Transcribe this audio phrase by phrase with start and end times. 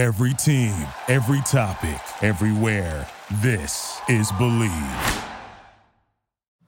[0.00, 0.74] Every team,
[1.08, 3.06] every topic, everywhere.
[3.42, 5.24] This is Believe.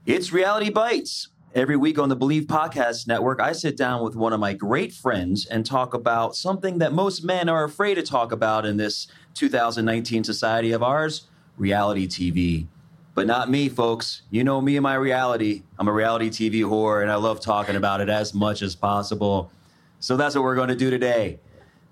[0.04, 1.28] It's Reality Bites.
[1.54, 4.92] Every week on the Believe Podcast Network, I sit down with one of my great
[4.92, 9.06] friends and talk about something that most men are afraid to talk about in this
[9.32, 11.26] 2019 society of ours
[11.56, 12.66] reality TV.
[13.14, 14.24] But not me, folks.
[14.28, 15.62] You know me and my reality.
[15.78, 19.50] I'm a reality TV whore, and I love talking about it as much as possible.
[20.00, 21.38] So that's what we're going to do today.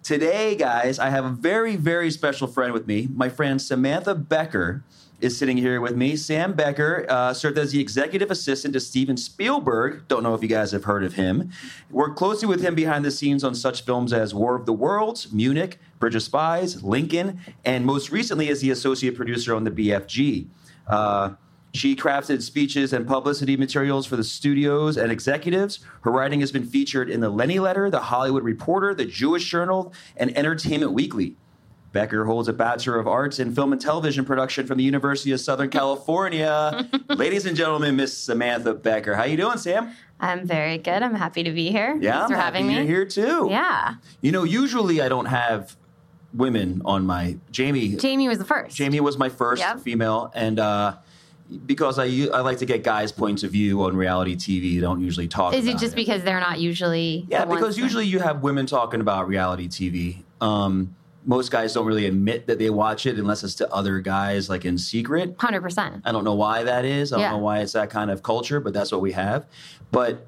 [0.02, 3.08] Today, guys, I have a very, very special friend with me.
[3.14, 4.82] My friend Samantha Becker
[5.20, 6.16] is sitting here with me.
[6.16, 10.08] Sam Becker uh, served as the executive assistant to Steven Spielberg.
[10.08, 11.50] Don't know if you guys have heard of him.
[11.90, 15.30] Worked closely with him behind the scenes on such films as War of the Worlds,
[15.32, 20.46] Munich, Bridge of Spies, Lincoln, and most recently as the associate producer on the BFG.
[20.86, 21.34] Uh,
[21.72, 25.78] she crafted speeches and publicity materials for the studios and executives.
[26.02, 29.92] Her writing has been featured in the Lenny Letter, the Hollywood Reporter, the Jewish Journal,
[30.16, 31.36] and Entertainment Weekly.
[31.92, 35.40] Becker holds a Bachelor of Arts in Film and Television Production from the University of
[35.40, 36.88] Southern California.
[37.08, 39.14] Ladies and gentlemen, Miss Samantha Becker.
[39.14, 39.92] How you doing, Sam?
[40.20, 41.02] I'm very good.
[41.02, 41.96] I'm happy to be here.
[42.00, 42.74] Yeah, Thanks I'm for having me.
[42.76, 43.48] you're here too.
[43.50, 43.94] Yeah.
[44.20, 45.76] You know, usually I don't have
[46.32, 47.96] women on my Jamie.
[47.96, 48.76] Jamie was the first.
[48.76, 49.80] Jamie was my first Yep.
[49.80, 50.94] female, and uh,
[51.66, 55.00] because I I like to get guys' points of view on reality TV, I don't
[55.00, 55.54] usually talk.
[55.54, 57.26] Is it just because they're not usually?
[57.28, 60.22] Yeah, because that- usually you have women talking about reality TV.
[60.40, 60.94] Um,
[61.26, 64.64] most guys don't really admit that they watch it unless it's to other guys, like
[64.64, 65.36] in secret.
[65.36, 66.00] 100%.
[66.04, 67.12] I don't know why that is.
[67.12, 67.30] I don't Yeah.
[67.32, 69.44] know why it's that kind of culture, but that's what we have.
[69.90, 70.26] But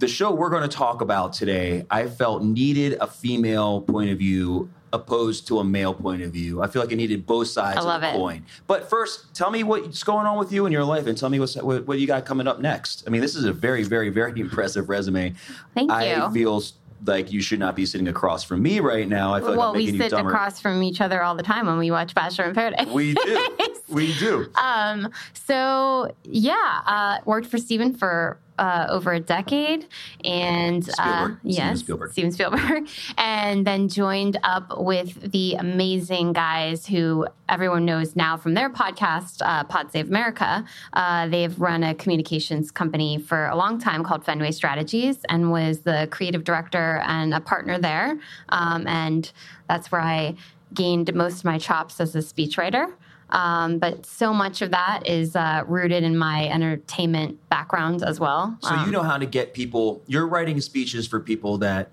[0.00, 4.18] the show we're going to talk about today, I felt needed a female point of
[4.18, 6.62] view opposed to a male point of view.
[6.62, 8.18] I feel like I needed both sides I love of the it.
[8.18, 8.46] coin.
[8.66, 11.40] But first, tell me what's going on with you in your life and tell me
[11.40, 13.04] what's, what, what you got coming up next.
[13.06, 15.34] I mean, this is a very, very, very impressive resume.
[15.74, 16.22] Thank I you.
[16.22, 16.62] I feel
[17.06, 19.34] like you should not be sitting across from me right now.
[19.34, 20.30] I feel like well, I'm we making you sit dumber.
[20.30, 22.86] across from each other all the time when we watch Bachelor in Paradise.
[22.88, 23.48] We do.
[23.88, 24.48] we do.
[24.54, 29.88] um, so yeah, uh, worked for Steven for uh, over a decade,
[30.24, 31.38] and uh, Spielberg.
[31.38, 32.12] Steven yes, Spielberg.
[32.12, 38.54] Steven Spielberg, and then joined up with the amazing guys who everyone knows now from
[38.54, 40.64] their podcast, uh, Pod Save America.
[40.92, 45.80] Uh, they've run a communications company for a long time called Fenway Strategies, and was
[45.80, 48.16] the creative director and a partner there,
[48.50, 49.32] um, and
[49.68, 50.36] that's where I
[50.72, 52.92] gained most of my chops as a speechwriter.
[53.32, 58.56] Um, but so much of that is uh, rooted in my entertainment background as well.
[58.60, 60.02] So Um, you know how to get people.
[60.06, 61.90] You're writing speeches for people that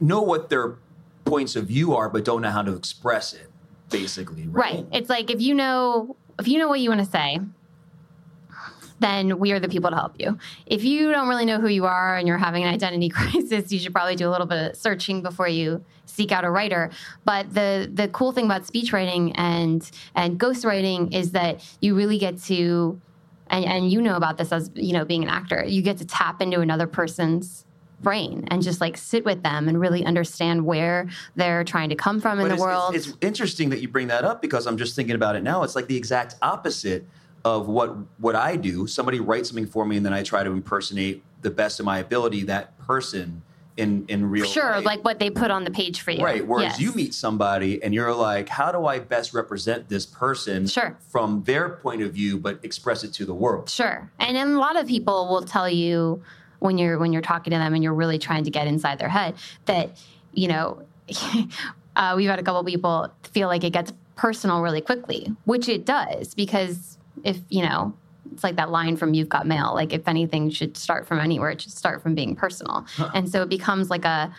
[0.00, 0.76] know what their
[1.24, 3.50] points of view are, but don't know how to express it.
[3.90, 4.74] Basically, right?
[4.74, 4.86] right.
[4.92, 7.40] It's like if you know if you know what you want to say,
[9.00, 10.38] then we are the people to help you.
[10.66, 13.78] If you don't really know who you are and you're having an identity crisis, you
[13.78, 16.90] should probably do a little bit of searching before you seek out a writer.
[17.24, 22.18] But the the cool thing about speech writing and and ghostwriting is that you really
[22.18, 23.00] get to
[23.50, 26.04] and, and you know about this as you know being an actor, you get to
[26.04, 27.64] tap into another person's
[28.00, 32.20] brain and just like sit with them and really understand where they're trying to come
[32.20, 32.94] from in But the it's, world.
[32.94, 35.62] It's, it's interesting that you bring that up because I'm just thinking about it now.
[35.64, 37.06] It's like the exact opposite
[37.56, 38.86] of what what I do.
[38.86, 41.98] Somebody writes something for me, and then I try to impersonate the best of my
[41.98, 43.42] ability that person
[43.76, 44.84] in in real sure, life.
[44.84, 46.22] like what they put on the page for you.
[46.24, 46.46] Right.
[46.46, 46.80] Whereas Yes.
[46.80, 50.96] you meet somebody and you're like, how do I best represent this person Sure.
[51.08, 53.70] from their point of view, but express it to the world?
[53.70, 54.10] Sure.
[54.18, 56.22] And then a lot of people will tell you
[56.58, 59.08] when you're when you're talking to them and you're really trying to get inside their
[59.08, 59.34] head
[59.66, 59.96] that,
[60.32, 60.82] you know,
[61.96, 65.84] uh, we've had a couple people feel like it gets personal really quickly, which it
[65.86, 67.94] does because if, you know,
[68.32, 69.72] it's like that line from You've Got Mail.
[69.74, 72.86] Like, if anything should start from anywhere, it should start from being personal.
[73.14, 74.32] And so it becomes like a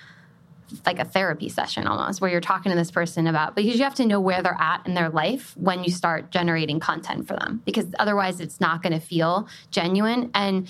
[0.86, 3.96] like a therapy session almost where you're talking to this person about because you have
[3.96, 7.62] to know where they're at in their life when you start generating content for them
[7.66, 10.68] because otherwise it's not going to feel genuine and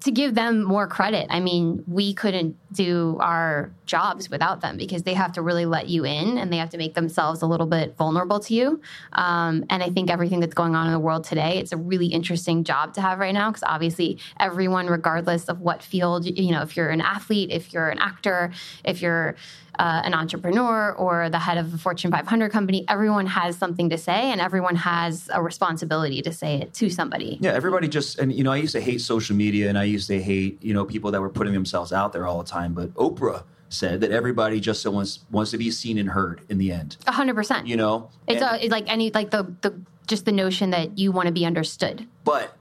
[0.00, 5.02] to give them more credit i mean we couldn't do our jobs without them because
[5.02, 7.66] they have to really let you in and they have to make themselves a little
[7.66, 8.80] bit vulnerable to you
[9.12, 12.06] um, and i think everything that's going on in the world today it's a really
[12.06, 16.62] interesting job to have right now because obviously everyone regardless of what field you know
[16.62, 18.50] if you're an athlete if you're an actor
[18.84, 19.36] if you're
[19.78, 23.98] uh, an entrepreneur or the head of a fortune 500 company everyone has something to
[23.98, 28.32] say and everyone has a responsibility to say it to somebody Yeah, everybody just and
[28.32, 30.84] you know, I used to hate social media and I used to hate, you know,
[30.84, 32.72] people that were putting themselves out there all the time.
[32.72, 36.70] But Oprah said that everybody just wants wants to be seen and heard in the
[36.72, 36.96] end.
[37.06, 38.10] 100% You know?
[38.26, 41.26] It's, And- a, it's like any like the the just the notion that you want
[41.26, 42.06] to be understood.
[42.24, 42.56] but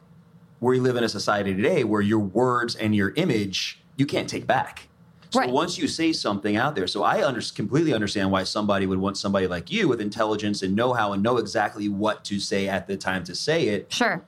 [0.60, 4.46] we live in a society today where your words and your image you can't take
[4.46, 4.88] back.
[5.32, 5.50] So Right.
[5.50, 9.18] once you say something out there, so I under, completely understand why somebody would want
[9.18, 12.96] somebody like you with intelligence and know-how and know exactly what to say at the
[12.98, 14.24] time to say it Sure.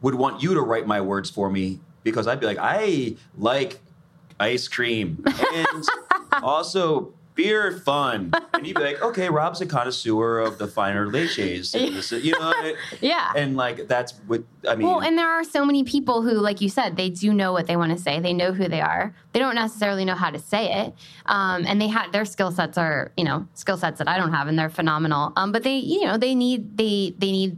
[0.00, 3.80] would want you to write my words for me because I'd be like, I like
[4.40, 5.22] ice cream
[5.54, 5.84] and
[6.44, 8.32] also beer fun.
[8.52, 11.74] And you'd be like, okay, Rob's a connoisseur of the finer leches.
[11.86, 12.52] And this- You know,
[13.00, 13.32] Yeah.
[13.34, 14.86] and like that's what I mean.
[14.86, 17.66] Well, and there are so many people who, like you said, they do know what
[17.66, 18.20] they want to say.
[18.20, 19.12] They know who they are.
[19.32, 20.94] They don't necessarily know how to say it,
[21.26, 24.32] um, and they have their skill sets are, you know, skill sets that I don't
[24.32, 25.32] have, and they're phenomenal.
[25.36, 27.56] Um, but they, you know, they need they they need.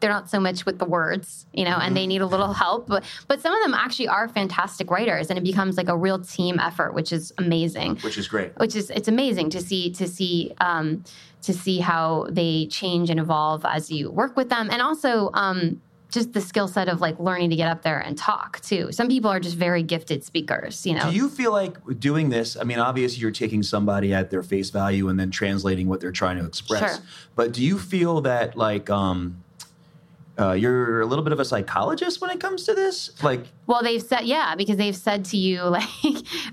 [0.00, 2.86] They're not so much with the words, you know, and they need a little help.
[2.86, 6.18] But but some of them actually are fantastic writers, and it becomes like a real
[6.18, 8.52] team effort, which is amazing which is great.
[8.58, 11.04] which is it's amazing to see to see um,
[11.42, 15.80] to see how they change and evolve as you work with them, and also um,
[16.10, 18.90] just the skill set of like learning to get up there and talk too.
[18.92, 21.10] Some people are just very gifted speakers, you know.
[21.10, 22.56] Do you feel like doing this?
[22.56, 26.12] I mean, obviously, you're taking somebody at their face value and then translating what they're
[26.12, 26.96] trying to express.
[26.96, 27.04] Sure.
[27.36, 29.42] But do you feel that like um,
[30.38, 33.10] uh, you're a little bit of a psychologist when it comes to this?
[33.22, 35.88] Like, well, they've said yeah because they've said to you like,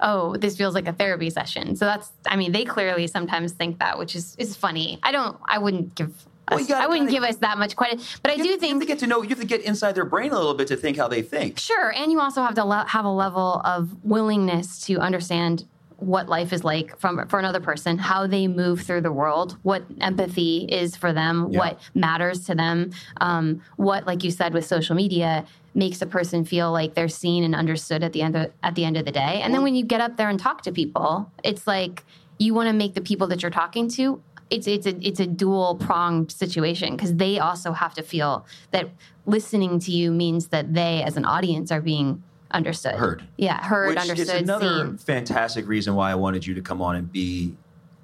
[0.02, 1.76] oh, this feels like a therapy session.
[1.76, 5.00] So that's I mean they clearly sometimes think that, which is is funny.
[5.04, 6.14] I don't I wouldn't give.
[6.52, 8.70] Well, gotta I wouldn't kinda- give us that much credit, but I do have, you
[8.70, 9.24] have to get to know.
[9.24, 11.58] You have to get inside their brain a little bit to think how they think.
[11.58, 15.66] Sure, and you also have to le- have a level of willingness to understand
[15.98, 19.84] what life is like from for another person, how they move through the world, what
[20.02, 21.60] empathy is for them, Yeah.
[21.60, 26.46] what matters to them, um, what, like you said, with social media makes a person
[26.46, 29.12] feel like they're seen and understood at the end of at the end of the
[29.12, 29.42] day.
[29.44, 32.04] And then when you get up there and talk to people, it's like
[32.38, 34.22] you want to make the people that you're talking to.
[34.50, 38.90] It's it's a it's a dual pronged situation because they also have to feel that
[39.26, 42.22] listening to you means that they, as an audience, are being
[42.56, 43.24] understood, Heard.
[43.38, 44.98] Yeah, heard, Which understood, is another seen.
[44.98, 47.56] fantastic reason why I wanted you to come on and be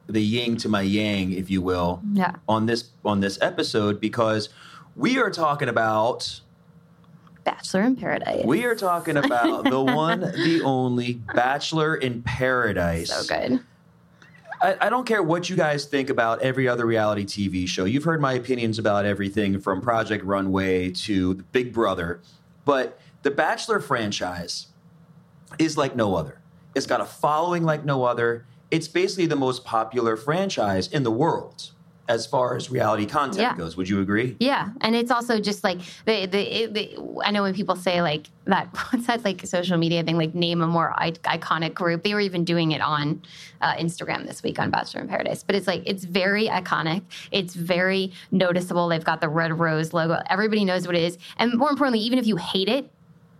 [0.07, 2.35] the yin to my yang, if you will, Yeah.
[2.47, 4.49] on this on this episode because
[4.95, 6.41] we are talking about
[7.43, 8.43] Bachelor in Paradise.
[8.45, 13.09] we are talking about the one, the only Bachelor in Paradise.
[13.09, 13.61] so good.
[14.61, 17.85] I, I don't care what you guys think about every other reality TV show.
[17.85, 22.19] You've heard my opinions about everything from Project Runway to Big Brother,
[22.63, 24.67] but the Bachelor franchise
[25.59, 26.39] is like no other.
[26.75, 28.45] It's got a following like no other.
[28.71, 31.71] It's basically the most popular franchise in the world
[32.07, 33.55] as far as reality content Yeah.
[33.55, 33.77] goes.
[33.77, 34.35] Would you agree?
[34.39, 38.01] Yeah, and it's also just like the the, it, the I know when people say
[38.01, 42.03] like that what's that like social media thing like name a more I- iconic group.
[42.03, 43.21] They were even doing it on
[43.61, 45.43] uh, Instagram this week on Bachelor in Paradise.
[45.43, 47.03] But it's like it's very iconic.
[47.31, 48.87] It's very noticeable.
[48.87, 50.21] They've got the red rose logo.
[50.29, 52.89] Everybody knows what it is, and more importantly, even if you hate it.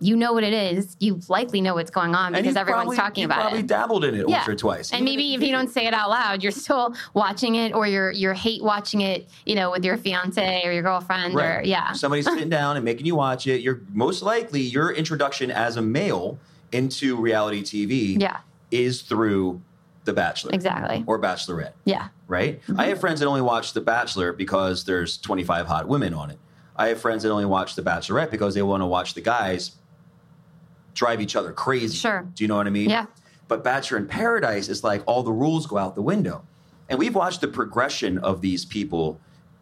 [0.04, 0.98] You know what it is.
[1.00, 3.68] You likely know what's going on because everyone's probably- talking about probably it.
[3.68, 4.92] dabbled in it once or twice.
[4.92, 8.12] And maybe if you don't say it out loud, you're still watching it, or you're
[8.12, 12.26] you're hate watching it, you know, with your fiance or your girlfriend, or yeah, Somebody's
[12.34, 13.62] sitting down and making you watch it.
[13.62, 16.40] You're most likely your introduction as a male
[16.72, 18.40] into reality TV yeah,
[18.72, 19.62] is through
[20.06, 22.60] The Bachelor exactly, or Bachelorette, yeah, right?
[22.64, 22.80] Mm-hmm.
[22.80, 26.40] I have friends that only watch The Bachelor because there's 25 hot women on it.
[26.76, 29.72] I have friends that only watch The Bachelorette because they want to watch the guys
[30.94, 31.98] drive each other crazy.
[31.98, 32.28] Sure.
[32.34, 32.90] Do you know what I mean?
[32.90, 33.06] Yeah.
[33.48, 36.44] But Bachelor in Paradise is like all the rules go out the window.
[36.90, 39.20] And we've watched the progression of these people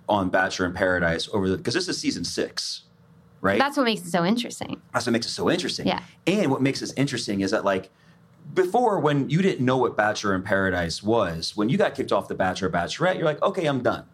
[0.07, 2.83] on Bachelor in Paradise over the because this is season six,
[3.41, 3.59] right?
[3.59, 4.81] that's what makes it so interesting.
[4.93, 5.88] That's what makes it so interesting.
[5.88, 6.01] Yeah.
[6.25, 7.89] And what makes this interesting is that like
[8.53, 12.27] before when you didn't know what Bachelor in Paradise was, when you got kicked off
[12.27, 14.05] the Bachelor or Bachelorette, you're like, okay, I'm done.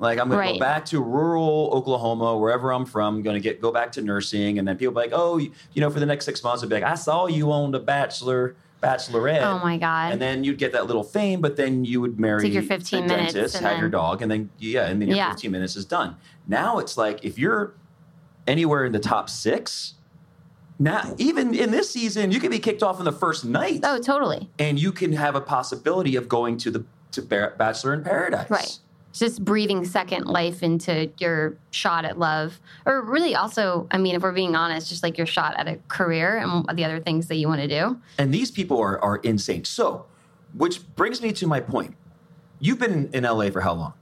[0.00, 0.54] Like I'm gonna Right.
[0.54, 3.16] go back to rural Oklahoma, wherever I'm from.
[3.16, 5.90] I'm gonna get go back to nursing, and then people be like, oh, you, know,
[5.90, 9.42] for the next six months, I'd be like, I saw you on the Bachelor, Bachelorette.
[9.42, 12.42] Oh my god, And then you'd get that little fame, but then you would marry
[12.44, 15.18] Take your 15 a minutes dentist, have your dog, and then yeah, and then your
[15.18, 15.30] Yeah.
[15.32, 16.16] 15 minutes is done.
[16.48, 17.74] Now it's like if you're
[18.46, 19.94] anywhere in the top six,
[20.78, 23.98] now even in this season, you could be kicked off in the first night, oh
[23.98, 28.48] totally, and you can have a possibility of going to the to Bachelor in Paradise.
[28.48, 28.78] right.
[29.12, 34.22] Just breathing second life into your shot at love, or really also, I mean, if
[34.22, 37.34] we're being honest, just like your shot at a career and the other things that
[37.36, 38.00] you want to do.
[38.18, 39.64] And these people are are insane.
[39.64, 40.06] So,
[40.54, 41.96] which brings me to my point.
[42.60, 43.94] You've been in LA for how long?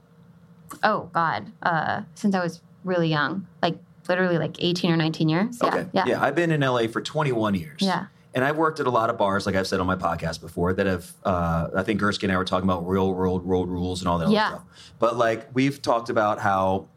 [0.83, 5.59] Oh God, uh, since I was really young, like literally like eighteen or nineteen years.
[5.61, 5.87] okay.
[5.91, 6.11] Yeah, Okay.
[6.11, 7.81] yeah, I've been in LA for 21 years.
[7.81, 8.05] Yeah.
[8.35, 10.71] And I've worked at a lot of bars, like I've said on my podcast before,
[10.73, 14.01] that have, uh, I think Gursky and I were talking about real world road rules
[14.01, 14.49] and all that Yeah.
[14.49, 14.63] stuff.
[14.99, 16.87] But like we've talked about how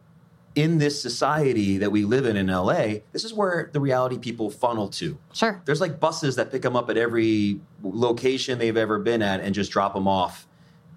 [0.54, 4.50] in this society that we live in in LA, this is where the reality people
[4.50, 5.16] funnel to.
[5.32, 5.62] Sure.
[5.64, 9.54] There's like buses that pick them up at every location they've ever been at and
[9.54, 10.46] just drop them off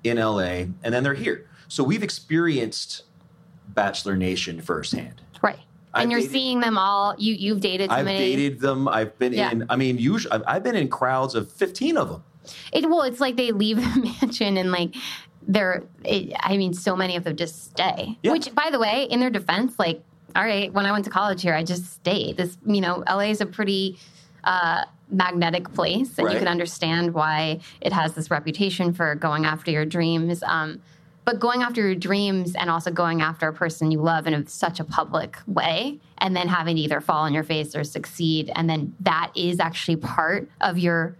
[0.04, 1.48] in LA, and then they're here.
[1.70, 3.04] So we've experienced
[3.70, 5.22] Bachelor Nation firsthand.
[5.96, 7.16] I've and you're dated- seeing them all.
[7.18, 8.36] You you've dated so I've many.
[8.36, 8.88] dated them.
[8.88, 9.52] I've been Yeah.
[9.52, 9.66] in.
[9.70, 12.24] I mean, usually I've, I've been in crowds of 15 of them.
[12.74, 14.96] It well, it's like they leave the mansion and like
[15.48, 15.84] they're.
[16.04, 18.18] It, I mean, so many of them just stay.
[18.24, 18.34] Yeah.
[18.34, 20.04] Which, by the way, in their defense, like,
[20.36, 22.38] all right, when I went to college here, I just stayed.
[22.38, 23.98] This, you know, LA is a pretty
[24.44, 26.34] uh, magnetic place, and Right.
[26.34, 30.44] you can understand why it has this reputation for going after your dreams.
[30.44, 30.82] Um,
[31.26, 34.48] but going after your dreams and also going after a person you love in a,
[34.48, 38.52] such a public way, and then having to either fall on your face or succeed,
[38.56, 41.18] and then that is actually part of your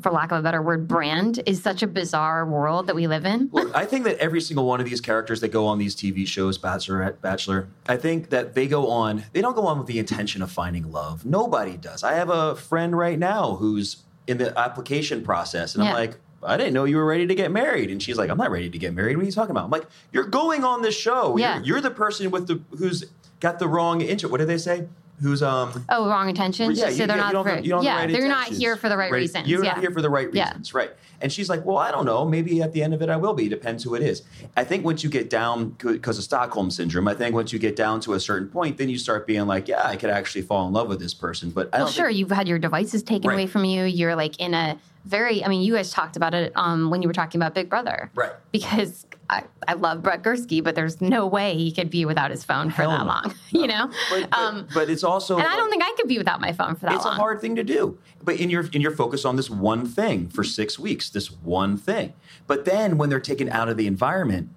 [0.00, 3.26] for lack of a better word, brand is such a bizarre world that we live
[3.26, 3.50] in.
[3.52, 6.26] Look, I think that every single one of these characters that go on these TV
[6.26, 9.98] shows, Bachelorette, Bachelor, I think that they go on, they don't go on with the
[9.98, 11.26] intention of finding love.
[11.26, 12.04] Nobody does.
[12.04, 16.56] I have a friend right now who's in the application process, and I'm like, I
[16.56, 17.90] didn't know you were ready to get married.
[17.90, 19.16] And she's like, I'm not ready to get married.
[19.16, 19.64] What are you talking about?
[19.64, 21.36] I'm like, you're going on this show.
[21.36, 21.56] Yeah.
[21.56, 23.04] You're, you're the person with the who's
[23.40, 24.28] got the wrong intro.
[24.28, 24.86] What do they say?
[25.20, 26.78] Who's um Oh, wrong intentions.
[26.78, 27.44] yeah, so you, they're you not.
[27.44, 29.46] for, have- you don't have yeah, the right they're not here for the right, reasons.
[29.46, 29.72] You're yeah.
[29.72, 30.48] not here for the right Yeah.
[30.48, 30.90] reasons, right?
[31.20, 32.24] And she's like, "Well, I don't know.
[32.24, 33.48] Maybe at the end of it, I will be.
[33.48, 34.22] Depends who it is."
[34.56, 37.76] I think once you get down because of Stockholm syndrome, I think once you get
[37.76, 40.66] down to a certain point, then you start being like, "Yeah, I could actually fall
[40.66, 43.28] in love with this person." But I Well, sure, think- you've had your devices taken
[43.28, 43.34] Right.
[43.34, 43.84] away from you.
[43.84, 45.44] You're like in a very.
[45.44, 48.10] I mean, you guys talked about it um, when you were talking about Big Brother,
[48.14, 48.32] Right.
[48.52, 52.44] Because I, I love Brett Gursky, but there's no way he could be without his
[52.44, 53.06] phone for Hell that no.
[53.06, 53.34] long.
[53.50, 56.18] You know, But, but, um, but it's also and I don't think I could be
[56.18, 57.14] without my phone for that it's long.
[57.14, 57.98] a hard thing to do.
[58.22, 61.76] But in your in your focus on this one thing for six weeks, this one
[61.76, 62.12] thing.
[62.46, 64.50] But then when they're taken out of the environment,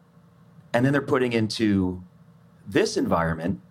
[0.74, 2.04] and then they're putting into
[2.68, 3.62] this environment,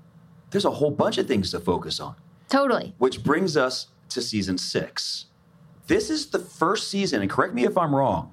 [0.51, 2.15] there's a whole bunch of things to focus on.
[2.49, 2.95] totally.
[2.99, 5.27] Which brings us to season six.
[5.87, 8.33] This is the first season, and correct me if I'm wrong,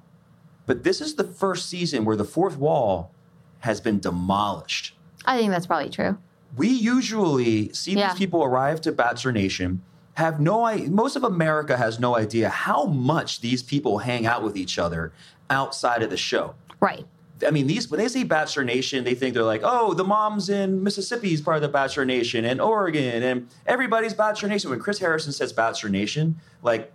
[0.66, 3.12] but this is the first season where the fourth wall
[3.60, 4.96] has been demolished.
[5.24, 6.18] I think that's probably true.
[6.56, 8.08] We usually see Yeah.
[8.08, 9.82] these people arrive to Bachelor Nation,
[10.14, 14.42] have no idea, most of America has no idea how much these people hang out
[14.42, 15.12] with each other
[15.48, 16.54] outside of the show.
[16.80, 17.06] Right.
[17.46, 20.48] I mean, these when they say Bachelor Nation, they think they're like, oh, the moms
[20.48, 24.70] in Mississippi is part of the Bachelor Nation, and Oregon, and everybody's Bachelor Nation.
[24.70, 26.92] When Chris Harrison says Bachelor Nation, like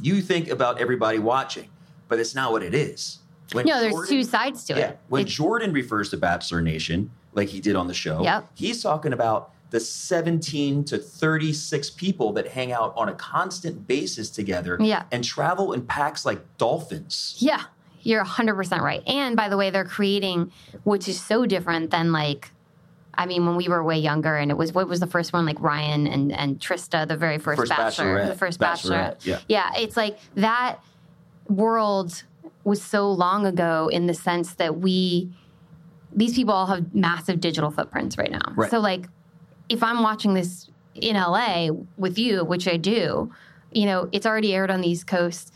[0.00, 1.68] you think about everybody watching,
[2.08, 3.18] but it's not what it is.
[3.52, 4.98] When No, there's Jordan- two sides to Yeah, it.
[5.08, 8.48] when It's- Jordan refers to Bachelor Nation, like he did on the show, Yep.
[8.54, 14.30] he's talking about the 17 to 36 people that hang out on a constant basis
[14.30, 15.04] together Yeah.
[15.12, 17.34] and travel in packs like dolphins.
[17.38, 17.62] Yeah,
[18.02, 19.02] you're 100% right.
[19.06, 20.52] And by the way, they're creating,
[20.84, 22.52] which is so different than like,
[23.18, 25.46] I mean, when we were way younger and it was, what was the first one?
[25.46, 28.26] Like Ryan and, and Trista, the very first, First Bachelor, Bachelorette.
[28.28, 29.26] the first Bachelorette, Bachelorette.
[29.26, 29.40] yeah.
[29.48, 30.78] Yeah, it's like that
[31.48, 32.24] world
[32.64, 35.30] was so long ago in the sense that we,
[36.12, 38.52] these people all have massive digital footprints right now.
[38.54, 38.70] Right.
[38.70, 39.06] So, like,
[39.68, 43.32] if I'm watching this in LA with you, which I do,
[43.72, 45.52] you know, it's already aired on the East Coast.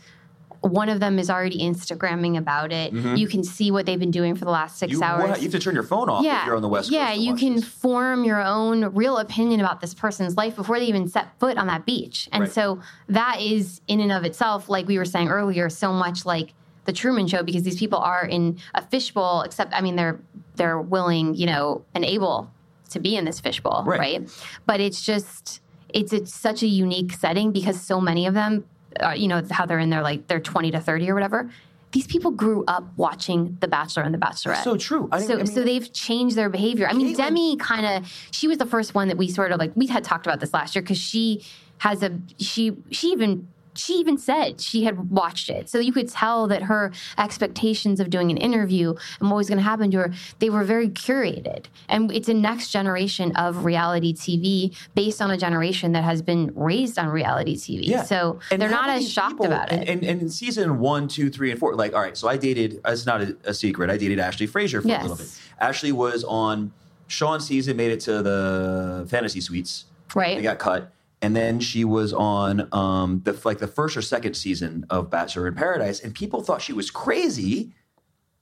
[0.61, 2.93] One of them is already Instagramming about it.
[2.93, 5.01] You can see what they've been doing for the last six Mm-hmm.
[5.01, 5.29] You, hours.
[5.29, 6.93] what- you have to turn your phone off if you're on the West Coast.
[6.93, 7.65] yeah, you can this.
[7.65, 11.65] form your own real opinion about this person's life before they even set foot on
[11.67, 12.29] that beach.
[12.31, 12.51] And Right.
[12.51, 16.53] so that is in and of itself, like we were saying earlier, so much like
[16.85, 19.41] the Truman Show because these people are in a fishbowl.
[19.41, 20.19] Except, I mean, they're
[20.57, 22.51] they're willing, you know, and able
[22.89, 23.99] to be in this fishbowl, Right.
[23.99, 24.29] right?
[24.67, 28.65] But it's just it's it's such a unique setting because so many of them,
[28.99, 31.49] uh, you know, how they're in their like they're twenty to thirty or whatever.
[31.91, 34.63] These people grew up watching The Bachelor and The Bachelorette.
[34.63, 35.09] So true.
[35.11, 36.87] I, So, I mean, so they've changed their behavior.
[36.87, 39.59] I mean, Caitlyn- Demi kind of she was the first one that we sort of
[39.59, 41.43] like we had talked about this last year because she
[41.79, 46.09] has a she she even she even said she had watched it, so you could
[46.09, 49.97] tell that her expectations of doing an interview and what was going to happen to
[49.97, 55.31] her they were very curated, and it's a next generation of reality TV based on
[55.31, 57.85] a generation that has been raised on reality TV.
[57.87, 58.03] Yeah.
[58.03, 59.87] So And they're not as shocked people- about it.
[59.87, 62.79] And, and in season one, two, three, and four, like, all right, so I dated,
[62.85, 64.99] it's not a, a secret, I dated Ashley Frazier for Yes.
[64.99, 65.27] a little bit.
[65.59, 66.73] Ashley was on
[67.07, 69.85] Sean's season, made it to the fantasy suites.
[70.15, 70.35] Right.
[70.37, 70.91] They got cut.
[71.21, 75.47] And then she was on um, the like the first or second season of Bachelor
[75.47, 77.73] in Paradise, and people thought she was crazy.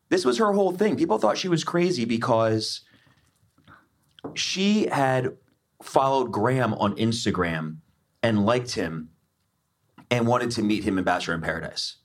[0.08, 0.96] This was her whole thing.
[0.96, 2.82] People thought she was crazy because
[4.34, 5.36] she had
[5.84, 7.78] followed Graham on Instagram
[8.24, 9.10] and liked him
[10.12, 11.98] and wanted to meet him in Bachelor in Paradise.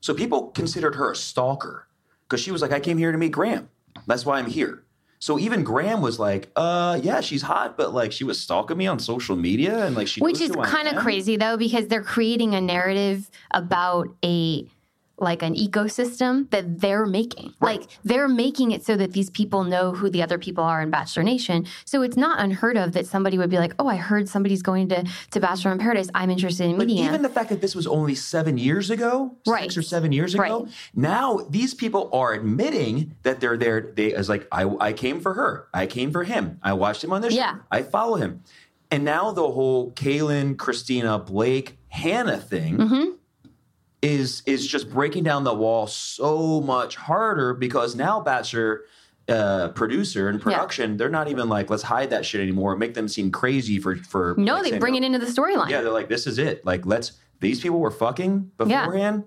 [0.00, 1.88] So people considered her a stalker
[2.22, 3.68] because she was like, I came here to meet Graham.
[4.06, 4.84] That's why I'm here.
[5.22, 8.88] So even Graham was like, "Uh, yeah, she's hot, but like she was stalking me
[8.88, 12.56] on social media, and like she Which is kind of crazy though, because they're creating
[12.56, 14.66] a narrative about a
[15.22, 17.54] like an ecosystem that they're making.
[17.60, 17.80] Right.
[17.80, 20.90] Like they're making it so that these people know who the other people are in
[20.90, 21.66] Bachelor Nation.
[21.84, 24.88] So it's not unheard of that somebody would be like, "Oh, I heard somebody's going
[24.90, 26.08] to to Bachelor in Paradise.
[26.14, 28.90] I'm interested in But meeting even him." the fact that this was only seven years
[28.90, 29.62] ago, Right.
[29.62, 30.72] six or seven years ago, Right.
[30.94, 33.92] now these people are admitting that they're there.
[33.94, 37.12] They as like, I, I came for her, I came for him, I watched him
[37.12, 37.54] on this Yeah.
[37.54, 38.42] show, I follow him,
[38.90, 42.76] and now the whole Caelynn, Kristina, Blake, Hannah thing.
[42.78, 43.04] Mm-hmm.
[44.02, 48.82] Is is just breaking down the wall so much harder because now Bachelor
[49.28, 53.06] uh, producer and production they're not even like let's hide that shit anymore make them
[53.06, 55.68] seem crazy for for no, like, they bring it into the storyline.
[55.68, 56.66] yeah, they're like, this is it.
[56.66, 58.86] Like, let's these people were fucking Yeah.
[58.86, 59.22] beforehand.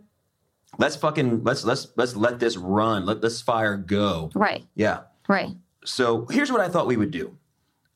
[0.77, 3.05] Let's fucking let's let's let's let this run.
[3.05, 4.29] Let this fire go.
[4.36, 4.65] Right.
[4.75, 5.03] Yeah.
[5.29, 5.55] Right.
[5.86, 7.38] So here's what I thought we would do.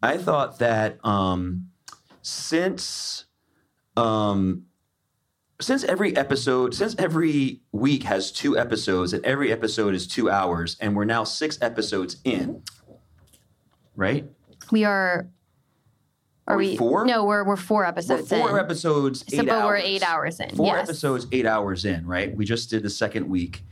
[0.02, 1.72] I thought that um
[2.22, 3.26] since
[3.98, 4.64] um
[5.62, 10.78] since every episode, since every week has two episodes and every episode is two hours,
[10.80, 12.62] and we're now six episodes in,
[13.96, 14.26] right?
[14.72, 15.28] We are.
[16.48, 17.06] Are, Are we four?
[17.06, 18.64] No, we're we're four We're episodes four in.
[18.66, 19.64] episodes, eight So, but hours.
[19.66, 20.50] we're eight hours in.
[20.56, 20.90] Four yes.
[20.90, 22.36] episodes, eight hours in, right?
[22.36, 23.64] We just did the second week.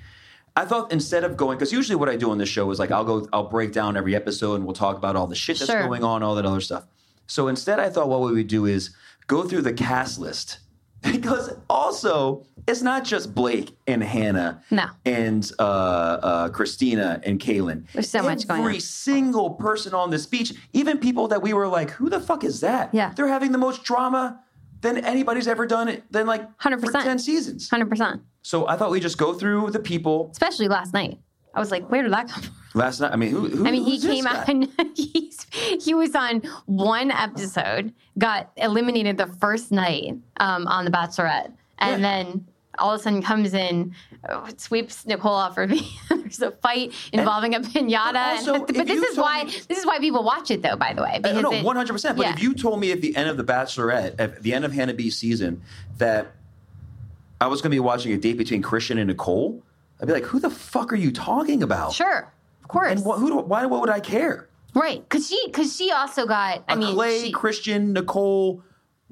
[0.56, 2.91] I thought instead of going, because usually what I do on this show is like
[2.91, 5.72] I'll go, I'll break down every episode and we'll talk about all the shit that's
[5.72, 5.84] Sure.
[5.84, 6.86] going on, all that other stuff.
[7.25, 8.91] So instead, I thought what we would do is
[9.25, 10.60] go through the cast list
[11.12, 14.88] because also it's not just Blake and Hannah No.
[15.06, 17.86] and uh, uh, Kristina and Caelynn.
[17.94, 18.66] There's so much going on.
[18.68, 22.44] Every single person on this beach, even people that we were like, who the fuck
[22.44, 22.94] is that?
[22.94, 23.13] Yeah.
[23.16, 24.42] They're having the most drama
[24.82, 26.92] than anybody's ever done it than like 100%.
[27.04, 27.70] 10 seasons.
[27.70, 28.22] Hundred percent.
[28.42, 31.20] So I thought we'd just go through the people Especially last night.
[31.54, 32.54] I was like, where did that come from?
[32.77, 33.12] Last night.
[33.12, 37.12] I mean, who, who I mean, he came out and he's, he was on one
[37.12, 42.24] episode, got eliminated the first night um, on The Bachelorette, and Yeah.
[42.24, 42.48] then
[42.79, 43.93] all of a sudden comes in,
[44.57, 45.84] sweeps Nicole off her feet.
[46.10, 48.13] There's a fight involving a pinata.
[48.13, 50.75] But also, and, but this is why me- this is why people watch it, though.
[50.75, 52.17] By the way, Uh, because no, one hundred percent.
[52.17, 52.34] But yeah.
[52.34, 54.93] if you told me at the end of the Bachelorette, at the end of Hannah
[54.93, 55.62] B's season,
[55.97, 56.28] that
[57.41, 59.63] I was going to be watching a date between Christian and Nicole,
[60.02, 62.32] I'd be like, "Who the fuck are you talking about?" sure,
[62.67, 63.30] of course, And what, who?
[63.30, 63.65] Do, why?
[63.65, 64.49] What would I care?
[64.75, 65.01] right?
[65.01, 66.63] Because she because she also got.
[66.67, 68.62] I A mean, Clay, she- Christian, Nicole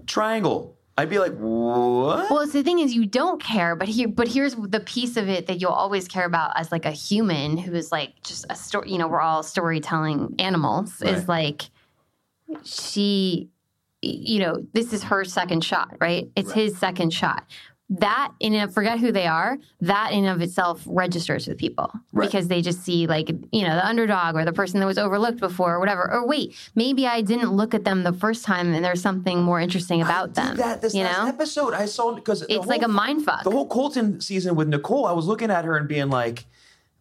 [0.05, 0.73] triangle.
[0.97, 4.27] I'd be like, "What?" Well, it's the thing is you don't care, but here, but
[4.29, 7.73] here's the piece of it that you'll always care about as like a human who
[7.73, 8.91] is like just a story.
[8.91, 11.01] You know, we're all storytelling animals.
[11.01, 11.63] Is like
[12.63, 13.49] she,
[14.01, 16.29] you know, this is her second shot, right?
[16.35, 16.55] It's Right.
[16.57, 17.43] his second shot.
[17.89, 19.57] That in and of, forget who they are.
[19.81, 22.25] That in and of itself registers with people Right.
[22.27, 25.39] because they just see like you know the underdog or the person that was overlooked
[25.39, 26.11] before or whatever.
[26.11, 29.59] Or wait, maybe I didn't look at them the first time and there's something more
[29.59, 30.57] interesting about them.
[30.57, 31.73] that this you last know, episode.
[31.75, 33.43] I saw because it's like a mind fuck.
[33.43, 36.45] The whole Colton season with Nicole, I was looking at her and being like,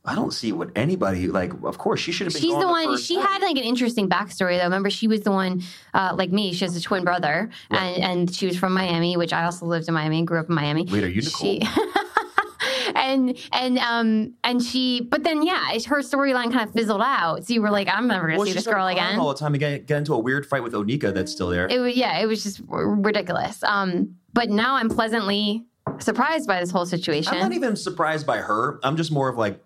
[0.06, 1.52] I don't see what anybody like.
[1.62, 2.42] Of course, she should have been.
[2.42, 2.84] She's the one.
[2.84, 3.26] first She night.
[3.26, 4.64] had like an interesting backstory though.
[4.64, 5.62] Remember, she was the one,
[5.94, 6.52] uh, like me.
[6.52, 9.88] She has a twin brother, and and she was from Miami, which I also lived
[9.88, 10.86] in Miami and grew up in Miami.
[10.90, 11.62] Wait, are you She,
[12.94, 17.46] and and um and she, but then yeah, it's- her storyline kind of fizzled out.
[17.46, 19.18] So you were like, I'm never gonna Well, see this girl again.
[19.18, 19.54] all the time.
[19.54, 21.66] and get, get into a weird fight with Onyeka that's still there.
[21.68, 23.62] It was yeah, it was just r- ridiculous.
[23.62, 25.64] Um, but now I'm pleasantly
[25.98, 27.32] surprised by this whole situation.
[27.34, 28.78] I'm not even surprised by her.
[28.82, 29.62] I'm just more of like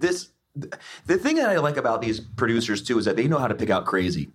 [0.00, 0.30] this.
[1.04, 3.54] The thing that I like about these producers too is that they know how to
[3.54, 4.30] pick out crazy.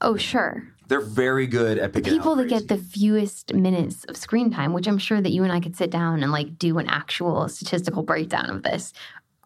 [0.00, 0.68] oh sure.
[0.88, 4.86] They're very good at picking people that get the fewest minutes of screen time, which
[4.86, 8.02] I'm sure that you and I could sit down and like do an actual statistical
[8.04, 8.92] breakdown of this,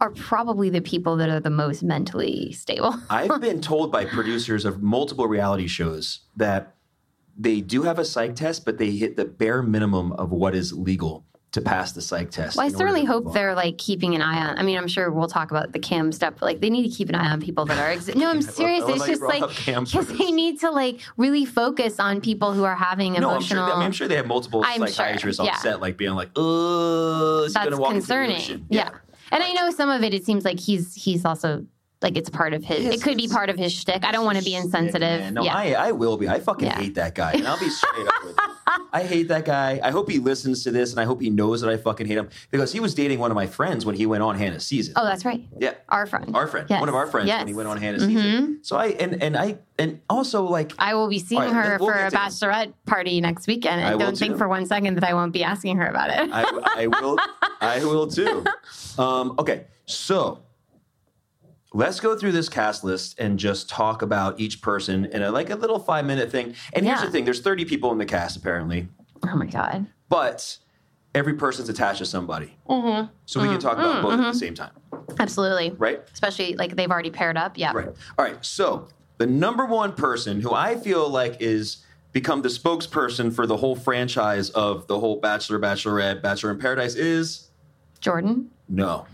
[0.00, 2.94] are probably the people that are the most mentally stable.
[3.10, 6.74] I've been told by producers of multiple reality shows that
[7.38, 10.72] they do have a psych test, but they hit the bare minimum of what is
[10.72, 12.56] legal to pass the psych test.
[12.56, 13.32] Well, I certainly hope on.
[13.34, 14.56] they're like keeping an eye on.
[14.58, 16.96] I mean, I'm sure we'll talk about the cam stuff, but like they need to
[16.96, 17.96] keep an eye on people that are.
[17.96, 18.82] Exi- no, I'm serious.
[18.84, 22.76] Love It's just like because they need to like really focus on people who are
[22.76, 23.56] having No, I'm sure.
[23.58, 23.64] emotional.
[23.64, 25.56] I mean, I'm sure they have multiple I'm sure, psychiatrists yeah.
[25.56, 28.36] set, like being like, "Uh, it's That's walk concerning.
[28.36, 28.90] ocean." Yeah.
[29.32, 30.14] and I know some of it.
[30.14, 31.66] It seems like he's he's also
[32.02, 32.84] like it's part of his.
[32.84, 34.04] Yes, it could be part of his shtick.
[34.04, 35.20] I don't want to be insensitive.
[35.20, 35.34] man.
[35.34, 35.54] No, yeah.
[35.56, 36.28] I, I will be.
[36.28, 36.78] I fucking Yeah.
[36.78, 38.39] hate that guy, and I'll be straight up with you.
[38.92, 39.80] I hate that guy.
[39.82, 42.18] I hope he listens to this, and I hope he knows that I fucking hate
[42.18, 44.94] him because he was dating one of my friends when he went on Hannah's season.
[44.96, 45.46] oh, that's right.
[45.58, 46.34] yeah, Our friend.
[46.34, 46.80] our friend, Yes.
[46.80, 47.40] one of our friends Yes.
[47.40, 48.58] when he went on Hannah's season.
[48.62, 51.88] So I and and I and also like I will be seeing right, her we'll
[51.90, 53.80] for a bachelorette party next weekend.
[53.80, 56.10] I And will don't think for one second that I won't be asking her about
[56.10, 56.30] it.
[56.32, 56.42] I,
[56.82, 57.18] I will
[57.60, 58.44] I will too.
[58.98, 60.40] Um, okay, so
[61.72, 65.50] let's go through this cast list and just talk about each person in a like
[65.50, 66.54] a little five minute thing.
[66.72, 68.88] And here's the thing: there's 30 people in the cast apparently,
[69.22, 69.86] Oh my god.
[70.08, 70.58] but
[71.14, 73.12] every person's attached to somebody, Mm-hmm.
[73.26, 73.68] so we can mm-hmm.
[73.68, 74.02] talk about mm-hmm.
[74.02, 74.38] both at the mm-hmm.
[74.38, 74.72] same time,
[75.18, 75.70] Absolutely.
[75.78, 76.00] right?
[76.12, 77.58] Especially like they've already paired up.
[77.58, 77.72] Yeah.
[77.74, 77.88] Right.
[78.18, 78.44] All right.
[78.44, 83.56] So the number one person who I feel like is become the spokesperson for the
[83.56, 87.50] whole franchise of the whole Bachelor, Bachelorette, Bachelor in Paradise is
[88.00, 88.50] Jordan.
[88.68, 89.06] no,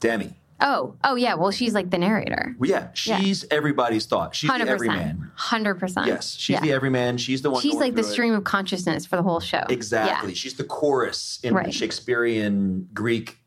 [0.00, 0.34] Demi.
[0.64, 1.34] Oh, oh yeah.
[1.34, 2.54] Well, she's like the narrator.
[2.58, 4.34] Well, yeah, she's everybody's thought.
[4.34, 4.92] She's Hundred the percent.
[4.98, 5.30] everyman.
[5.34, 6.06] Hundred percent.
[6.06, 6.60] Yes, she's Yeah.
[6.60, 7.18] the everyman.
[7.18, 7.60] She's the one.
[7.60, 8.12] She's like the through it.
[8.12, 9.64] stream of consciousness for the whole show.
[9.68, 10.30] Exactly.
[10.30, 10.34] Yeah.
[10.34, 11.74] She's the chorus in Right.
[11.74, 13.38] Shakespearean Greek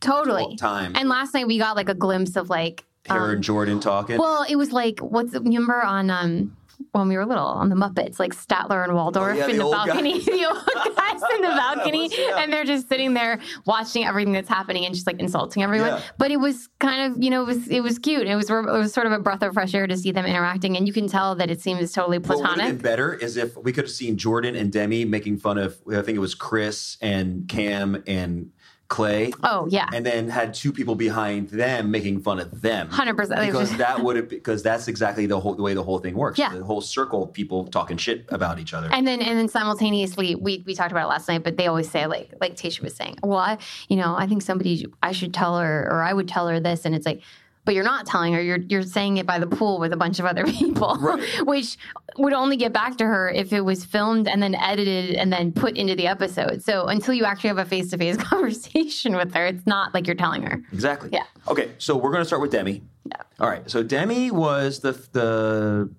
[0.00, 0.56] Totally.
[0.56, 0.92] time.
[0.96, 2.84] And last night we got like a glimpse of like.
[3.08, 4.18] Her um, and Jordan talking.
[4.18, 6.56] well, it was like what's the remember on um
[6.92, 9.64] when we were little on the Muppets, like Statler and Waldorf Oh, yeah, in the
[9.64, 12.38] the balcony, the old guys in the balcony, Yeah.
[12.38, 15.88] and they're just sitting there watching everything that's happening and just like insulting everyone.
[15.88, 16.00] Yeah.
[16.18, 18.26] But it was kind of you know it was it was cute.
[18.26, 20.76] It was it was sort of a breath of fresh air to see them interacting,
[20.76, 22.82] and you can tell that it seems totally What would have been platonic.
[22.82, 26.16] better is if we could have seen Jordan and Demi making fun of, I think
[26.16, 28.50] it was Chris and Cam and
[28.88, 29.32] Clay.
[29.42, 32.88] Oh yeah, and then had two people behind them making fun of them.
[32.88, 33.46] 100%.
[33.46, 36.38] Because that would have because that's exactly the whole the way the whole thing works.
[36.38, 36.54] Yeah.
[36.54, 38.88] The whole circle of people talking shit about each other.
[38.92, 41.90] And then and then simultaneously we we talked about it last night, but they always
[41.90, 45.34] say like like Tayshia was saying, well, I, you know, I think somebody I should
[45.34, 47.22] tell her or I would tell her this, and it's like.
[47.66, 48.40] But you're not telling her.
[48.40, 51.22] You're you're saying it by the pool with a bunch of other people, Right.
[51.44, 51.76] which
[52.16, 55.52] would only get back to her if it was filmed and then edited and then
[55.52, 56.62] put into the episode.
[56.62, 60.06] So until you actually have a face to face conversation with her, it's not like
[60.06, 60.62] you're telling her.
[60.72, 61.10] exactly.
[61.12, 61.24] Yeah.
[61.48, 62.82] Okay, so we're gonna start with Demi.
[63.04, 63.16] Yeah.
[63.40, 63.68] All right.
[63.70, 65.90] So Demi was the the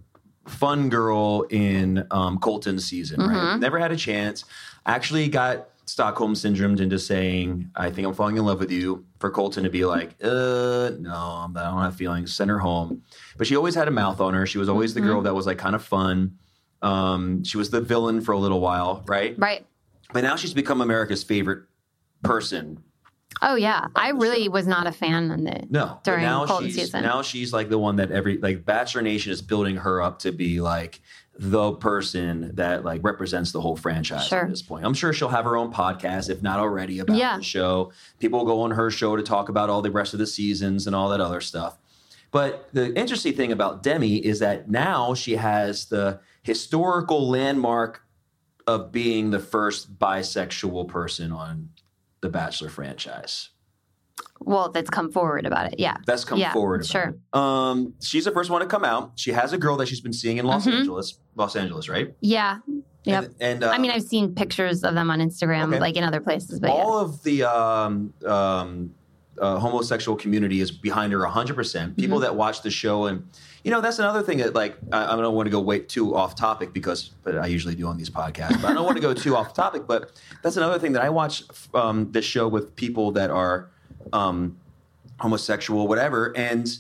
[0.48, 3.36] fun girl in um, Colton's season, Mm-hmm.
[3.36, 3.60] right?
[3.60, 4.46] Never had a chance.
[4.86, 9.30] Actually got Stockholm syndrome into saying, "I think I'm falling in love with you." For
[9.32, 13.02] Colton to be like, "Uh, no, I don't have feelings." Send her home.
[13.38, 14.46] But she always had a mouth on her.
[14.46, 15.02] She was always Mm-hmm.
[15.02, 16.34] the girl that was like kind of fun.
[16.82, 19.34] Um, she was the villain for a little while, right?
[19.38, 19.66] Right.
[20.14, 21.64] But now she's become America's favorite
[22.24, 22.84] person.
[23.42, 23.88] Oh yeah.
[23.96, 27.04] I really was not a fan on the No, during now Colton she's season.
[27.04, 30.32] now she's like the one that every like Bachelor Nation is building her up to
[30.32, 31.02] be like
[31.40, 34.42] the person that like represents the whole franchise Sure.
[34.44, 34.86] at this point.
[34.86, 37.38] I'm sure she'll have her own podcast, if not already, about Yeah.
[37.38, 37.92] the show.
[38.20, 40.96] People go on her show to talk about all the rest of the seasons and
[40.96, 41.78] all that other stuff.
[42.32, 48.02] But the interesting thing about Demi is that now she has the historical landmark
[48.66, 51.70] of being the first bisexual person on
[52.22, 53.50] the Bachelor franchise.
[54.40, 55.80] well, that's come forward about it.
[55.80, 55.98] Yeah.
[56.06, 56.82] That's come Yeah, forward.
[56.82, 57.16] About sure.
[57.34, 57.38] it.
[57.40, 59.14] Um, she's the first one to come out.
[59.16, 60.74] She has a girl that she's been seeing in Los Mhm.
[60.74, 61.18] Angeles.
[61.38, 62.14] Los Angeles, right?
[62.22, 62.60] Yeah.
[63.04, 63.24] Yep.
[63.24, 65.80] And, and uh, I mean, I've seen pictures of them on Instagram, Okay.
[65.80, 66.74] like in other places, but yeah.
[66.74, 68.94] all of the um, um,
[69.40, 71.56] uh, homosexual community is behind her 100%.
[71.56, 71.94] Mm-hmm.
[71.94, 73.26] People that watch the show, and
[73.64, 76.16] you know, that's another thing that, like, I, I don't want to go way too
[76.16, 79.02] off topic because, but I usually do on these podcasts, but I don't want to
[79.02, 79.88] go too off topic.
[79.88, 83.70] But that's another thing that I watch um, this show with people that are
[84.12, 84.58] um,
[85.20, 86.78] homosexual, whatever, and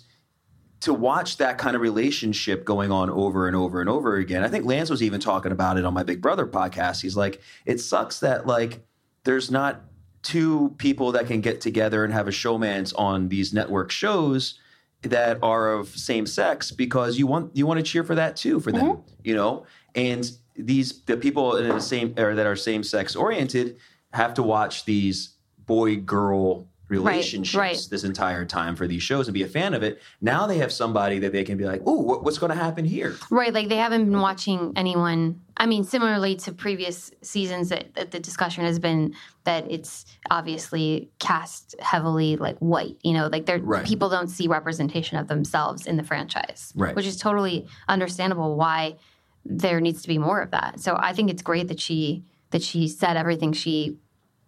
[0.79, 4.43] to watch that kind of relationship going on over and over and over again.
[4.43, 7.01] I think Lance was even talking about it on my Big Brother podcast.
[7.01, 8.85] He's like, it sucks that like
[9.23, 9.81] there's not
[10.21, 14.59] two people that can get together and have a showman's on these network shows
[15.01, 18.59] that are of same sex because you want you want to cheer for that too
[18.59, 19.09] for them, mm-hmm.
[19.23, 19.65] you know?
[19.95, 23.77] And these the people in the same or that are same sex oriented
[24.13, 25.35] have to watch these
[25.65, 27.87] boy girl relationships right.
[27.89, 30.01] this entire time for these shows and be a fan of it.
[30.21, 32.85] Now they have somebody that they can be like, "Ooh, what, what's going to happen
[32.85, 35.41] here?" Right, like they haven't been watching anyone.
[35.57, 41.09] I mean, similarly to previous seasons, that, that the discussion has been that it's obviously
[41.19, 42.97] cast heavily like white.
[43.03, 43.85] You know, like they're Right.
[43.85, 46.95] people don't see representation of themselves in the franchise, Right.
[46.95, 48.97] Which is totally understandable why
[49.43, 50.79] there needs to be more of that.
[50.79, 53.97] So I think it's great that she that she said everything she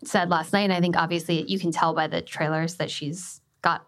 [0.03, 0.62] said last night.
[0.63, 3.85] And I think obviously you can tell by the trailers that she's got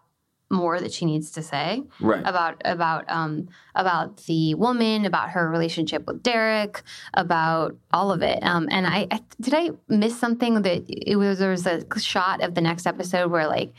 [0.50, 2.20] more that she needs to say Right.
[2.26, 6.82] about about um about the woman, about her relationship with Derek,
[7.14, 8.38] about all of it.
[8.42, 12.42] Um, and I, I did I miss something that it was there was a shot
[12.42, 13.72] of the next episode where like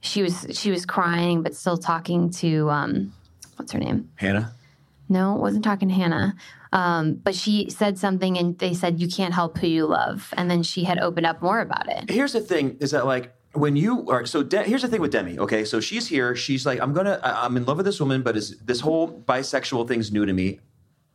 [0.00, 3.12] she was she was crying but still talking to um
[3.56, 4.10] what's her name?
[4.16, 4.52] Hannah.
[5.08, 6.34] No, wasn't talking to Hannah.
[6.72, 10.32] Um, but she said something and they said you can't help who you love.
[10.36, 12.10] And then she had opened up more about it.
[12.10, 15.10] here's the thing is that like when you are so De- here's the thing with
[15.10, 17.98] Demi okay so she's here she's like I'm gonna I- I'm in love with this
[17.98, 20.60] woman but is this whole bisexual thing's new to me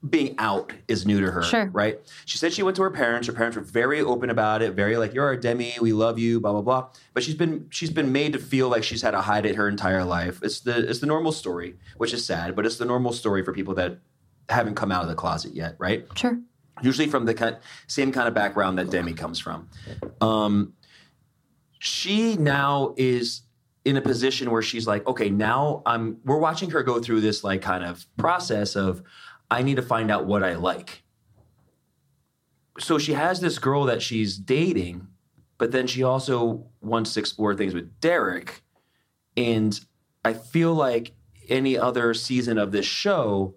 [0.09, 1.69] being out is new to her, Sure.
[1.71, 1.97] right?
[2.25, 3.25] She said she went to her parents.
[3.27, 6.41] Her parents were very open about it, very like, "You're our Demi, we love you,"
[6.41, 6.89] blah blah blah.
[7.13, 9.69] But she's been she's been made to feel like she's had to hide it her
[9.69, 10.41] entire life.
[10.43, 13.53] It's the it's the normal story, which is sad, but it's the normal story for
[13.53, 13.99] people that
[14.49, 16.06] haven't come out of the closet yet, right?
[16.15, 16.39] Sure.
[16.82, 19.69] usually from the kind, same kind of background that Demi comes from.
[20.21, 20.73] Um,
[21.79, 23.41] she now is
[23.86, 26.17] in a position where she's like, okay, now I'm.
[26.23, 29.03] We're watching her go through this like kind of process of,
[29.51, 31.03] I need to find out what I like.
[32.79, 35.08] So she has this girl that she's dating,
[35.58, 38.63] but then she also wants to explore things with Derek,
[39.38, 39.79] and
[40.25, 41.13] I feel like
[41.49, 43.56] any other season of this show,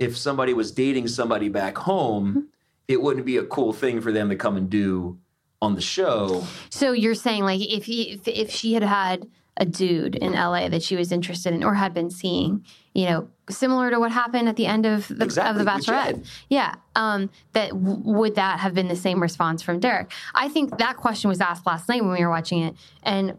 [0.00, 2.48] if somebody was dating somebody back home,
[2.88, 5.18] it wouldn't be a cool thing for them to come and do
[5.62, 6.44] on the show.
[6.70, 10.68] So you're saying like if he, if if she had had a dude in LA
[10.70, 14.48] that she was interested in or had been seeing, you know, similar to what happened
[14.48, 16.26] at the end of the Exactly, of the Bachelorette.
[16.48, 20.10] Yeah, um, that w- would that have been the same response from Derek?
[20.34, 23.38] I think that question was asked last night when we were watching it, and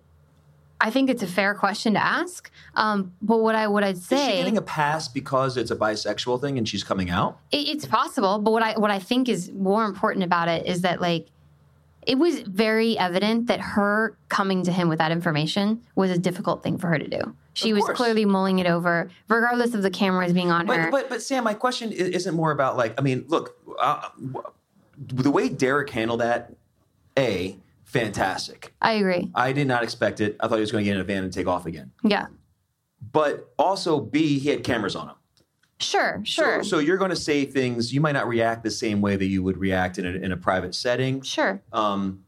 [0.81, 2.51] I think it's a fair question to ask.
[2.75, 5.75] Um, but what I what I'd Is she say getting a pass because it's a
[5.75, 7.39] bisexual thing and she's coming out?
[7.51, 10.81] it, it's possible, but what I what I think is more important about it is
[10.81, 11.27] that like
[12.07, 16.63] it was very evident that her coming to him with that information was a difficult
[16.63, 17.35] thing for her to do.
[17.53, 20.89] She was clearly mulling it over, regardless of the cameras being on her.
[20.89, 24.09] But, but but Sam, my question isn't more about like I mean, look, uh,
[24.97, 26.53] the way Derek handled that,
[27.17, 27.57] a
[27.91, 28.73] fantastic.
[28.81, 29.29] I agree.
[29.35, 30.35] I did not expect it.
[30.39, 31.91] I thought he was going to get in a van and take off again.
[32.03, 32.27] Yeah,
[33.11, 35.15] But also, B, he had cameras on him.
[35.79, 37.93] sure, sure, So, you're going to say things.
[37.93, 40.37] You might not react the same way that you would react in a, in a
[40.37, 41.21] private setting.
[41.21, 41.61] sure.
[41.73, 42.23] Um,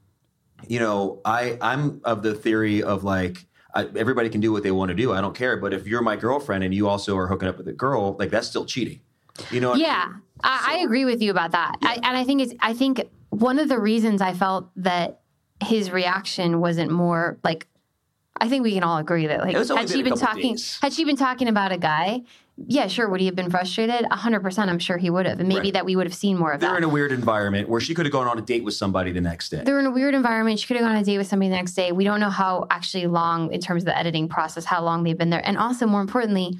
[0.67, 3.45] you know, I I'm of the theory of like
[3.75, 5.11] I, everybody can do what they want to do.
[5.11, 5.57] I don't care.
[5.57, 8.29] But if you're my girlfriend and you also are hooking up with a girl, like
[8.29, 9.01] that's still cheating.
[9.51, 9.69] You know?
[9.71, 9.85] what I mean?
[9.87, 11.75] Yeah, I, I agree with you about that.
[11.81, 12.53] I, and I think it's.
[12.61, 15.19] I think one of the reasons I felt that
[15.63, 17.67] his reaction wasn't more like.
[18.41, 20.79] I think we can all agree that like had she been talking days.
[20.81, 22.23] had she been talking about a guy,
[22.57, 24.05] yeah, sure, would he have been frustrated?
[24.11, 25.73] hundred percent, I'm sure he would have, and maybe Right.
[25.73, 26.67] that we would have seen more of that.
[26.67, 29.11] They're in a weird environment where she could have gone on a date with somebody
[29.11, 29.61] the next day.
[29.63, 30.59] They're in a weird environment.
[30.59, 31.91] She could have gone on a date with somebody the next day.
[31.91, 35.17] We don't know how actually long, in terms of the editing process, how long they've
[35.17, 35.45] been there.
[35.45, 36.57] And also, more importantly,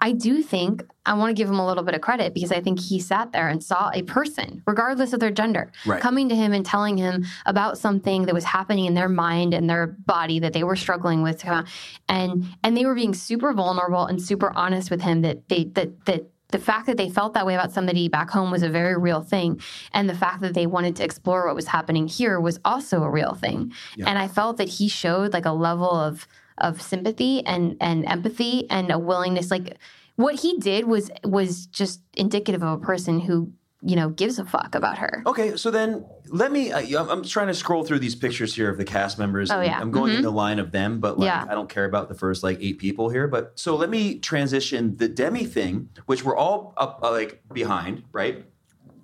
[0.00, 2.60] I do think I want to give him a little bit of credit because I
[2.60, 6.00] think he sat there and saw a person, regardless of their gender, Right.
[6.02, 9.68] coming to him and telling him about something that was happening in their mind and
[9.70, 11.66] their body that they were struggling with, to come out.
[12.08, 16.04] and and they were being super vulnerable and super honest with him that they that
[16.04, 18.96] that the fact that they felt that way about somebody back home was a very
[18.96, 19.60] real thing
[19.92, 23.10] and the fact that they wanted to explore what was happening here was also a
[23.10, 27.76] real thing and i felt that he showed like a level of of sympathy and
[27.80, 29.76] and empathy and a willingness like
[30.16, 34.44] what he did was was just indicative of a person who you know gives a
[34.44, 36.72] fuck about her Okay, so then let me.
[36.72, 39.50] Uh, I'm trying to scroll through these pictures here of the cast members.
[39.50, 39.78] Oh, yeah.
[39.78, 41.44] I'm going in the line of them, but like Yeah.
[41.48, 43.28] I don't care about the first like eight people here.
[43.28, 48.02] But so let me transition the Demi thing, which we're all up uh, like behind,
[48.12, 48.44] right?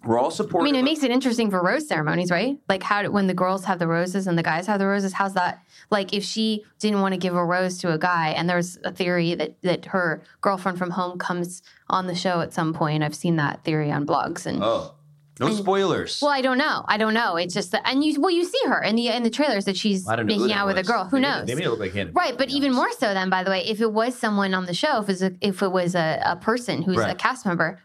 [0.05, 0.69] We're all supporting.
[0.69, 2.59] I mean, it makes it interesting for rose ceremonies, right?
[2.69, 5.35] Like how when the girls have the roses and the guys have the roses, how's
[5.35, 5.63] that?
[5.91, 8.93] Like if she didn't want to give a rose to a guy, and there's a
[8.93, 13.03] theory that that her girlfriend from home comes on the show at some point.
[13.03, 14.95] I've seen that theory on blogs, and oh,
[15.39, 16.21] no spoilers.
[16.21, 17.37] well, I don't know, I don't know.
[17.37, 19.77] It's just that, and you well, you see her in the in the trailers that
[19.77, 21.05] she's I don't know who making out with a girl.
[21.05, 21.47] Who They made knows?
[21.47, 22.13] They made it look like Hannah.
[22.13, 24.75] Right, but even more so then, by the way, if it was someone on the
[24.75, 27.81] show, if it was a, if it was a, a person who's a cast member,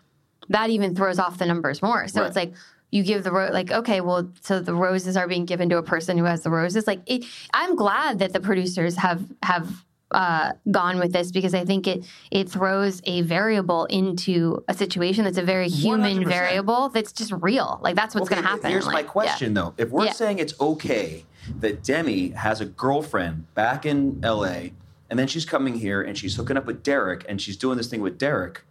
[0.49, 2.07] that even throws off the numbers more.
[2.07, 2.27] So Right.
[2.27, 2.53] it's like
[2.91, 5.83] you give the ro- like okay, well, so the roses are being given to a
[5.83, 6.87] person who has the roses.
[6.87, 11.65] Like it, I'm glad that the producers have have uh, gone with this because I
[11.65, 16.27] think it it throws a variable into a situation that's a very human 100%.
[16.27, 17.77] variable that's just real.
[17.81, 18.71] Like that's what's Okay, going to happen.
[18.71, 19.05] Here's Like, my yeah.
[19.07, 19.73] question though.
[19.77, 20.13] If we're Yeah.
[20.13, 21.25] saying it's okay
[21.59, 24.71] that Demi has a girlfriend back in LA
[25.09, 27.87] and then she's coming here and she's hooking up with Derek and she's doing this
[27.87, 28.63] thing with Derek,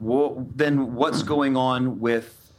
[0.00, 2.52] well, then what's going on with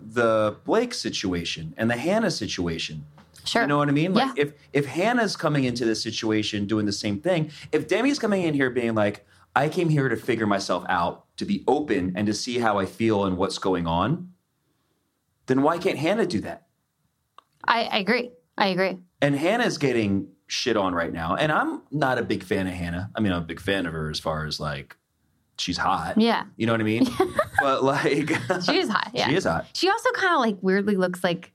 [0.00, 3.06] the Blake situation and the Hannah situation?
[3.44, 3.62] Sure.
[3.62, 4.14] You know what I mean?
[4.14, 4.44] Like Yeah.
[4.44, 8.54] if if Hannah's coming into this situation doing the same thing, if Demi's coming in
[8.54, 12.34] here being like, I came here to figure myself out, to be open and to
[12.34, 14.32] see how I feel and what's going on,
[15.46, 16.66] then why can't Hannah do that?
[17.64, 18.30] I, I agree.
[18.56, 18.98] I agree.
[19.20, 21.34] And Hannah's getting shit on right now.
[21.36, 23.10] And I'm not a big fan of Hannah.
[23.16, 24.96] I mean, I'm a big fan of her as far as like
[25.62, 26.14] she's hot.
[26.18, 26.44] Yeah.
[26.56, 27.06] You know what I mean?
[27.60, 28.30] but like
[28.64, 29.10] She is hot.
[29.14, 29.28] Yeah.
[29.28, 29.66] She is hot.
[29.74, 31.52] She also kind of like weirdly looks like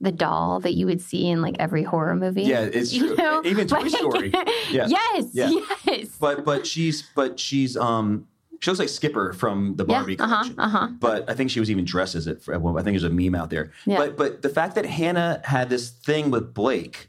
[0.00, 2.42] the doll that you would see in like every horror movie.
[2.42, 3.16] Yeah, it's You true.
[3.16, 3.42] know?
[3.44, 4.30] Even Toy Like- Story.
[4.70, 4.86] Yeah.
[4.88, 5.28] Yes.
[5.32, 5.50] Yeah.
[5.84, 6.08] Yes.
[6.20, 8.26] But but she's but she's um
[8.60, 10.60] She looks like Skipper from the Yeah, Barbie uh-huh, collection.
[10.60, 10.88] uh-huh.
[11.00, 12.42] But I think she was even dressed as it.
[12.42, 13.70] For, I think there's a meme out there.
[13.86, 13.96] Yeah.
[13.98, 17.08] But but the fact that Hannah had this thing with Blake,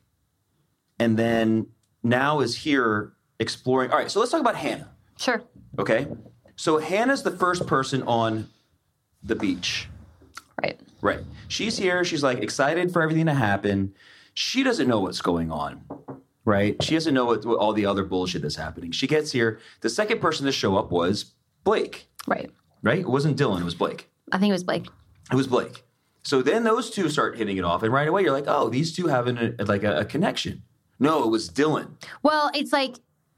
[1.00, 1.68] and then
[2.04, 3.92] now is here exploring.
[3.92, 4.90] All right, so let's talk about Hannah.
[5.18, 5.42] Sure.
[5.80, 6.08] Okay,
[6.56, 8.50] so Hannah's the first person on
[9.24, 9.88] the beach.
[10.62, 10.80] Right.
[11.02, 11.20] Right.
[11.48, 12.04] She's here.
[12.04, 13.94] She's like excited for everything to happen.
[14.34, 15.82] She doesn't know what's going on.
[16.46, 16.82] Right.
[16.82, 18.92] She doesn't know what, what all the other bullshit that's happening.
[18.92, 19.60] She gets here.
[19.82, 22.08] The second person to show up was Blake.
[22.26, 22.50] Right.
[22.82, 23.00] Right.
[23.00, 23.62] It wasn't Dylan.
[23.62, 24.10] It was Blake.
[24.32, 24.88] I think it was Blake.
[25.32, 25.84] It was Blake.
[26.24, 28.94] So then those two start hitting it off, and right away you're like, oh, these
[28.94, 30.64] two have an, a, like a, a connection.
[31.00, 31.92] No, it was Dylan.
[32.22, 32.96] Well, it's like,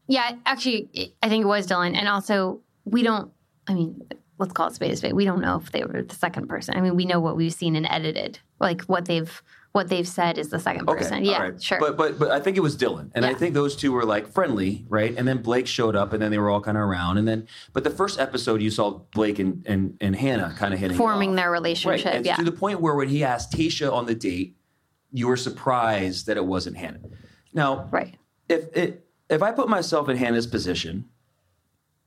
[0.10, 1.96] yeah, actually, I think it was Dylan.
[1.96, 3.32] And also, we don't,
[3.68, 4.02] I mean,
[4.40, 5.14] let's call it spade a spade.
[5.14, 6.76] We don't know if they were the second person.
[6.76, 9.42] I mean, we know what we've seen and edited, like what they've
[9.72, 11.24] what they've said is the second Okay, person.
[11.24, 11.62] Yeah, all right.
[11.62, 11.80] sure.
[11.80, 14.28] But but but I think it was Dylan, and I think those two were like
[14.28, 15.16] friendly, right?
[15.16, 17.48] And then Blake showed up, and then they were all kind of around, and then
[17.72, 21.36] but the first episode you saw Blake and and, and Hannah kind of hitting Forming
[21.36, 22.16] their right, relationship.
[22.16, 22.36] and yeah.
[22.36, 24.56] to the point where when he asked Tayshia on the date,
[25.12, 27.02] you were surprised that it wasn't Hannah.
[27.54, 28.16] Now, right.
[28.48, 31.06] if it if I put myself in Hannah's position,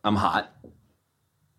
[0.04, 0.54] I'm hot,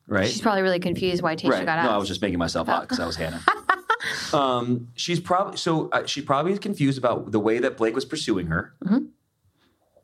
[0.07, 0.27] right?
[0.27, 1.65] She's probably really confused why Tayshia right.
[1.65, 1.85] got out.
[1.85, 1.91] No.
[1.91, 3.41] I was just making myself hot because I was Hannah.
[4.33, 8.47] um, she's probably so uh, she's probably confused about the way that Blake was pursuing
[8.47, 8.73] her.
[8.83, 9.05] Mm-hmm.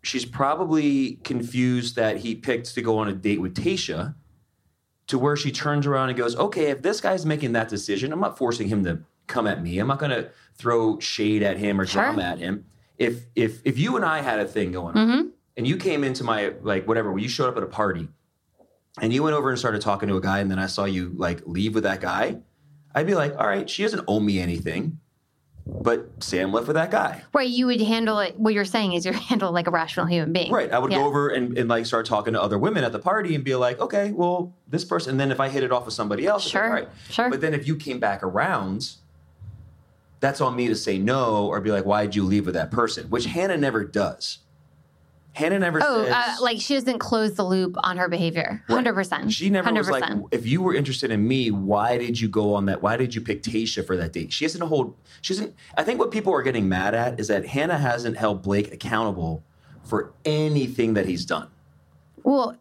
[0.02, 4.15] She's probably confused that he picked to go on a date with Tayshia.
[5.08, 8.19] To where she turns around and goes, "Okay, if this guy's making that decision, I'm
[8.19, 9.80] not forcing him to come at me.
[9.80, 12.04] I'm not going to throw shade at him or Sure.
[12.04, 12.65] drama at him.
[13.00, 15.12] If if if you and I had a thing going Mm-hmm.
[15.12, 18.08] on, and you came into my like whatever, when you showed up at a party,
[19.02, 21.12] and you went over and started talking to a guy, and then I saw you
[21.17, 22.38] like leave with that guy,
[22.95, 25.00] I'd be like, all right, she doesn't owe me anything,
[25.67, 27.24] but Sam left with that guy.
[27.34, 28.39] Right, you would handle it.
[28.39, 30.50] What you're saying is you handle it like a rational human being.
[30.50, 30.72] Right.
[30.72, 31.00] I would Yeah.
[31.00, 33.54] go over and, and like start talking to other women at the party and be
[33.56, 35.12] like, okay, well, this person.
[35.12, 36.88] And then if I hit it off with somebody else, it's like, Sure, all right.
[37.10, 37.30] sure.
[37.30, 38.93] But then if you came back around,
[40.22, 43.10] that's on me to say no or be like, why'd you leave with that person?
[43.10, 44.39] Which Hannah never does.
[45.34, 46.13] Hannah never Oh, says.
[46.13, 48.63] uh, like she doesn't close the loop on her behavior.
[48.68, 48.76] Right.
[48.76, 49.32] Hundred percent.
[49.32, 52.65] She never was like, if you were interested in me, why did you go on
[52.65, 52.82] that?
[52.82, 54.34] Why did you pick Tayshia for that date?
[54.34, 54.96] She doesn't hold.
[55.22, 55.54] She doesn't.
[55.78, 59.44] I think what people are getting mad at is that Hannah hasn't held Blake accountable
[59.84, 61.48] for anything that he's done.
[62.24, 62.58] Well,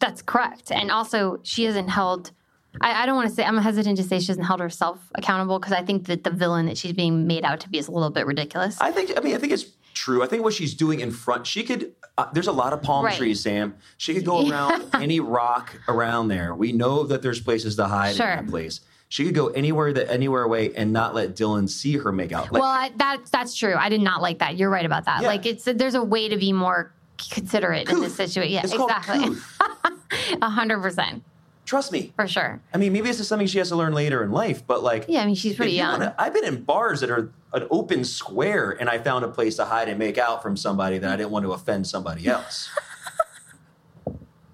[0.00, 0.72] that's correct.
[0.72, 2.32] And also, she hasn't held.
[2.80, 3.44] I, I don't want to say.
[3.44, 6.66] I'm hesitant to say she hasn't held herself accountable because I think that the villain
[6.66, 8.78] that she's being made out to be is a little bit ridiculous.
[8.80, 9.16] I think.
[9.16, 9.64] I mean, I think it's
[9.96, 10.22] true.
[10.22, 11.92] I think what she's doing in front, she could.
[12.18, 13.16] Uh, there's a lot of palm Right.
[13.16, 13.74] trees, Sam.
[13.96, 16.54] She could go around any rock around there.
[16.54, 18.30] We know that there's places to hide Sure.
[18.30, 18.80] in that place.
[19.08, 22.52] She could go anywhere that anywhere away and not let Dylan see her make out.
[22.52, 23.74] Like, well, I, that that's true.
[23.74, 24.56] I did not like that.
[24.56, 25.22] You're right about that.
[25.22, 25.28] Yeah.
[25.28, 26.92] Like it's there's a way to be more
[27.32, 28.52] considerate in this situation.
[28.52, 29.36] Yeah, It's exactly.
[30.42, 31.22] A hundred percent
[31.66, 32.12] Trust me.
[32.16, 32.60] for sure.
[32.72, 35.06] I mean, maybe this is something she has to learn later in life, but like,
[35.08, 35.98] Yeah, I mean she's pretty you young.
[35.98, 39.56] wanna- I've been in bars that are an open square, and I found a place
[39.56, 42.68] to hide and make out from somebody that I didn't want to offend somebody else.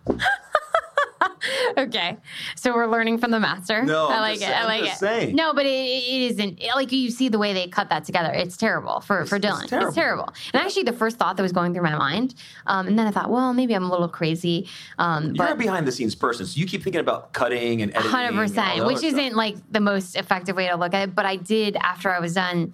[1.79, 2.17] okay,
[2.57, 3.83] so we're learning from the master.
[3.83, 4.57] No, I like just- it.
[4.57, 4.97] I like it.
[4.97, 5.35] saying.
[5.37, 8.31] No, but it, it isn't like you see the way they cut that together.
[8.33, 9.67] It's terrible for for it's Dylan.
[9.67, 9.89] terrible.
[9.89, 10.29] It's terrible.
[10.53, 12.35] And actually, the first thought that was going through my mind,
[12.67, 14.69] um, and then I thought, well, maybe I'm a little crazy.
[14.99, 18.11] Um, You're a behind the scenes person, so you keep thinking about cutting and editing.
[18.11, 19.13] hundred and all percent, the which stuff.
[19.13, 21.15] isn't like the most effective way to look at it.
[21.15, 22.73] But I did after I was done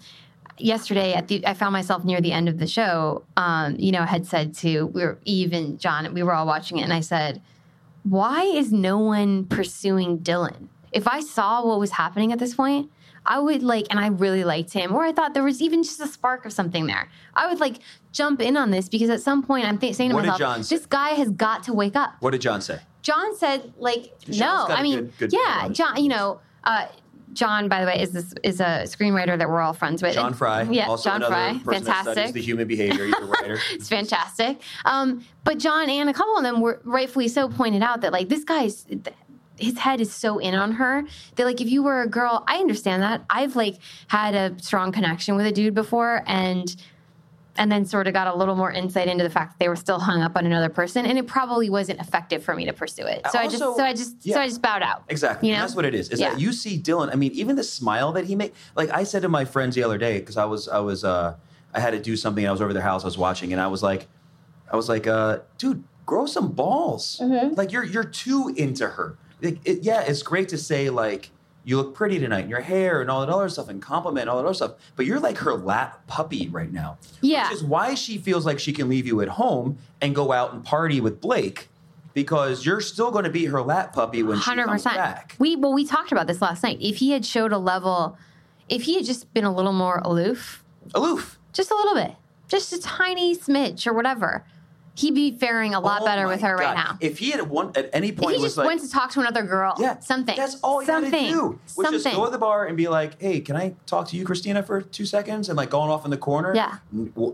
[0.59, 1.14] yesterday.
[1.14, 3.24] At the, I found myself near the end of the show.
[3.37, 6.12] Um, you know, I had said to we were Eve and John.
[6.14, 7.40] We were all watching it, and I said,
[8.11, 10.68] "Why is no one pursuing Dylan?
[10.92, 12.90] If I saw what was happening at this point."
[13.27, 16.01] I would like, and I really liked him, or I thought there was even just
[16.01, 17.11] a spark of something there.
[17.35, 20.16] I would like jump in on this because at some point I'm th- saying to
[20.16, 22.14] What myself, this guy has got to wake up.
[22.21, 22.81] What did John say?
[23.03, 24.66] John said, like, John's no.
[24.75, 25.68] I mean, good- good yeah.
[25.68, 26.03] John.
[26.03, 26.87] You know, uh,
[27.33, 27.69] John.
[27.69, 30.14] By the way, is this is a screenwriter that we're all friends with.
[30.14, 31.61] John Fry, Yeah, also John Fry.
[31.64, 32.35] person that studies Fantastic.
[32.35, 33.07] the human behavior.
[33.07, 33.59] He's a writer.
[33.73, 34.61] it's fantastic.
[34.85, 38.29] Um, but John and a couple of them were rightfully so pointed out that like
[38.29, 38.87] this guy's
[39.59, 41.03] his head is so in on her
[41.35, 43.25] that like if you were a girl, I understand that.
[43.29, 46.75] I've like had a strong connection with a dude before and
[47.59, 49.77] and then sort of got a little more insight into the fact that they were
[49.77, 53.03] still hung up on another person and it probably wasn't effective for me to pursue
[53.05, 53.27] it.
[53.31, 54.40] So I just so I just so.
[54.40, 55.05] I just bowed out.
[55.09, 55.49] Exactly.
[55.49, 55.61] You know?
[55.61, 56.09] that's what it is.
[56.09, 56.31] Is Yeah.
[56.31, 57.11] that you see Dylan?
[57.12, 58.53] I mean, even the smile that he made.
[58.75, 61.35] Like I said to my friends the other day because I was I was uh
[61.74, 62.47] I had to do something.
[62.47, 63.03] I was over their house.
[63.03, 64.07] I was watching, and I was like,
[64.72, 67.20] I was like, uh, dude, grow some balls.
[67.22, 67.55] Mm-hmm.
[67.55, 69.18] Like you're you're too into her.
[69.43, 71.30] Like, it, yeah, it's great to say like
[71.69, 74.31] you look pretty tonight, and your hair and all that other stuff, and compliment and
[74.31, 74.73] all that other stuff.
[74.97, 76.97] But you're like her lap puppy right now.
[77.21, 77.49] Yeah.
[77.51, 80.55] Which is why she feels like she can leave you at home and go out
[80.55, 81.69] and party with Blake.
[82.14, 85.37] because you're still going to be her lap puppy when she Hundred comes back.
[85.39, 86.79] We well, we talked about this last night.
[86.81, 88.16] If he had showed a level,
[88.71, 90.64] if he had just been a little more aloof,
[90.95, 91.39] Aloof.
[91.53, 92.12] just a little bit,
[92.49, 94.43] just a tiny smidge or whatever,
[94.99, 96.99] he'd be faring a lot Oh better with her right now.
[97.01, 99.11] If he had one at any If point he was just like, went to talk
[99.12, 100.34] to another girl, yeah, something.
[100.36, 101.61] That's all you something, gotta do.
[101.76, 101.92] Was something.
[102.03, 104.64] just go to the bar and be like, "Hey, can I talk to you, Kristina,
[104.66, 106.78] for two seconds?" And like going off in the corner, Yeah.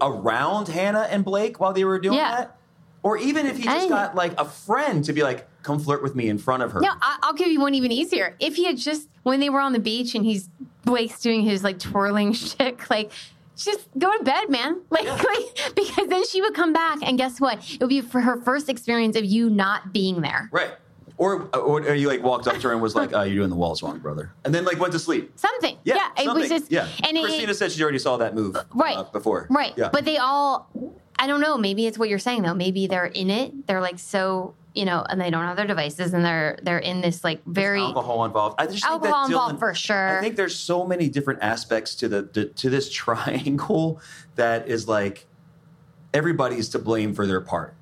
[0.00, 2.36] around Hannah and Blake while they were doing Yeah.
[2.36, 2.56] that.
[3.02, 6.14] Or even if he just got like a friend to be like, "Come flirt with
[6.14, 8.34] me in front of her." No, I, I'll give you one even easier.
[8.40, 10.48] If he had just when they were on the beach and he's
[10.84, 13.10] Blake's doing his like twirling shtick, like
[13.56, 14.82] just go to bed, man.
[14.90, 17.58] Like, like because then she would come back and guess what?
[17.72, 20.48] It would be for her first experience of you not being there.
[20.52, 20.70] Right.
[21.16, 23.50] Or, or, or you like walked up to her and was like, "Oh, you're doing
[23.50, 25.32] the walls wrong, brother," and then like went to sleep.
[25.36, 25.78] Something.
[25.84, 26.88] Yeah, Yeah, it was just yeah.
[27.04, 29.46] and it, Kristina said she already saw that move right uh, before.
[29.48, 29.72] Right.
[29.76, 29.90] Yeah.
[29.92, 30.68] But they all
[31.18, 32.54] I don't know, maybe it's what you're saying though.
[32.54, 33.66] Maybe they're in it.
[33.66, 37.00] They're like so, you know, and they don't have their devices and they're they're in
[37.00, 38.56] this like very alcohol involved.
[38.58, 40.18] I just think that Alcohol involved Dylan- for sure.
[40.18, 44.00] I think there's so many different aspects to the, the to this triangle
[44.34, 45.26] that is like
[46.12, 47.74] everybody's to blame for their part.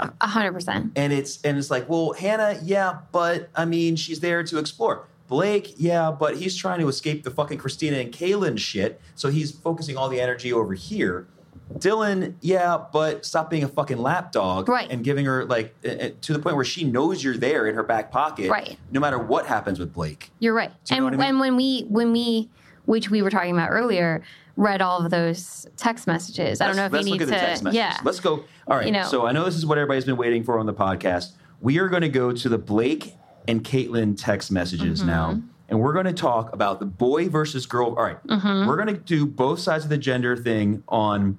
[0.00, 0.92] a hundred percent.
[0.96, 5.06] And it's and it's like, well, Hannah, yeah, but I mean, she's there to explore.
[5.28, 9.52] Blake, yeah, but he's trying to escape the fucking Kristina and Caelynn shit, so he's
[9.52, 11.26] focusing all the energy over here.
[11.74, 14.90] Dylan, yeah, but stop being a fucking lapdog, Right.
[14.90, 18.10] And giving her like to the point where she knows you're there in her back
[18.10, 18.78] pocket, Right.
[18.90, 20.30] No matter what happens with Blake.
[20.38, 20.70] You're right.
[20.90, 21.20] You and I mean?
[21.20, 22.48] and when we when we
[22.86, 24.22] which we were talking about earlier,
[24.56, 26.60] read all of those text messages.
[26.62, 27.76] I don't know if let's you look need at the to text messages.
[27.76, 27.98] yeah.
[28.02, 28.44] Let's go.
[28.66, 28.86] All right.
[28.86, 29.02] You know.
[29.04, 31.32] so I know this is what everybody's been waiting for on the podcast.
[31.60, 33.14] We are going to go to the Blake
[33.46, 35.08] and Caelynn text messages Mm-hmm.
[35.08, 35.42] now.
[35.70, 37.88] And we're going to talk about the boy versus girl.
[37.88, 38.26] All right.
[38.26, 38.66] Mm-hmm.
[38.66, 41.36] We're going to do both sides of the gender thing on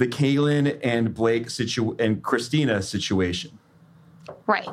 [0.00, 3.58] the Caelynn and Blake situ- and Kristina situation.
[4.46, 4.66] Right.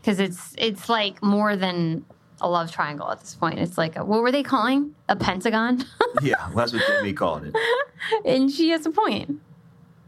[0.00, 2.04] Because it's it's like more than
[2.42, 3.58] a love triangle at this point.
[3.60, 4.94] It's like a, what were they calling?
[5.08, 5.82] A pentagon?
[6.22, 7.54] yeah, well, that's what Jamie called it.
[8.26, 9.40] and she has a point.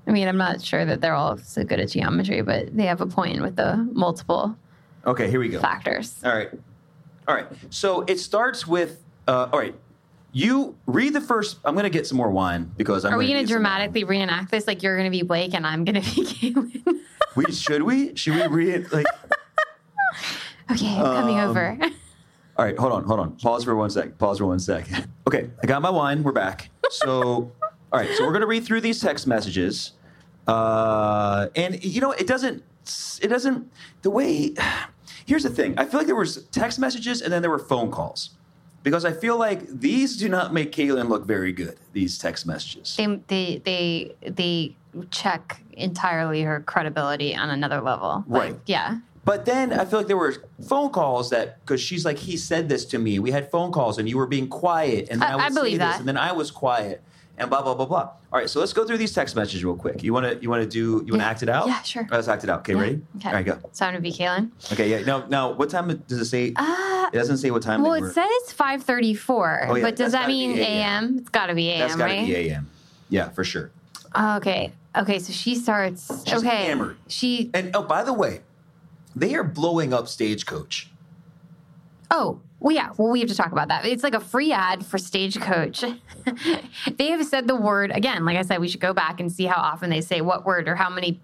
[0.07, 3.01] I mean, I'm not sure that they're all so good at geometry, but they have
[3.01, 4.55] a point with the multiple
[5.07, 5.59] Okay, here we go.
[5.59, 6.16] factors.
[6.22, 6.51] All right.
[7.27, 7.47] All right.
[7.70, 9.74] So it starts with, uh, all right.
[10.37, 11.57] You read the first.
[11.64, 13.14] I'm going to get some more wine because I'm.
[13.14, 14.66] Are we gonna gonna dramatically reenact this?
[14.66, 17.01] Like you're going to be Blake and I'm going to be Caelynn.
[17.37, 19.07] We should we should we read like?
[20.72, 21.78] okay, I'm coming Um, over.
[22.59, 23.37] All right, hold on, hold on.
[23.37, 24.18] Pause for one sec.
[24.18, 24.87] Pause for one sec.
[25.26, 26.22] Okay, I got my wine.
[26.22, 26.68] We're back.
[26.91, 27.51] So,
[27.93, 28.09] all right.
[28.16, 29.93] So we're gonna read through these text messages,
[30.47, 32.62] uh, and you know it doesn't.
[33.22, 33.72] It doesn't.
[34.03, 34.55] The way.
[35.26, 35.76] Here's the thing.
[35.78, 38.36] I feel like there was text messages and then there were phone calls,
[38.87, 41.76] because I feel like these do not make Caelynn look very good.
[41.93, 42.95] These text messages.
[42.97, 44.76] they, they they they
[45.11, 48.24] check entirely her credibility on another level.
[48.28, 48.61] Like, Right.
[48.66, 48.99] Yeah.
[49.24, 50.37] But then I feel like there were
[50.68, 53.18] phone calls that because she's like, he said this to me.
[53.18, 55.49] We had phone calls and you were being quiet, and then I- I, would I
[55.49, 55.91] believe say that.
[55.95, 57.03] this, and then I was quiet,
[57.39, 57.99] and blah blah blah blah.
[58.01, 60.03] All right, so let's go through these text messages real quick.
[60.03, 61.24] You want to you want to do you want to Yeah.
[61.30, 61.66] act it out?
[61.68, 62.03] Yeah, sure.
[62.03, 62.61] All right, let's act it out.
[62.61, 62.80] Okay, Yeah.
[62.80, 63.01] ready?
[63.18, 63.28] Okay.
[63.28, 63.59] All right, go.
[63.72, 64.51] So I'm going to be Caelynn.
[64.72, 65.05] Okay, yeah.
[65.05, 66.53] Now now what time does it say?
[66.57, 67.82] Uh, it doesn't say what time.
[67.82, 68.12] well, it were.
[68.12, 71.05] says 5:34, Oh, yeah, but that's does that mean AM.
[71.05, 71.18] AM?
[71.18, 72.26] It's got to be AM, That's got to right?
[72.26, 72.68] be a.m.
[73.09, 73.70] Yeah, for sure.
[74.18, 74.72] Okay.
[74.97, 75.18] Okay.
[75.18, 76.11] So she starts.
[76.24, 76.64] She's okay.
[76.66, 76.97] hammered.
[77.07, 77.51] She.
[77.55, 78.41] And oh, by the way,
[79.14, 80.91] they are blowing up Stagecoach.
[82.11, 82.41] Oh.
[82.61, 82.91] Well, yeah.
[82.97, 83.85] Well, we have to talk about that.
[83.85, 85.85] It's like a free ad for Stagecoach.
[86.97, 88.25] they have said the word again.
[88.25, 90.69] Like I said, we should go back and see how often they say what word
[90.69, 91.21] or how many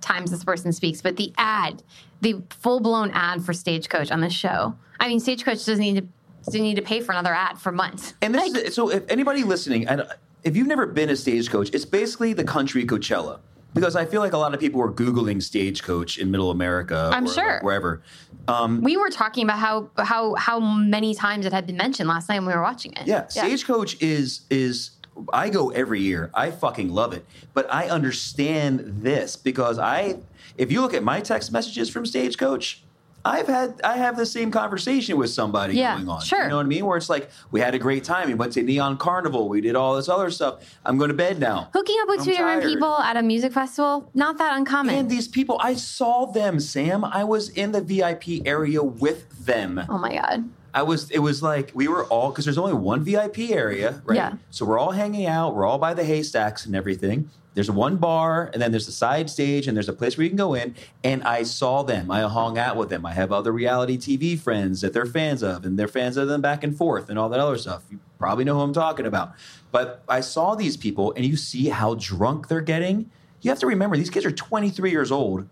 [0.00, 1.00] times this person speaks.
[1.00, 1.82] But the ad,
[2.20, 4.76] the full blown ad for Stagecoach on the show.
[5.00, 6.06] I mean, Stagecoach doesn't need to
[6.44, 8.14] doesn't need to pay for another ad for months.
[8.22, 10.06] And this is so if anybody listening, and
[10.44, 13.40] if you've never been a stagecoach, it's basically the country Coachella.
[13.74, 17.26] Because I feel like a lot of people were Googling stagecoach in middle America I'm
[17.26, 17.52] or sure.
[17.54, 18.00] like wherever.
[18.48, 22.28] Um, We were talking about how how how many times it had been mentioned last
[22.28, 23.06] night when we were watching it.
[23.06, 24.90] yeah, stagecoach is is
[25.32, 26.30] I go every year.
[26.34, 27.24] I fucking love it.
[27.54, 30.18] But I understand this because I
[30.56, 32.82] if you look at my text messages from stagecoach,
[33.26, 36.20] I've had I have the same conversation with somebody Yeah, going on.
[36.22, 36.42] sure.
[36.44, 36.86] You know what I mean?
[36.86, 38.28] Where it's like we had a great time.
[38.28, 39.48] We went to Neon Carnival.
[39.48, 40.60] We did all this other stuff.
[40.84, 41.68] I'm going to bed now.
[41.72, 44.94] Hooking up with I'm two different people at a music festival, not that uncommon.
[44.94, 47.04] And these people, I saw them, Sam.
[47.04, 49.82] I was in the VIP area with them.
[49.88, 50.48] oh my god.
[50.76, 54.16] I was, it was like we were all, because there's only one VIP area, right?
[54.16, 54.34] Yeah.
[54.50, 55.54] So we're all hanging out.
[55.54, 57.30] We're all by the haystacks and everything.
[57.54, 60.30] There's one bar, and then there's a side stage, and there's a place where you
[60.30, 60.74] can go in.
[61.02, 62.10] And I saw them.
[62.10, 63.06] I hung out with them.
[63.06, 66.42] I have other reality TV friends that they're fans of, and they're fans of them
[66.42, 67.82] back and forth and all that other stuff.
[67.90, 69.32] You probably know who I'm talking about.
[69.72, 73.10] But I saw these people, and you see how drunk they're getting.
[73.40, 75.48] You have to remember, these kids are 23 years old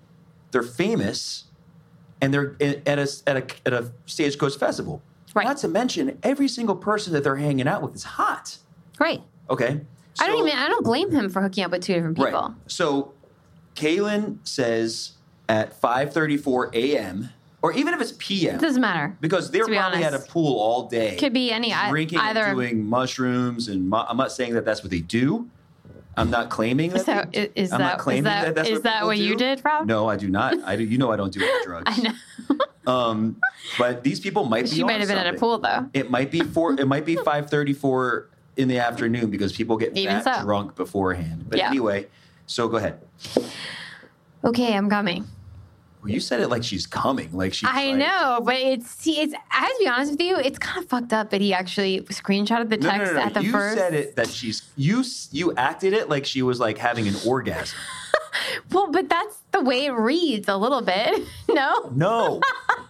[0.55, 1.45] they're famous,
[2.21, 5.03] and they're eh, at a at a at a stagecoach festival.
[5.35, 5.45] Right.
[5.47, 8.57] Not to mention, every single person that they're hanging out with is hot.
[9.01, 9.21] Right.
[9.51, 9.81] Okay.
[10.21, 10.57] I don't even.
[10.59, 12.33] I don't blame him for hooking up with two different people.
[12.33, 12.53] Right.
[12.69, 13.13] So,
[13.75, 15.13] Caelynn says
[15.49, 17.31] at 5:34 a.m.
[17.63, 18.55] or even if it's p.m.
[18.57, 19.17] It doesn't matter.
[19.21, 20.23] because they're be probably honest.
[20.23, 21.17] at a pool all day.
[21.17, 22.45] Could be any I- drinking either.
[22.45, 25.49] and doing mushrooms, and mu- I'm not saying that that's what they do.
[26.17, 26.99] I'm not claiming that.
[27.01, 28.55] Is that- they- is I'm that- not is claiming that- that.
[28.55, 29.87] that's is what that what you did, Rob?
[29.89, 30.55] No, I do not.
[30.65, 30.85] I do.
[30.85, 31.85] You know, I don't do any drugs.
[31.87, 32.13] I know.
[32.87, 33.37] Um,
[33.79, 34.71] but these people might be.
[34.71, 35.89] She might have been at a pool though.
[35.93, 36.79] It might be four.
[36.79, 38.27] It might be 5:34
[38.57, 40.43] in the afternoon because people get Even that so.
[40.45, 41.47] drunk beforehand.
[41.49, 41.69] But Yeah.
[41.71, 42.09] anyway,
[42.47, 43.01] so go ahead.
[44.45, 45.25] Okay, I'm coming.
[46.05, 47.69] Well, you said it like she's coming, like she's.
[47.73, 49.33] I like- know, but it's see, it's.
[49.51, 50.37] I have to be honest with you.
[50.37, 53.21] It's kind of fucked up that he actually screenshotted the text no, no, no.
[53.21, 53.79] at the you first.
[53.79, 55.03] said it that she's you.
[55.33, 57.79] You acted it like she was like having an orgasm.
[58.71, 61.23] Well, but that's the way it reads a little bit.
[61.49, 61.91] no.
[61.95, 62.41] No.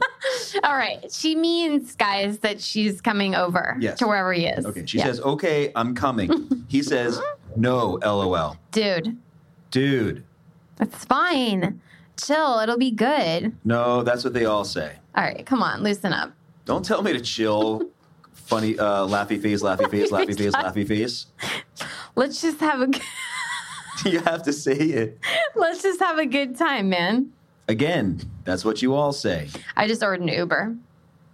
[0.64, 1.12] All right.
[1.12, 3.98] She means, guys, that she's coming over Yes.
[3.98, 4.64] to wherever he is.
[4.64, 4.84] Okay.
[4.86, 5.04] She Yeah.
[5.04, 7.20] says, "Okay, I'm coming." He says,
[7.56, 9.16] "No, lol." "Dude,
[9.70, 10.24] Dude,
[10.80, 11.80] it's fine.
[12.22, 12.58] Chill.
[12.60, 14.96] It'll be good." no, that's what they all say.
[15.16, 16.32] All right, come on, loosen up.
[16.64, 17.90] Don't tell me to chill.
[18.32, 21.26] Funny, uh, laughy face, laughy face, laughy face, laughy face.
[22.14, 22.88] Let's just have a.
[22.88, 23.00] g-
[24.04, 25.18] You have to say it
[25.54, 27.30] Let's just have a good time, man.
[27.68, 28.20] again.
[28.44, 29.48] That's what you all say.
[29.76, 30.76] I just ordered an Uber.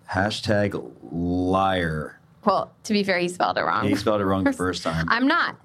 [0.09, 2.21] Hashtag liar.
[2.45, 3.89] Well, to be fair, he spelled it wrong.
[3.89, 5.07] He spelled it wrong the first time.
[5.09, 5.57] I'm not.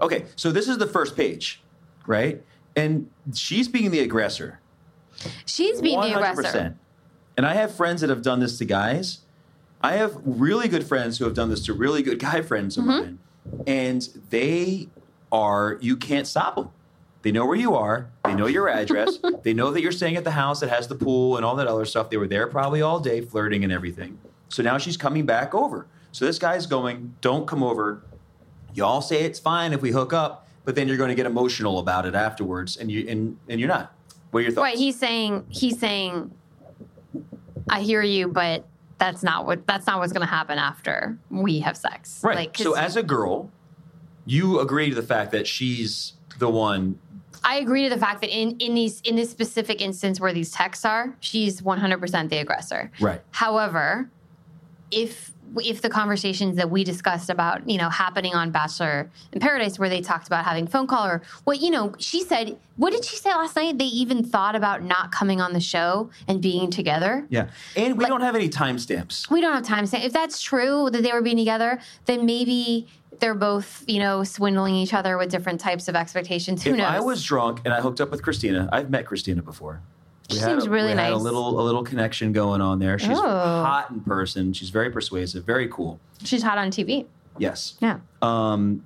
[0.00, 1.62] Okay, so this is the first page,
[2.06, 2.42] right?
[2.76, 4.60] And she's being the aggressor.
[5.44, 6.76] She's being the aggressor.
[7.36, 9.20] And I have friends that have done this to guys.
[9.82, 12.84] I have really good friends who have done this to really good guy friends of
[12.84, 12.90] Mm-hmm.
[12.90, 13.18] mine.
[13.66, 14.88] And they
[15.32, 16.70] are, you can't stop them.
[17.22, 18.10] They know where you are.
[18.24, 19.18] They know your address.
[19.42, 21.66] they know that you're staying at the house that has the pool and all that
[21.66, 22.08] other stuff.
[22.10, 24.18] They were there probably all day flirting and everything.
[24.48, 25.86] So now she's coming back over.
[26.12, 28.02] So this guy's going, don't come over.
[28.74, 31.78] Y'all say it's fine if we hook up, but then you're going to get emotional
[31.78, 33.94] about it afterwards, and you and, and you're not.
[34.30, 34.64] What are your thoughts?
[34.64, 36.32] Right, he's saying he's saying
[37.68, 38.64] I hear you, but
[38.98, 42.20] that's not what that's not what's going to happen after we have sex.
[42.22, 42.36] Right.
[42.36, 43.50] Like, so as a girl,
[44.26, 46.98] you agree to the fact that she's the one.
[47.42, 50.52] I agree to the fact that in in these in this specific instance where these
[50.52, 52.90] texts are, she's 100% the aggressor.
[53.00, 53.22] Right.
[53.30, 54.10] However,
[54.90, 59.78] if if the conversations that we discussed about you know happening on Bachelor in Paradise,
[59.78, 62.92] where they talked about having a phone call or what you know, she said, what
[62.92, 63.78] did she say last night?
[63.78, 67.26] They even thought about not coming on the show and being together.
[67.28, 67.48] Yeah.
[67.76, 69.30] And we Like- don't have any timestamps.
[69.30, 72.86] We don't have time to if that's true that they were being together, then maybe
[73.18, 76.62] they're both you know swindling each other with different types of expectations.
[76.62, 76.86] Who if knows?
[76.86, 79.82] I was drunk and I hooked up with Kristina, I've met Kristina before.
[80.30, 81.22] She had seems a, really we Had a nice.
[81.22, 82.98] little a little connection going on there.
[82.98, 83.22] She's Oh.
[83.22, 84.52] hot in person.
[84.52, 85.98] She's very persuasive, very cool.
[86.24, 87.06] She's hot on TV.
[87.38, 87.74] Yes.
[87.80, 87.98] Yeah.
[88.22, 88.84] Um,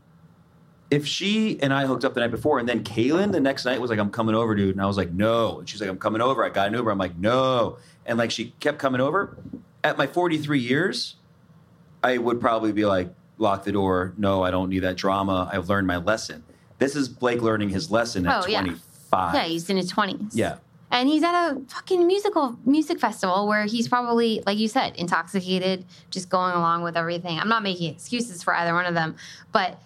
[0.90, 3.80] if she and I hooked up the night before, and then Caelynn the next night
[3.80, 5.98] was like, "I'm coming over, dude," and I was like, "No," and she's like, "I'm
[5.98, 6.44] coming over.
[6.44, 9.36] I got an Uber." I'm like, "No," and like she kept coming over.
[9.82, 11.16] At my 43 years,
[12.02, 14.14] I would probably be like, "Lock the door.
[14.16, 15.48] No, I don't need that drama.
[15.52, 16.44] I've learned my lesson."
[16.78, 18.60] This is Blake learning his lesson at Oh, yeah.
[18.60, 19.34] 25.
[19.34, 20.34] Yeah, he's in his twenties.
[20.36, 20.56] Yeah.
[20.90, 25.84] And he's at a fucking musical music festival where he's probably, like you said, intoxicated,
[26.10, 27.38] just going along with everything.
[27.38, 29.16] I'm not making excuses for either one of them,
[29.50, 29.80] but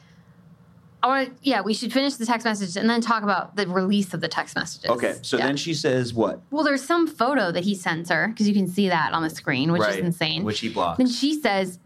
[1.02, 1.48] I want to.
[1.48, 4.28] Yeah, we should finish the text message and then talk about the release of the
[4.28, 4.90] text messages.
[4.90, 5.46] Okay, so Yeah.
[5.46, 6.40] then she says what?
[6.50, 9.30] well, there's some photo that he sends her because you can see that on the
[9.30, 9.94] screen, which right.
[9.94, 10.44] is insane.
[10.44, 10.98] Which he blocks.
[10.98, 11.78] then she says,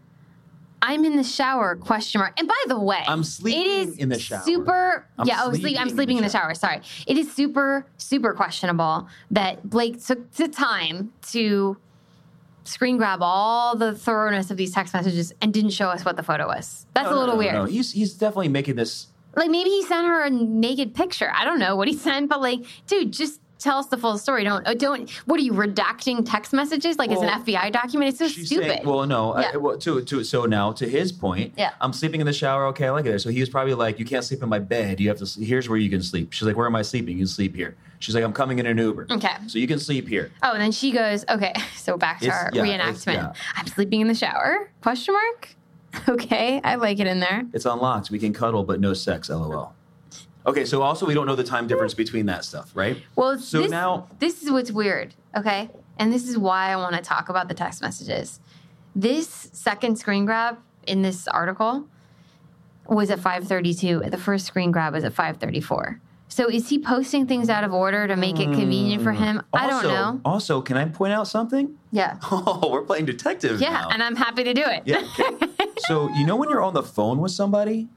[0.83, 2.37] "I'm in the shower?" Question mark.
[2.39, 4.41] And by the way, I'm sleeping it is in the shower.
[4.43, 5.07] Super.
[5.17, 6.53] I'm yeah, oh, sleep, I'm sleeping sleeping in the shower.
[6.53, 11.77] Sorry, it is super super questionable that Blake took the time to
[12.65, 16.23] screen grab all the thoroughness of these text messages and didn't show us what the
[16.23, 16.85] photo was.
[16.93, 17.53] That's No, a little no, no, weird.
[17.55, 17.65] no.
[17.65, 21.31] He's he's definitely making this Like maybe he sent her a naked picture.
[21.35, 24.43] I don't know what he sent, but like, dude, just tell us the full story.
[24.43, 25.09] Don't uh, don't.
[25.25, 28.09] What are you redacting text messages like Well, it's an FBI document?
[28.09, 28.67] It's so stupid.
[28.67, 29.39] saying- well, no.
[29.39, 29.51] Yeah.
[29.53, 31.71] I, well, to, to, so now, to his point, Yeah.
[31.81, 32.65] I'm sleeping in the shower.
[32.67, 33.19] Okay, I like it there.
[33.19, 34.99] So he was probably like, "You can't sleep in my bed.
[34.99, 35.43] You have to.
[35.43, 37.13] Here's where you can sleep." She's like, "Where am I sleeping?
[37.17, 39.33] You can sleep here." She's like, "I'm coming in an Uber." Okay.
[39.47, 40.31] So you can sleep here.
[40.43, 43.13] Oh, and then she goes, okay, so back to It's- our yeah, reenactment.
[43.13, 43.33] yeah.
[43.55, 44.69] I'm sleeping in the shower?
[44.81, 45.49] Question mark?
[46.09, 47.43] Okay, I like it in there.
[47.53, 48.09] It's unlocked.
[48.09, 49.29] We can cuddle, but no sex.
[49.29, 49.75] LOL.
[50.45, 50.65] Okay.
[50.65, 52.97] So also, we don't know the time difference between that stuff, right?
[53.15, 55.69] Well, So this, now- this is what's weird, okay?
[55.97, 58.39] And this is why I want to talk about the text messages.
[58.95, 61.87] This second screen grab in this article
[62.87, 64.09] was at 5:32.
[64.09, 65.99] The first screen grab was at 5:34.
[66.27, 69.43] So is he posting things out of order to make it convenient for him?
[69.53, 70.19] I don't know.
[70.25, 71.77] Also, can I point out something?
[71.91, 72.17] Yeah.
[72.31, 73.89] Oh, we're playing detective Yeah, now.
[73.91, 74.81] and I'm happy to do it.
[74.85, 75.07] Yeah.
[75.19, 75.47] okay.
[75.87, 77.87] so you know when you're on the phone with somebody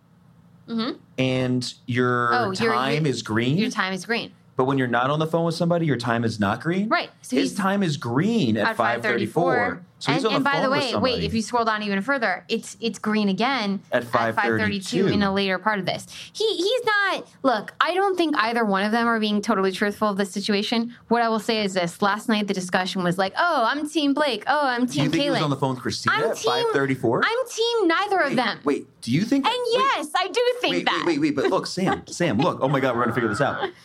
[1.19, 2.51] and your Mm-hmm.
[2.51, 4.33] Oh, time you- is green, Your time is green.
[4.57, 6.89] But when you're not on the phone with somebody, your time is not green.
[6.89, 7.11] Right.
[7.21, 9.83] So His time is green at, at 5:34.
[9.99, 12.45] So he's and, the and by the way, wait, if you scroll down even further,
[12.49, 15.13] it's it's green again At 5:32.
[15.13, 16.07] in a later part of this.
[16.33, 20.09] He he's not look, I don't think either one of them are being totally truthful
[20.09, 20.95] of this situation.
[21.09, 24.13] What I will say is this last night the discussion was like, Oh, I'm team
[24.13, 24.45] Blake.
[24.47, 26.31] Oh, I'm team do you team think he was on the phone with Kristina I'm
[26.31, 27.23] at team 5:34?
[27.25, 28.61] I'm team neither of them.
[28.65, 29.47] Wait, do you think?
[29.47, 31.05] And wait, yes, I do think wait, that.
[31.07, 32.59] wait, wait, wait, but look, Sam, Sam, look.
[32.61, 33.71] Oh my God, we're gonna figure this out.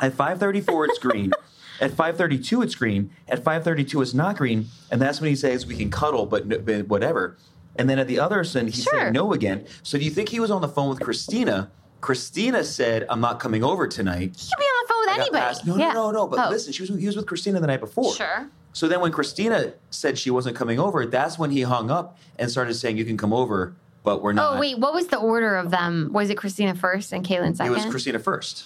[0.00, 1.32] At 5:34, it's green.
[1.80, 3.10] At 5:32, it's green.
[3.28, 6.88] At 5:32, it's not green, and that's when he says we can cuddle, but, but
[6.88, 7.36] whatever.
[7.76, 8.92] And then at the other end, he Sure.
[8.92, 9.64] saying no again.
[9.84, 11.68] So do you think he was on the phone with Kristina?
[12.00, 15.14] Kristina said, "I'm not coming over tonight." He could be on the phone with I
[15.22, 15.40] anybody.
[15.40, 15.92] passed- No, yeah.
[15.92, 16.26] no, no, no.
[16.28, 18.14] But Oh, listen, she was he was with Kristina the night before.
[18.14, 18.48] Sure.
[18.72, 22.50] So then when Kristina said she wasn't coming over, that's when he hung up and
[22.50, 23.74] started saying, "You can come over,
[24.04, 26.10] but we're oh, not." Oh wait, what was the order of them?
[26.12, 27.72] Was it Kristina first and It second?
[27.74, 28.64] was Kristina first.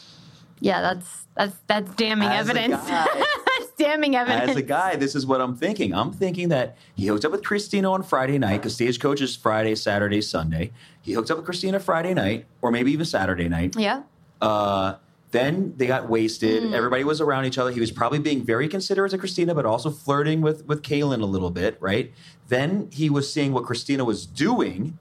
[0.61, 2.85] Yeah, that's that's that's damning As evidence.
[2.87, 4.51] that's damning evidence.
[4.51, 5.95] As a guy, this is what I'm thinking.
[5.95, 9.75] I'm thinking that he hooked up with Kristina on Friday night because Stagecoach is Friday,
[9.75, 10.73] Saturday, Sunday.
[11.01, 13.77] He hooked up with Kristina Friday night, or maybe even Saturday night.
[13.77, 14.03] yeah.
[14.41, 14.97] Uh,
[15.33, 16.63] then they got wasted.
[16.63, 16.75] Hmm.
[16.75, 17.71] Everybody was around each other.
[17.71, 21.27] He was probably being very considerate to Kristina, but also flirting with with Caelynn a
[21.27, 22.13] little bit, right?
[22.49, 24.99] Then he was seeing what Kristina was doing.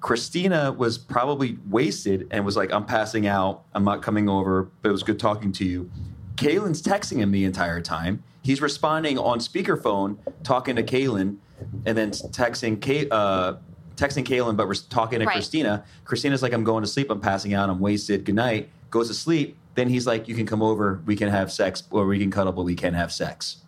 [0.00, 3.64] Kristina was probably wasted and was like, "I'm passing out.
[3.74, 5.90] I'm not coming over, but it was good talking to you."
[6.36, 8.22] Caelynn's texting him the entire time.
[8.42, 11.36] He's responding on speakerphone, talking to Caelynn,
[11.84, 13.54] and then texting Kay, uh,
[13.96, 15.38] texting Caelynn, but we're talking to Right.
[15.38, 15.82] Kristina.
[16.04, 17.10] Kristina's like, "I'm going to sleep.
[17.10, 17.68] I'm passing out.
[17.68, 18.24] I'm wasted.
[18.24, 19.56] Good night." Goes to sleep.
[19.74, 21.00] Then he's like, "You can come over.
[21.06, 23.58] We can have sex, or we can cuddle, but we can't have sex."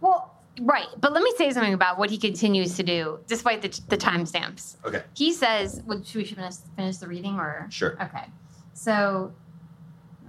[0.00, 0.86] Well, right.
[1.00, 4.76] But let me say something about what he continues to do, despite the, the timestamps.
[4.84, 5.02] Okay.
[5.14, 7.66] He says, well, should we finish, finish the reading or?
[7.70, 7.96] Sure.
[8.02, 8.24] Okay.
[8.74, 9.32] So,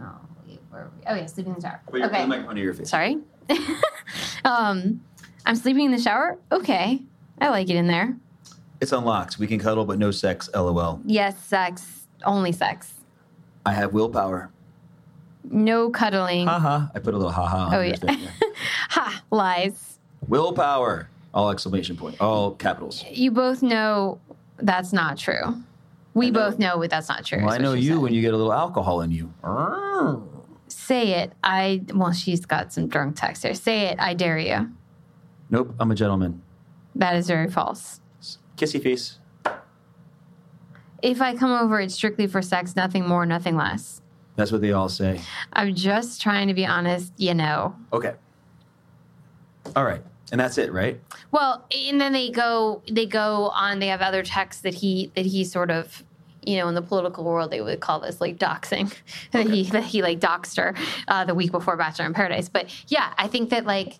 [0.01, 1.05] oh, wait, where are we?
[1.07, 1.82] Oh, yeah, sleeping in the shower.
[1.88, 2.41] Put your, put okay.
[2.41, 2.89] the to your face.
[2.89, 3.17] Sorry.
[4.45, 5.01] um,
[5.45, 6.38] I'm sleeping in the shower?
[6.51, 7.01] Okay.
[7.41, 8.15] I like it in there.
[8.80, 9.39] It's unlocked.
[9.39, 10.49] We can cuddle, but no sex.
[10.53, 11.01] LOL.
[11.05, 12.07] Yes, sex.
[12.26, 12.93] Only sex.
[13.65, 14.51] I have willpower.
[15.45, 16.47] No cuddling.
[16.47, 16.88] Haha.
[16.93, 17.95] I put a little haha on Oh, yeah.
[18.89, 19.24] Ha!
[19.32, 19.93] Lies.
[20.28, 21.09] Willpower.
[21.34, 22.19] All exclamation point.
[22.21, 23.03] All capitals.
[23.09, 24.19] You both know
[24.57, 25.63] that's not true.
[26.13, 26.39] We know.
[26.39, 27.43] both know that's not true.
[27.43, 28.01] Well, I know you said.
[28.01, 29.34] when you get a little alcohol in you.
[30.67, 31.34] Say it.
[31.43, 33.53] I well, she's got some drunk text here.
[33.55, 33.99] Say it.
[33.99, 34.69] I dare you.
[35.49, 36.41] Nope, I'm a gentleman.
[36.95, 37.99] That is very false.
[38.57, 39.19] Kissy face.
[41.01, 44.01] If I come over, it's strictly for sex, nothing more, nothing less.
[44.36, 45.19] That's what they all say.
[45.51, 47.76] I'm just trying to be honest, you know.
[47.91, 48.13] Okay.
[49.76, 50.01] All right.
[50.32, 50.99] And that's it, right?
[51.32, 55.26] Well, and then they go they go on they have other texts that he that
[55.26, 56.03] he sort of
[56.45, 58.93] you know, in the political world, they would call this like doxing.
[59.32, 60.76] that he that he like doxed her
[61.07, 62.49] uh, the week before Bachelor in Paradise.
[62.49, 63.99] But yeah, I think that like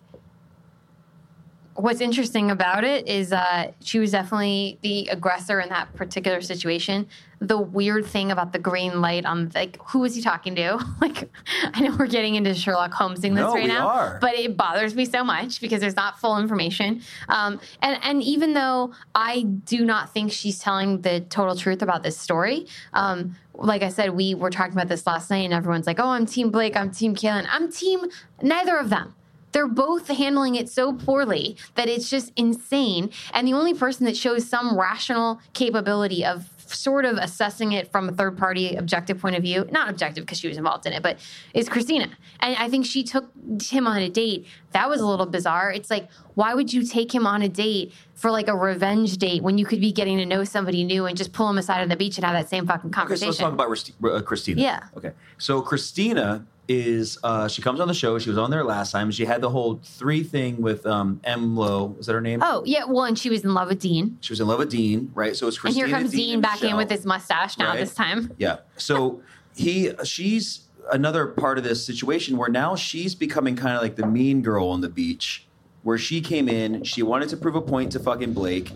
[1.76, 7.06] what's interesting about it is uh, she was definitely the aggressor in that particular situation.
[7.40, 10.78] The weird thing about the green light on like who was he talking to?
[11.00, 11.28] like
[11.74, 14.18] I know we're getting into Sherlock Holmesing this No, right now, are.
[14.20, 17.02] but it bothers me so much because there's not full information.
[17.28, 22.02] Um, and and even though I do not think she's telling the total truth about
[22.02, 22.66] this story.
[22.92, 26.08] Um, like I said, we were talking about this last night, and everyone's like, "Oh,
[26.08, 26.76] I'm Team Blake.
[26.76, 27.46] I'm Team Caelynn.
[27.48, 28.00] I'm Team
[28.42, 29.14] neither of them."
[29.54, 33.10] They're both handling it so poorly that it's just insane.
[33.32, 38.08] And the only person that shows some rational capability of sort of assessing it from
[38.08, 41.04] a third party objective point of view, not objective because she was involved in it,
[41.04, 41.18] but
[41.52, 42.10] is Kristina.
[42.40, 43.30] And I think she took
[43.62, 44.46] him on a date.
[44.72, 45.70] That was a little bizarre.
[45.70, 49.42] It's like, why would you take him on a date for like a revenge date
[49.44, 51.88] when you could be getting to know somebody new and just pull him aside on
[51.88, 53.28] the beach and have that same fucking Okay, so conversation?
[53.28, 54.56] let's talk about uh, Kristina.
[54.60, 54.82] Yeah.
[54.96, 55.12] Okay.
[55.38, 58.18] So Kristina is uh, she comes on the show.
[58.18, 59.10] She was on there last time.
[59.10, 61.98] She had the whole three thing with um, Emlo.
[61.98, 62.40] Is that her name?
[62.42, 62.84] oh, yeah.
[62.84, 64.16] Well, and she was in love with Dean.
[64.20, 65.36] She was in love with Dean, right?
[65.36, 67.80] So it's And here comes Dean, back in with his mustache now Right.
[67.80, 68.32] this time.
[68.38, 68.58] Yeah.
[68.76, 69.20] So
[69.54, 70.62] he, she's
[70.92, 74.68] another part of this situation where now she's becoming kind of like the mean girl
[74.68, 75.46] on the beach,
[75.82, 78.70] where she came in, she wanted to prove a point to fucking Blake.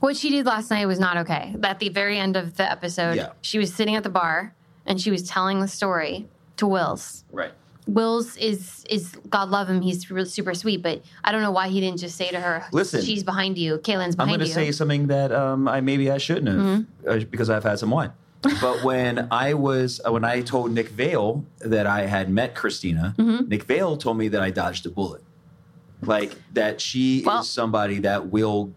[0.00, 1.56] What she did last night was not okay.
[1.62, 3.30] At the very end of the episode, Yeah.
[3.40, 7.24] she was sitting at the bar and she was telling the story to Wills.
[7.32, 7.52] Right.
[7.86, 9.80] Wills is is God love him.
[9.80, 12.64] He's really super sweet, but I don't know why he didn't just say to her,
[12.72, 15.80] Listen, she's behind you, Caelynn's behind you." I'm going to say something that um, I
[15.80, 17.08] maybe I shouldn't have Mm-hmm.
[17.08, 18.12] uh, because I've had some wine.
[18.60, 23.14] but when I was uh, when I told Nick Viall that I had met Kristina,
[23.16, 23.48] Mm-hmm.
[23.48, 25.22] Nick Viall told me that I dodged a bullet.
[26.02, 28.72] Like that she Well- is somebody that will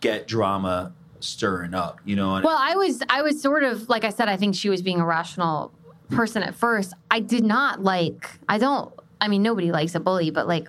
[0.00, 2.40] get drama stirring up, you know.
[2.42, 4.28] Well, I was I was sort of like I said.
[4.28, 5.72] I think she was being a rational
[6.14, 6.92] person at first.
[7.10, 8.30] I did not like.
[8.48, 8.92] I don't.
[9.20, 10.68] I mean, nobody likes a bully, but like,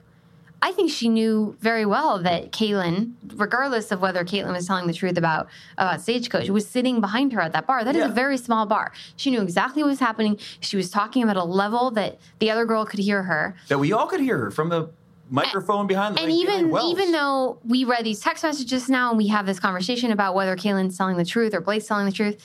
[0.62, 4.94] I think she knew very well that Caelynn, regardless of whether Caelynn was telling the
[4.94, 7.84] truth about about Stagecoach, was sitting behind her at that bar.
[7.84, 8.10] That is Yeah.
[8.10, 8.92] a very small bar.
[9.16, 10.40] She knew exactly what was happening.
[10.62, 13.56] She was talking about a level that the other girl could hear her.
[13.68, 14.90] that we all could hear her from the
[15.30, 19.18] microphone behind the And like, even even though we read these text messages now and
[19.18, 22.38] we have this conversation about whether Caelynn's telling the truth or Blake's telling the truth,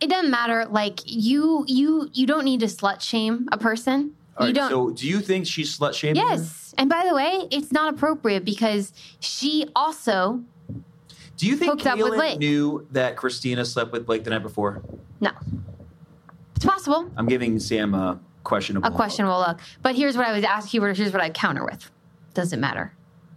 [0.00, 0.66] it doesn't matter.
[0.66, 4.14] Like you you you don't need to slut shame a person.
[4.36, 4.70] All you right, don't.
[4.70, 6.22] So do you think she's slut shaming?
[6.22, 6.28] her?
[6.30, 6.74] yes.
[6.78, 10.42] And by the way, it's not appropriate because she also
[11.36, 12.38] Do you think Hooked up with Caelynn Blake.
[12.38, 14.82] knew that Kristina slept with Blake the night before?
[15.20, 15.30] no.
[16.56, 17.10] It's possible.
[17.16, 18.86] I'm giving Sam a questionable.
[18.86, 19.60] A questionable look.
[19.82, 20.86] But here's what I was asking you.
[20.92, 21.90] Here's what I counter with.
[22.34, 22.92] Doesn't matter.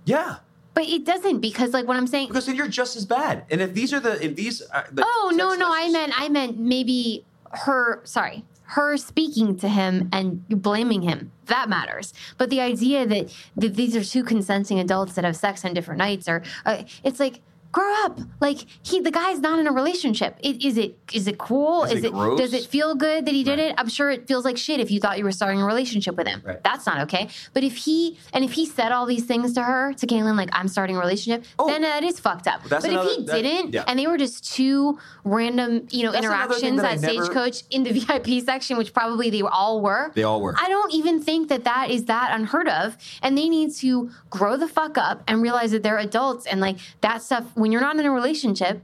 [0.05, 0.39] Yeah,
[0.73, 2.29] But it doesn't because like what I'm saying.
[2.29, 3.45] because then you're just as bad.
[3.49, 6.29] And if these are the if these are the Oh no, no, I meant I
[6.29, 11.31] meant maybe her sorry, her speaking to him and blaming him.
[11.45, 12.13] That matters.
[12.37, 15.99] But the idea that, that these are two consenting adults that have sex on different
[15.99, 17.41] nights or uh, it's like
[17.73, 18.19] grow up.
[18.39, 20.37] Like he the guy's not in a relationship.
[20.41, 21.83] It, is it is it cool?
[21.83, 22.39] Is it gross?
[22.39, 23.71] does it feel good that he did Right.
[23.71, 23.75] it?
[23.77, 26.27] I'm sure it feels like shit if you thought you were starting a relationship with
[26.27, 26.41] him.
[26.45, 26.63] Right.
[26.63, 27.27] That's not okay.
[27.53, 30.49] But if he and if he said all these things to her, to Caelynn, like
[30.53, 31.67] I'm starting a relationship, Oh.
[31.67, 32.61] then that is fucked up.
[32.69, 33.83] But another- if he that- didn't, yeah.
[33.87, 37.91] and they were just two random, you know, That's interactions at never- Stagecoach in the
[37.99, 40.11] VIP section, which probably they all were.
[40.13, 40.55] They all were.
[40.61, 44.57] I don't even think that that is that unheard of, and they need to grow
[44.57, 47.45] the fuck up and realize that they're adults and like that stuff.
[47.63, 48.83] When you're not in a relationship,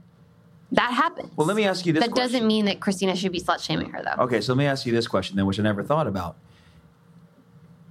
[0.72, 1.30] that happens.
[1.36, 2.00] Well, let me ask you this.
[2.02, 2.32] that question.
[2.32, 4.22] doesn't mean that Kristina should be slut shaming her, though.
[4.24, 6.38] Okay, so let me ask you this question then, which I never thought about.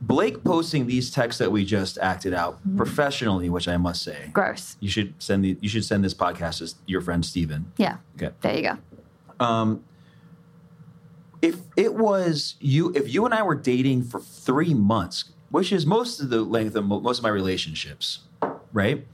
[0.01, 2.77] Blake posting these texts that we just acted out Mm-hmm.
[2.77, 4.77] professionally, which I must say, Gross.
[4.79, 7.71] you should send the you should send this podcast to your friend Steven.
[7.77, 7.97] Yeah.
[8.15, 8.33] Okay.
[8.41, 9.45] There you go.
[9.45, 9.83] Um,
[11.43, 15.85] if it was you, if you and I were dating for three months, which is
[15.85, 18.21] most of the length of mo- most of my relationships,
[18.73, 19.05] right?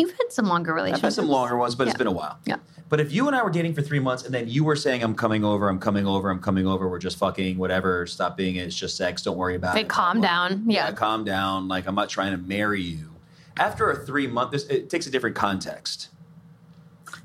[0.00, 1.02] You've had some longer I've relationships.
[1.02, 2.38] had some longer ones, but it's been a while.
[2.44, 2.56] Yeah.
[2.88, 5.02] But if you and I were dating for three months and then you were saying,
[5.04, 8.56] I'm coming over, I'm coming over, I'm coming over, we're just fucking, whatever, stop being
[8.56, 9.88] it, it's just sex, don't worry about Like, it.
[9.88, 10.64] calm down.
[10.68, 10.90] Yeah.
[10.92, 11.68] calm down.
[11.68, 13.10] Like, I'm not trying to marry you.
[13.56, 16.08] After a three month, this, it takes a different context.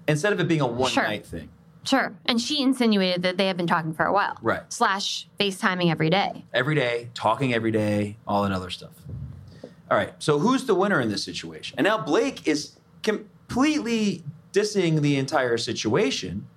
[0.08, 1.04] Instead of it being a one Sure.
[1.04, 1.50] night thing.
[1.84, 2.14] Sure.
[2.26, 4.38] And she insinuated that they had been talking for a while.
[4.42, 4.62] Right.
[4.74, 6.44] Slash FaceTiming every day.
[6.54, 8.92] Every day, talking every day, all that other stuff.
[9.92, 10.14] All right.
[10.20, 11.76] So who's the winner in this situation?
[11.78, 16.48] And now Blake is completely dissing the entire situation.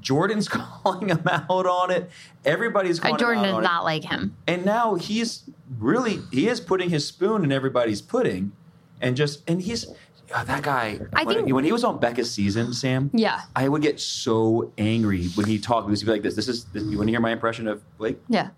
[0.00, 2.10] Jordan's calling him out on it.
[2.44, 4.36] Everybody's Uh, calling Jordan him out does on not like him.
[4.46, 5.44] And now he's
[5.78, 8.52] really he is putting his spoon in everybody's pudding,
[9.00, 9.86] and just and he's
[10.34, 11.00] oh, that guy.
[11.14, 13.10] I when, think- when he was on Becca's season, Sam.
[13.14, 13.40] Yeah.
[13.56, 16.34] I would get so angry when he talked because he'd be like this.
[16.34, 18.18] This is this, you want to hear my impression of Blake?
[18.28, 18.50] Yeah.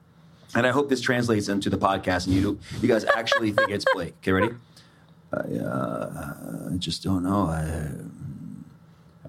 [0.55, 3.85] And I hope this translates into the podcast, and you you guys actually think it's
[3.93, 4.15] Blake.
[4.23, 4.55] Okay, ready?
[5.33, 6.35] I, uh,
[6.73, 7.47] I just don't know.
[7.47, 7.91] I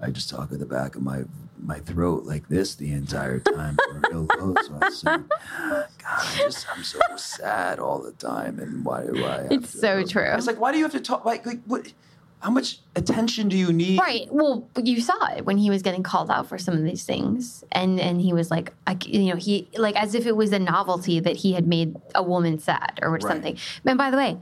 [0.00, 1.24] I just talk at the back of my
[1.60, 3.76] my throat like this the entire time,
[4.10, 4.54] real low.
[4.62, 9.24] So I say, God, I just I'm so sad all the time, and why do
[9.24, 9.48] I?
[9.50, 10.30] It's to-" so true.
[10.34, 11.24] It's like, why do you have to talk?
[11.24, 11.92] Like, like what?
[12.40, 13.98] How much attention do you need?
[13.98, 14.28] Right.
[14.30, 17.64] Well, you saw it when he was getting called out for some of these things,
[17.72, 20.58] and and he was like, I, you know, he like as if it was a
[20.58, 23.22] novelty that he had made a woman sad or Right.
[23.22, 23.58] something.
[23.84, 24.36] And by the way,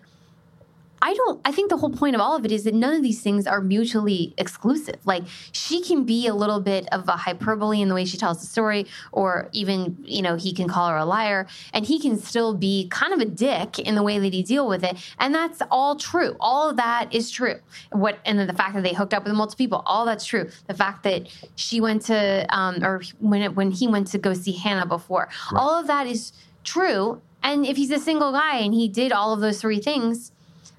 [1.02, 1.40] I don't.
[1.44, 3.46] I think the whole point of all of it is that none of these things
[3.46, 4.96] are mutually exclusive.
[5.04, 8.40] Like she can be a little bit of a hyperbole in the way she tells
[8.40, 12.18] the story, or even you know he can call her a liar, and he can
[12.18, 15.34] still be kind of a dick in the way that he deal with it, and
[15.34, 16.34] that's all true.
[16.40, 17.60] All of that is true.
[17.92, 20.48] What and then the fact that they hooked up with multiple people, all that's true.
[20.66, 24.32] The fact that she went to um, or when it, when he went to go
[24.32, 26.32] see Hannah before, all of that is
[26.64, 27.20] true.
[27.42, 30.32] And if he's a single guy and he did all of those three things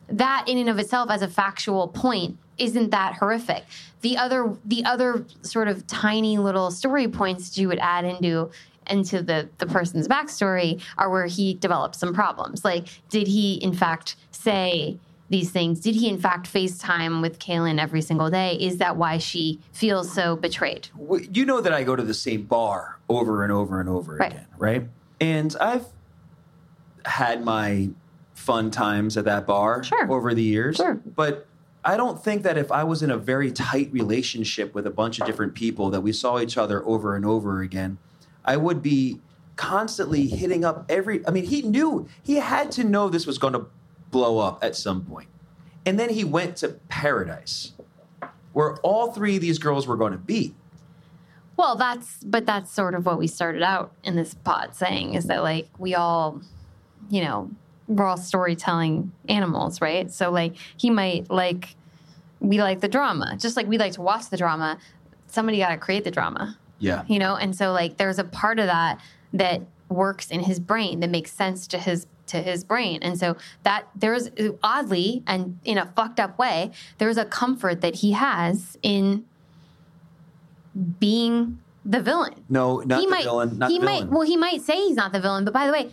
[0.09, 3.63] that in and of itself as a factual point isn't that horrific.
[4.01, 8.49] The other the other sort of tiny little story points that you would add into
[8.89, 12.63] into the the person's backstory are where he developed some problems.
[12.63, 14.97] Like did he in fact say
[15.29, 15.81] these things?
[15.81, 18.55] Did he in fact facetime with Caelynn every single day?
[18.61, 20.87] Is that why she feels so betrayed?
[21.31, 24.31] You know that I go to the same bar over and over and over Right.
[24.31, 24.87] again, right?
[25.19, 25.85] And I've
[27.03, 27.89] had my
[28.37, 30.09] fun times at that bar Sure.
[30.11, 30.77] over the years.
[30.77, 31.01] Sure.
[31.15, 31.47] But
[31.83, 35.19] I don't think that if I was in a very tight relationship with a bunch
[35.19, 37.97] of different people that we saw each other over and over again,
[38.45, 39.19] I would be
[39.55, 41.25] constantly hitting up every.
[41.27, 43.65] I mean, he knew he had to know this was going to
[44.11, 45.29] blow up at some point,
[45.85, 47.73] and then he went to paradise,
[48.53, 50.53] where all three of these girls were going to be.
[51.57, 55.25] Well, that's but that's sort of what we started out in this pod saying is
[55.25, 56.41] that like we all,
[57.09, 57.49] you know,
[57.87, 60.11] we're all storytelling animals, right?
[60.11, 61.75] So like he might like
[62.39, 64.77] we like the drama, just like we like to watch the drama.
[65.27, 67.03] Somebody got to create the drama, Yeah.
[67.07, 68.99] you know, and so like there's a part of that
[69.33, 73.37] that works in his brain that makes sense to his to his brain, and so
[73.63, 74.29] that there's
[74.61, 79.23] oddly and in a fucked up way, there's a comfort that he has in
[80.99, 81.59] being
[81.89, 83.57] the villain No, not he the might, villain.
[83.57, 84.09] Not he the might, villain.
[84.11, 85.89] well, he might say he's not the villain, but by the way,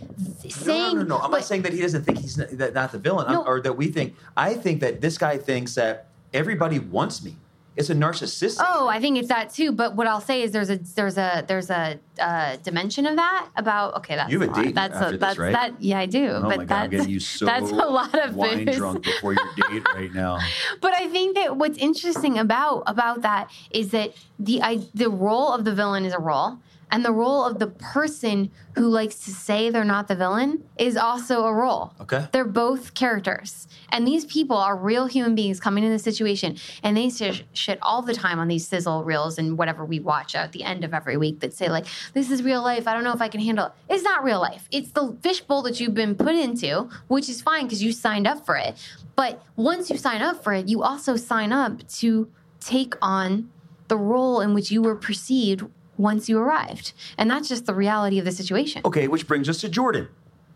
[0.51, 1.17] saying, no, no, no, no.
[1.19, 3.45] I'm but- not saying that he doesn't think he's not, that, not the villain, No.
[3.47, 4.15] or that we think.
[4.37, 7.37] I think that this guy thinks that everybody wants me.
[7.77, 8.59] It's a narcissistic.
[8.65, 9.73] Oh, I think it's that too.
[9.73, 13.49] But what I'll say is there's a there's a there's a uh, dimension of that
[13.57, 14.65] about okay that's You have a lot.
[14.65, 15.53] date that's after a, this, that's right?
[15.53, 17.75] that yeah I do Oh but my god, I'm that's getting you so that's a
[17.75, 18.77] lot of wine booze.
[18.77, 20.39] drunk before your date right now.
[20.81, 25.51] But I think that what's interesting about about that is that the I, the role
[25.53, 26.59] of the villain is a role,
[26.91, 30.97] and the role of the person who likes to say they're not the villain is
[30.97, 31.93] also a role.
[32.01, 32.27] Okay.
[32.33, 33.67] They're both characters.
[33.91, 36.57] And these people are real human beings coming in this situation.
[36.83, 40.35] And they say shit all the time on these sizzle reels and whatever we watch
[40.35, 42.89] at the end of every week that say, like, this is real life.
[42.89, 43.73] I don't know if I can handle it.
[43.89, 44.69] It's not real life.
[44.71, 48.45] It's the fishbowl that you've been put into, which is fine because you signed up
[48.45, 48.77] for it.
[49.17, 52.31] But once you sign up for it, you also sign up to
[52.61, 53.51] take on
[53.89, 55.65] the role in which you were perceived
[55.97, 56.93] once you arrived.
[57.19, 60.09] And that's just the reality of the situation, Okay, which brings us to Jordan.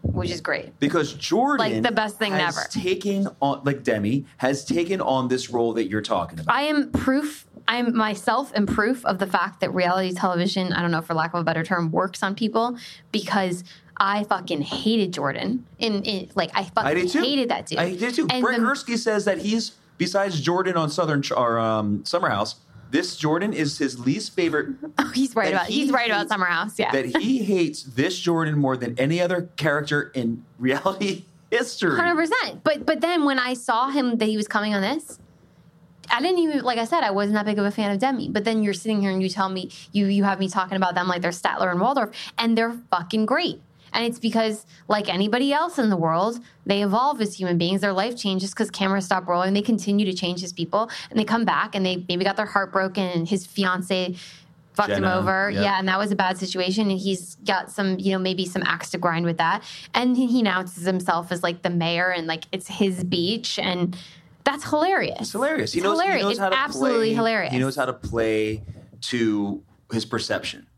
[0.02, 0.78] which is great.
[0.80, 2.66] Because Jordan Like, the best thing ever.
[2.70, 6.54] taken on like Demi has taken on this role that you're talking about.
[6.54, 7.46] I am proof.
[7.66, 11.34] I'm myself am proof of the fact that reality television, I don't know for lack
[11.34, 12.78] of a better term, works on people
[13.12, 13.62] because
[13.98, 15.66] I fucking hated Jordan.
[15.78, 17.20] In, in like I fucking I did too.
[17.20, 17.78] hated that dude.
[17.80, 18.26] I did too.
[18.30, 22.54] And Brett the- Gursky says that he's besides Jordan on Southern or um, Summer House.
[22.90, 24.68] This Jordan is his least favorite.
[24.98, 26.78] Oh, he's right about he he's right about hates- Summer House.
[26.78, 26.90] Yeah.
[26.90, 31.96] That he hates this Jordan more than any other character in reality history.
[31.96, 32.64] Hundred percent.
[32.64, 35.18] But but then when I saw him that he was coming on this,
[36.10, 38.28] I didn't even like I said I wasn't that big of a fan of Demi.
[38.28, 40.94] But then you're sitting here and you tell me you you have me talking about
[40.94, 43.60] them like they're Statler and Waldorf, and they're fucking great.
[43.92, 47.80] And it's because, like anybody else in the world, they evolve as human beings.
[47.80, 49.54] Their life changes because cameras stop rolling.
[49.54, 52.46] They continue to change as people, and they come back and they maybe got their
[52.46, 54.14] heart broken, and his fiance
[54.74, 55.50] fucked him over.
[55.50, 55.62] yep.
[55.64, 56.88] Yeah, and that was a bad situation.
[56.90, 59.64] And he's got some, you know, maybe some axe to grind with that.
[59.92, 63.58] And he he announces himself as like the mayor and like it's his beach.
[63.58, 63.96] And
[64.44, 65.18] that's hilarious.
[65.20, 65.72] It's hilarious.
[65.72, 66.16] He It's knows, hilarious.
[66.18, 67.52] He knows It's how to absolutely play, hilarious.
[67.52, 68.62] He knows how to play
[69.00, 69.62] to
[69.92, 70.68] his perception.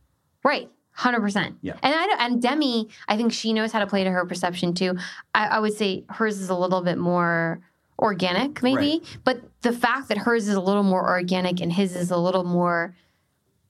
[0.42, 0.70] Right.
[0.93, 1.57] Hundred percent.
[1.62, 1.74] Yeah.
[1.82, 4.74] And I don't, and Demi, I think she knows how to play to her perception
[4.74, 4.97] too.
[5.34, 7.61] I, I would say hers is a little bit more
[7.99, 9.03] organic, maybe.
[9.24, 12.45] But the fact that hers is a little more organic and his is a little
[12.45, 12.97] more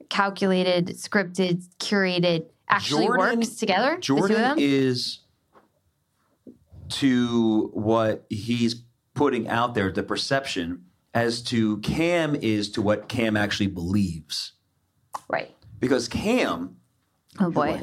[0.09, 3.97] calculated, scripted, curated, actually Jordan- works together.
[3.97, 5.21] the two of Jordan is
[6.89, 8.83] to what he's
[9.14, 14.53] putting out there, the perception, as to Cam is to what Cam actually believes.
[15.29, 15.55] right.
[15.79, 16.77] Because Cam
[17.41, 17.80] Oh boy.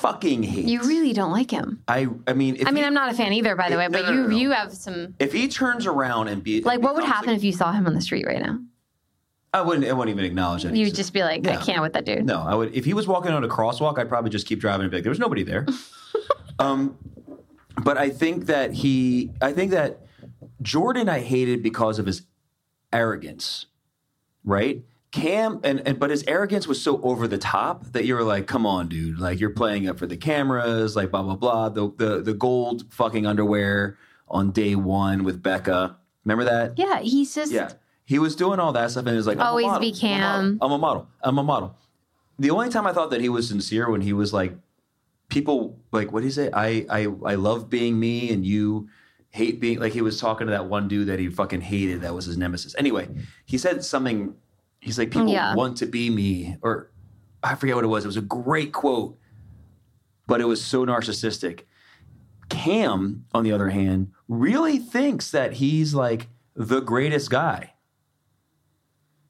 [0.00, 0.68] fucking hates.
[0.68, 1.82] You really don't like him.
[1.88, 2.08] I.
[2.26, 3.88] I mean, if I mean, he, I'm not a fan either, by the No, way.
[3.88, 4.36] But no, you no, no.
[4.36, 7.44] you have some if he turns around and be like, what would happen a- if
[7.44, 8.58] you saw him on the street right now?
[9.54, 9.86] I wouldn't.
[9.86, 10.76] I wouldn't even acknowledge that.
[10.76, 12.24] You'd just be like, I can't with that dude.
[12.26, 12.74] No, I would.
[12.74, 15.04] If he was walking on a crosswalk, I'd probably just keep driving and be like,
[15.04, 15.66] "There was nobody there."
[16.58, 16.98] um,
[17.82, 19.30] but I think that he.
[19.40, 20.00] I think that
[20.60, 22.22] Jordan, I hated because of his
[22.92, 23.66] arrogance,
[24.44, 24.82] right?
[25.10, 28.46] Cam and, and but his arrogance was so over the top that you were like,
[28.46, 29.18] "Come on, dude!
[29.18, 32.84] Like you're playing up for the cameras, like blah blah blah." The the the gold
[32.92, 33.96] fucking underwear
[34.28, 35.96] on day one with Becca.
[36.24, 36.74] Remember that?
[36.78, 37.72] Yeah, he's just Yeah.
[38.04, 39.80] He was doing all that stuff and he was like, I'm a Always model.
[39.80, 40.58] be Cam.
[40.60, 41.08] I'm a model.
[41.22, 41.74] I'm a model.
[42.38, 44.54] The only time I thought that he was sincere when he was like,
[45.28, 46.50] people like, what do you say?
[46.52, 48.88] I, I, I love being me and you
[49.30, 52.14] hate being like he was talking to that one dude that he fucking hated that
[52.14, 52.74] was his nemesis.
[52.78, 53.08] Anyway,
[53.44, 54.34] he said something.
[54.80, 55.54] He's like, oh, people Yeah.
[55.54, 56.90] want to be me, or
[57.42, 58.04] I forget what it was.
[58.04, 59.18] It was a great quote,
[60.26, 61.62] but it was so narcissistic.
[62.48, 67.74] Cam, on the other hand, really thinks that he's like the greatest guy.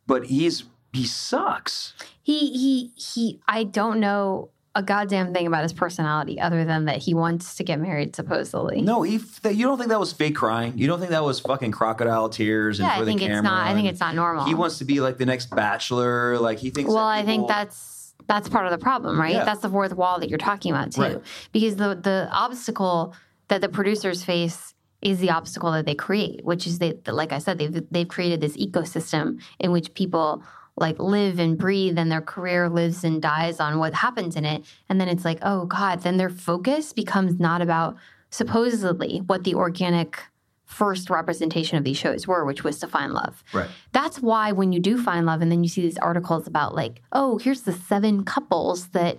[0.07, 1.95] But he's he sucks.
[2.23, 3.41] he he he.
[3.49, 7.65] I don't know a goddamn thing about his personality other than that he wants to
[7.65, 8.81] get married supposedly.
[8.81, 9.17] No, he.
[9.43, 10.79] That, you don't think that was fake crying?
[10.79, 12.79] You don't think that was fucking crocodile tears?
[12.79, 14.45] And Yeah, I think it's not- I think it's not normal.
[14.45, 16.39] He wants to be like the next Bachelor.
[16.39, 16.89] Like he thinks.
[16.89, 19.33] Well, that I think that's that's part of the problem, right?
[19.35, 19.45] Yeah.
[19.45, 21.01] That's the fourth wall that you're talking about too.
[21.01, 21.19] Right.
[21.53, 23.15] Because the the obstacle
[23.49, 27.39] that the producers face is the obstacle that they create, which is they like I
[27.39, 30.43] said, they've they've created this ecosystem in which people
[30.81, 34.65] like live and breathe and their career lives and dies on what happens in it.
[34.89, 37.97] And then it's like, oh God, then their focus becomes not about
[38.31, 40.21] supposedly what the organic
[40.65, 43.43] first representation of these shows were, which was to find love.
[43.55, 43.71] Right.
[43.93, 47.01] That's why when you do find love and then you see these articles about like,
[47.11, 49.19] oh, here's the seven couples that,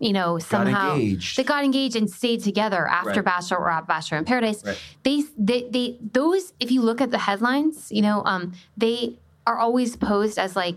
[0.00, 1.38] you know, somehow engaged.
[1.38, 3.24] that got engaged and stayed together after Right.
[3.24, 4.64] Bachelor or at Bachelor in Paradise.
[4.64, 4.78] Right.
[5.04, 9.58] They, they, they, those, if you look at the headlines, you know, um, they are
[9.58, 10.74] always posed as like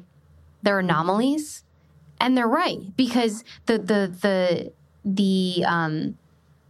[0.63, 1.63] they're anomalies,
[2.19, 4.73] and they're right because the the the
[5.05, 6.17] the um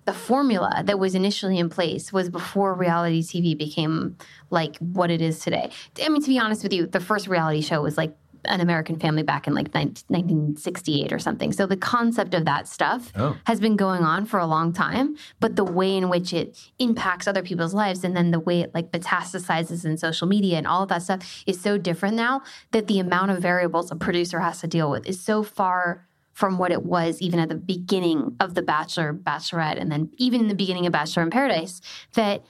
[0.06, 4.18] the formula that was initially in place was before reality TV became
[4.50, 5.72] like what it is today.
[6.04, 8.16] I mean, to be honest with you, the first reality show was like
[8.46, 11.52] an American Family back in like 19- 1968 or something.
[11.52, 13.36] So the concept of that stuff Oh.
[13.46, 17.28] has been going on for a long time, but the way in which it impacts
[17.28, 20.84] other people's lives and then the way it like metastasizes in social media and all
[20.84, 22.42] of that stuff is so different now
[22.72, 26.58] that the amount of variables a producer has to deal with is so far from
[26.58, 30.48] what it was even at the beginning of The Bachelor, Bachelorette, and then even in
[30.48, 31.80] the beginning of Bachelor in Paradise
[32.16, 32.44] that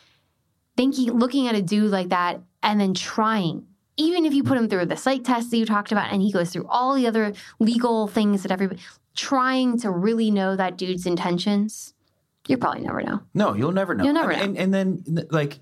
[0.77, 3.65] thinking looking at a dude like that and then trying
[3.97, 6.31] even if you put him through the psych test that you talked about and he
[6.31, 8.81] goes through all the other legal things that everybody
[9.15, 11.93] trying to really know that dude's intentions
[12.47, 13.21] you'll probably never know.
[13.33, 14.03] No, you'll never know.
[14.03, 15.59] You'll never and, and, and then like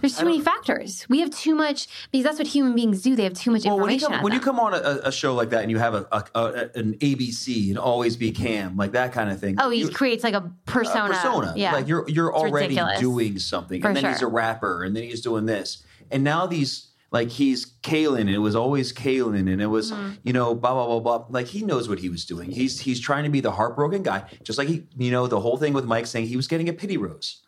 [0.00, 1.04] there's too many factors.
[1.08, 3.16] We have too much because that's what human beings do.
[3.16, 5.12] They have too much Well, when you information come when you come on a, a
[5.12, 8.76] show like that and you have a, a, a an ABC and always be cam
[8.76, 9.56] like that kind of thing.
[9.58, 11.08] oh he creates like a a persona.
[11.12, 11.52] persona.
[11.56, 11.72] yeah.
[11.72, 13.00] Like you're you're It's already ridiculous.
[13.00, 16.46] doing something, For and then he's a rapper, and then he's doing this, and now
[16.46, 20.14] these like he's Caelynn, and it was always Caelynn, and it was Mm-hmm.
[20.24, 21.26] you know blah blah blah blah.
[21.30, 22.50] Like he knows what he was doing.
[22.50, 25.56] He's he's trying to be the heartbroken guy, just like he you know the whole
[25.56, 27.42] thing with Mike saying he was getting a pity rose.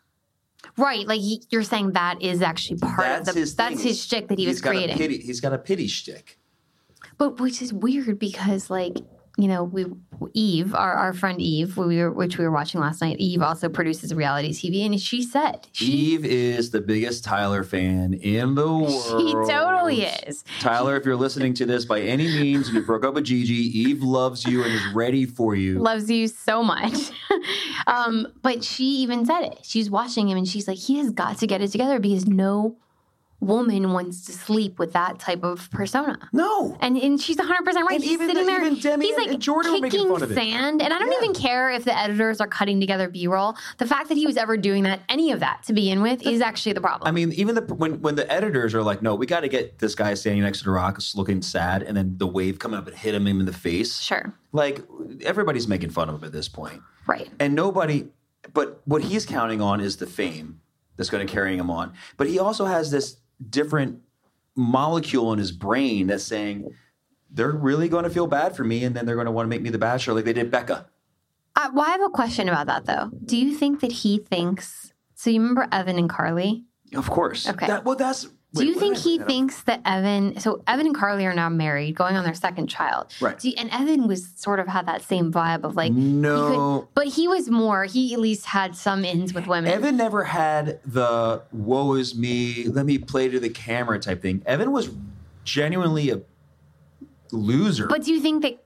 [0.77, 3.87] right like he, you're saying that is actually part That's of the his that's thing.
[3.89, 6.39] his shtick that he He's was creating pity- he's got a pity shtick.
[7.19, 8.97] But which is weird because like
[9.41, 9.87] you know we
[10.35, 13.69] Eve our, our friend Eve we were, which we were watching last night Eve also
[13.69, 18.69] produces reality TV and she said she Eve is the biggest Tyler fan in the
[18.69, 18.91] world.
[19.21, 23.05] she totally is Tyler, if you're listening to this by any means and you broke
[23.05, 25.79] up with Gigi, Eve loves you and is ready for you.
[25.79, 27.11] loves you so much
[27.87, 31.39] um but she even said it she's watching him and she's like he has got
[31.39, 32.77] to get it together because no
[33.41, 36.77] woman wants to sleep with that type of persona no.
[36.81, 37.91] And, and she's 100% right.
[37.93, 38.61] And He's even sitting there.
[38.65, 40.35] even Demi he's like and Jordan making kicking fun of it.
[40.35, 40.83] sand.
[40.83, 41.19] And I don't Yeah.
[41.19, 43.55] even care if the editors are cutting together B roll.
[43.79, 46.41] The fact that he was ever doing that, any of that to begin with, is
[46.41, 47.09] actually the problem.
[47.09, 49.79] I mean, even the when when the editors are like, no, we got to get
[49.79, 52.87] this guy standing next to the rock, looking sad, and then the wave coming up
[52.87, 54.01] and hit him in the face.
[54.01, 54.35] sure.
[54.53, 54.85] Like
[55.25, 57.31] everybody's making fun of him at this point, Right.
[57.41, 58.09] and nobody.
[58.53, 60.61] But what he's counting on is the fame
[60.97, 61.93] that's going to carry him on.
[62.17, 63.17] But he also has this
[63.49, 64.01] different
[64.57, 66.71] molecule in his brain that's saying
[67.31, 69.51] they're really going to feel bad for me, and then they're going to want to
[69.51, 70.87] make me the bachelor, like they did Becca.
[71.57, 73.11] Uh, well, I have a question about that, though.
[73.25, 74.93] Do you think that he thinks.
[75.15, 76.65] So you remember Evan and Carly?
[76.95, 77.49] Of course.
[77.49, 77.67] Okay.
[77.67, 78.29] That, well, that's.
[78.53, 80.41] Do you think he thinks that Evan?
[80.41, 83.07] So Evan and Carly are now married, going on their second child.
[83.21, 83.43] Right.
[83.45, 86.81] You- and Evan was sort of had that same vibe of like, he No.
[86.81, 87.85] could- but he was more.
[87.85, 89.71] He at least had some ins with women.
[89.71, 94.43] Evan never had the "woe is me, let me play to the camera" type thing.
[94.47, 94.91] Evan was
[95.45, 96.21] genuinely a
[97.33, 97.87] loser.
[97.87, 98.63] But do you think that?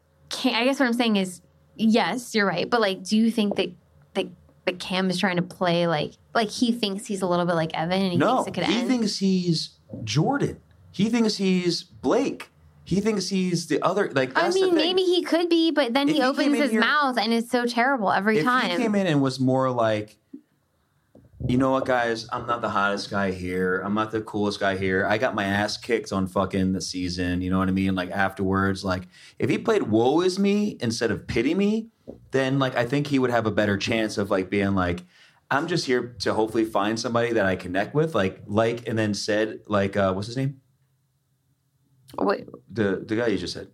[0.46, 1.42] I guess what I'm saying is,
[1.76, 2.68] yes, you're right.
[2.68, 3.70] But like, do you think that
[4.14, 4.26] that
[4.64, 7.72] that Cam is trying to play like like he thinks he's a little bit like
[7.74, 8.88] Evan and he no, thinks it could he end?
[8.88, 10.60] thinks he's Jordan.
[10.90, 12.50] He thinks he's Blake.
[12.84, 14.10] He thinks he's the other.
[14.14, 17.16] Like I mean, maybe he could be, but then If he opens his here- mouth
[17.18, 18.70] and it's so terrible every if time.
[18.70, 20.18] he came in and was more like,
[21.46, 23.80] you know what, guys, I'm not the hottest guy here.
[23.80, 25.06] I'm not the coolest guy here.
[25.06, 27.42] I got my ass kicked on fucking the season.
[27.42, 27.94] You know what I mean?
[27.94, 29.08] Like afterwards, like
[29.38, 31.88] if he played "Woe is me" instead of "Pity me,"
[32.30, 35.02] then like I think he would have a better chance of like being like.
[35.54, 39.14] I'm just here to hopefully find somebody that I connect with, like, like, and then
[39.14, 40.60] said, like, uh, what's his name?
[42.18, 43.68] Wait, The the guy you just said.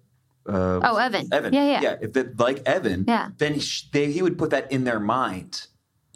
[0.49, 1.29] Uh, oh, Evan.
[1.33, 1.53] Evan.
[1.53, 1.81] Yeah, yeah.
[1.83, 1.97] Yeah.
[2.01, 3.29] If they, like Evan, Yeah.
[3.37, 5.67] then he, sh- they, he would put that in their mind.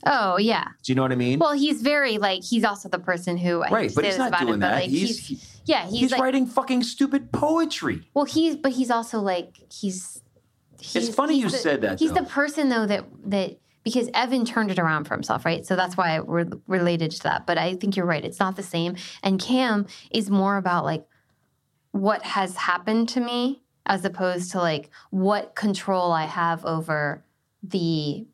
[0.07, 0.65] Oh, yeah.
[0.83, 1.39] Do you know what I mean?
[1.39, 4.55] Well, he's very like he's also the person who I Right, but he's not doing
[4.55, 4.75] him, but that.
[4.83, 8.03] like He's- he's, he- yeah, he's, he's like writing fucking stupid poetry.
[8.15, 10.21] well, he's but he's also like he's
[10.81, 12.21] he's- funny he's you the- said that, He's though.
[12.23, 15.64] the person though that that because Evan turned it around for himself, right?
[15.64, 17.47] So that's why we're related to that.
[17.47, 18.97] But I think you're right; it's not the same.
[19.22, 21.07] And Cam is more about like
[21.93, 27.24] what has happened to me as opposed to like what control I have over
[27.62, 28.26] the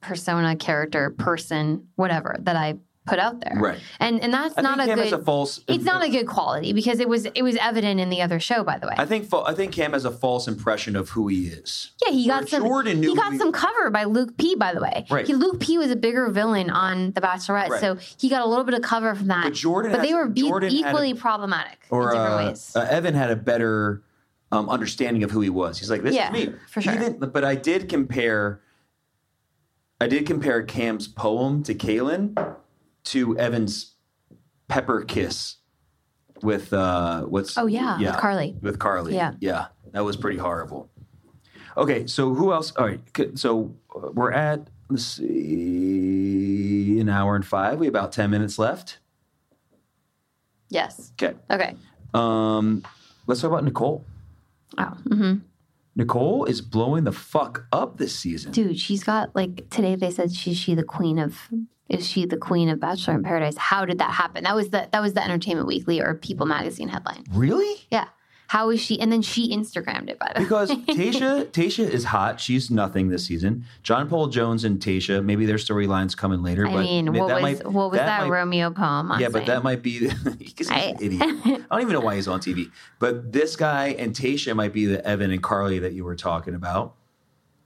[0.00, 3.54] persona, character, person, whatever that I put out there.
[3.58, 3.78] Right.
[3.98, 5.12] And and that's I not a Cam good.
[5.12, 5.60] a false.
[5.66, 8.62] it's not a good quality because it was it was evident in the other show.
[8.62, 11.46] By the way, I think I think Cam has a false impression of who he
[11.46, 11.92] is.
[12.06, 12.62] Yeah, he Where got some.
[12.62, 14.54] Jordan knew he got who some cover by Luke P.
[14.54, 15.26] By the way, Right.
[15.26, 15.78] He, Luke P.
[15.78, 17.80] was a bigger villain on The Bachelorette, Right.
[17.80, 19.44] so he got a little bit of cover from that.
[19.44, 22.72] But Jordan but they were be- Jordan a- equally problematic Or in different uh, ways.
[22.76, 24.02] uh, Evan had a better
[24.52, 25.78] um, understanding of who he was.
[25.78, 26.54] He's like, this Yeah, is me.
[26.68, 26.98] for He sure.
[26.98, 28.60] didn't- but I did compare.
[30.02, 32.34] I did compare Cam's poem to Caelynn
[33.04, 33.94] to Evan's
[34.68, 35.56] pepper kiss
[36.42, 38.56] with uh what's Oh, yeah, with Carly.
[38.62, 39.34] with Carly Yeah.
[39.40, 40.88] yeah that was pretty horrible
[41.76, 43.00] okay so who else all right
[43.34, 48.58] so uh, we're at let's see an hour and five we have about 10 minutes
[48.58, 48.98] left
[50.68, 51.12] yes.
[51.20, 51.76] okay Okay.
[52.14, 52.82] um
[53.26, 54.04] let's talk about Nicole
[54.78, 55.34] Oh, hmm
[55.96, 59.96] Nicole is blowing the fuck up this season dude, she's got like today.
[59.96, 61.36] They said she's she the queen of.
[61.90, 63.56] Is she the queen of Bachelor in Paradise?
[63.58, 64.44] How did that happen?
[64.44, 67.24] That was the that was the Entertainment Weekly or People Magazine headline.
[67.32, 68.06] really Yeah.
[68.46, 68.98] How is she?
[69.00, 70.44] And then she Instagrammed it by the way.
[70.44, 72.40] because Tayshia Tayshia is hot.
[72.40, 73.64] She's nothing this season.
[73.84, 76.66] John Paul Jones and Tayshia, maybe their storylines coming later.
[76.66, 79.12] I but mean, that what was might- what was that, might- Romeo poem?
[79.12, 81.22] I'm Yeah, but that might be because he's I- an idiot.
[81.22, 82.70] I don't even know why he's on TV.
[82.98, 86.54] But this guy and Tayshia might be the Evan and Carly that you were talking
[86.56, 86.94] about.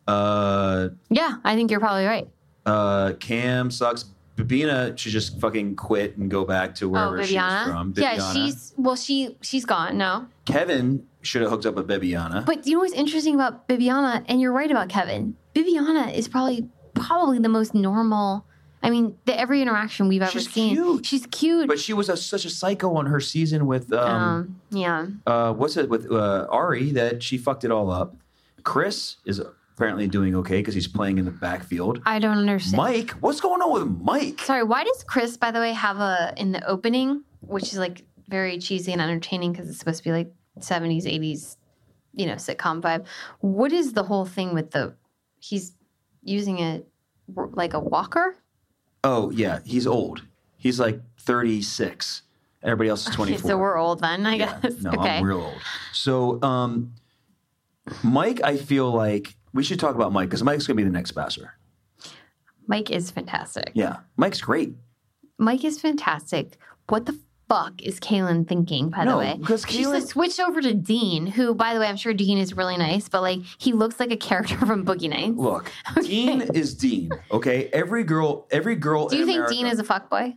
[0.07, 2.29] Uh, Yeah, I think you're probably right.
[2.67, 4.05] uh, Cam sucks.
[4.37, 7.67] Babina should just fucking quit and go back to wherever oh, she's Bibiana.
[7.67, 7.95] from.
[7.97, 9.97] Yeah, she's well, she she's gone.
[9.97, 12.45] No, Kevin should have hooked up with Bibiana.
[12.45, 15.37] but you know what's interesting about Bibiana, and you're right about Kevin.
[15.55, 18.45] Bibiana is probably probably the most normal.
[18.83, 21.07] I mean, the every interaction we've ever She's seen, cute.
[21.07, 21.69] she's cute.
[21.69, 25.55] But she was a, such a psycho on her season with um, um, yeah, uh,
[25.55, 28.17] what's it with uh, Ari that she fucked it all up.
[28.63, 29.41] Chris is
[29.77, 32.01] apparently doing okay because he's playing in the backfield.
[32.07, 32.77] I don't understand.
[32.77, 34.41] Mike, what's going on with Mike?
[34.41, 38.05] Sorry, why does Chris, by the way, have a in the opening, which is like
[38.29, 41.57] very cheesy and entertaining because it's supposed to be like 70s, 80s,
[42.15, 43.07] you know, sitcom vibe.
[43.41, 44.95] What is the whole thing with the?
[45.41, 45.73] He's
[46.23, 46.87] using it
[47.35, 48.37] like a walker.
[49.03, 50.23] Oh yeah, he's old.
[50.57, 52.23] He's like thirty six.
[52.63, 54.81] Everybody else is twenty Okay, so we're old then, I Yeah, guess.
[54.81, 55.19] no, okay.
[55.19, 55.61] I'm real old.
[55.93, 56.95] So um,
[58.03, 61.13] Mike, I feel like we should talk about Mike because Mike's gonna be the next
[61.13, 61.55] bachelor.
[62.67, 63.71] Mike is fantastic.
[63.75, 64.75] Yeah, Mike's great.
[65.39, 66.57] Mike is fantastic.
[66.89, 69.37] What the fuck is Caelynn thinking, by No, the way?
[69.39, 72.57] because She's Caelynn- switched over to Dean, who, by the way, I'm sure Dean is
[72.57, 75.37] really nice, but like he looks like a character from Boogie Nights.
[75.37, 75.71] Look,
[76.03, 77.11] Dean is Dean.
[77.31, 79.09] Okay, every girl, every girl.
[79.09, 80.37] Do you in think America- Dean is a fuckboy?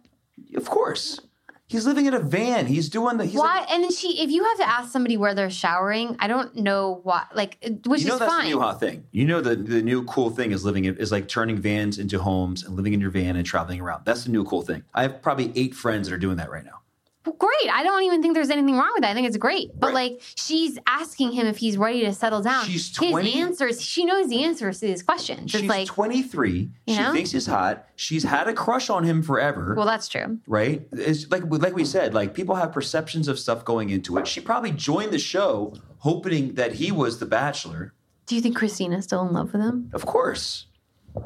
[0.55, 1.19] Of course,
[1.67, 2.65] he's living in a van.
[2.65, 3.25] He's doing the.
[3.25, 3.59] He's why?
[3.59, 6.55] Like, and then she, if you have to ask somebody where they're showering, I don't
[6.55, 7.25] know why.
[7.33, 8.45] Like, which you know is that's fine.
[8.45, 9.05] the new hot thing.
[9.11, 12.19] You know the the new cool thing is living in, is like turning vans into
[12.19, 14.05] homes and living in your van and traveling around.
[14.05, 14.83] That's the new cool thing.
[14.93, 16.81] I have probably eight friends that are doing that right now.
[17.27, 17.71] Well, great.
[17.73, 19.11] I don't even think there's anything wrong with that.
[19.11, 19.77] I think it's great.
[19.77, 20.11] But Right.
[20.13, 22.65] like, she's asking him if he's ready to settle down.
[22.65, 23.29] She's 20.
[23.29, 23.81] His answers.
[23.81, 25.51] She knows the answers to these questions.
[25.51, 26.69] She's it's like, 23.
[26.87, 27.11] You she know?
[27.11, 27.85] thinks he's hot.
[27.97, 29.73] She's had a crush on him forever.
[29.75, 30.39] well, that's true.
[30.47, 30.87] right?
[30.93, 34.25] It's like like we said, like people have perceptions of stuff going into it.
[34.27, 37.93] She probably joined the show hoping that he was the bachelor,
[38.27, 39.89] Do you think Kristina's still in love with him?
[39.93, 40.67] of course.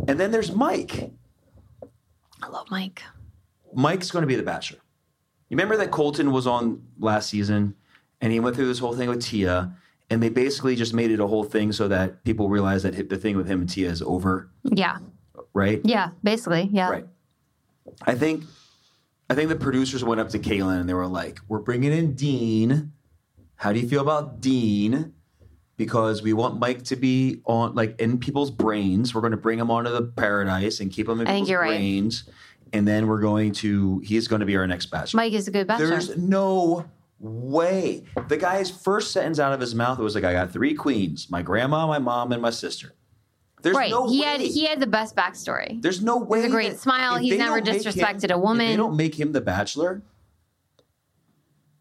[0.08, 1.12] And then there's Mike.
[2.42, 3.04] I love Mike.
[3.74, 4.80] Mike's going to be the bachelor.
[5.52, 7.76] You remember that Colton was on last season
[8.22, 9.74] and he went through this whole thing with Tia
[10.10, 13.18] and they basically just made it a whole thing so that people realize that the
[13.18, 15.00] thing with him and Tia is over, Yeah.
[15.54, 15.82] right?
[15.84, 16.12] Yeah.
[16.24, 16.70] Basically.
[16.72, 16.90] Yeah.
[16.90, 17.06] Right.
[18.08, 18.46] I think
[19.30, 22.14] I think the producers went up to Caelynn and they were like, "We're bringing in
[22.14, 22.94] Dean.
[23.56, 25.12] How do you feel about Dean?
[25.76, 29.14] Because we want Mike to be on like in people's brains.
[29.14, 31.60] We're going to bring him onto the paradise and keep him in I people's you're
[31.62, 31.80] right.
[32.74, 35.20] And then we're going to he's going to be our next bachelor.
[35.20, 35.88] Mike is a good bachelor.
[35.88, 36.86] There's no
[37.20, 38.04] way.
[38.28, 41.42] The guy's first sentence out of his mouth was like, "I got three queens: my
[41.42, 42.94] grandma, my mom, and my sister."
[43.62, 43.92] There's right.
[43.92, 44.26] no he way.
[44.26, 45.82] had he had the best backstory.
[45.82, 46.44] There's no way.
[46.44, 47.18] a great smile.
[47.18, 48.68] He's never disrespected him- a woman.
[48.68, 50.02] If they don't make him the bachelor,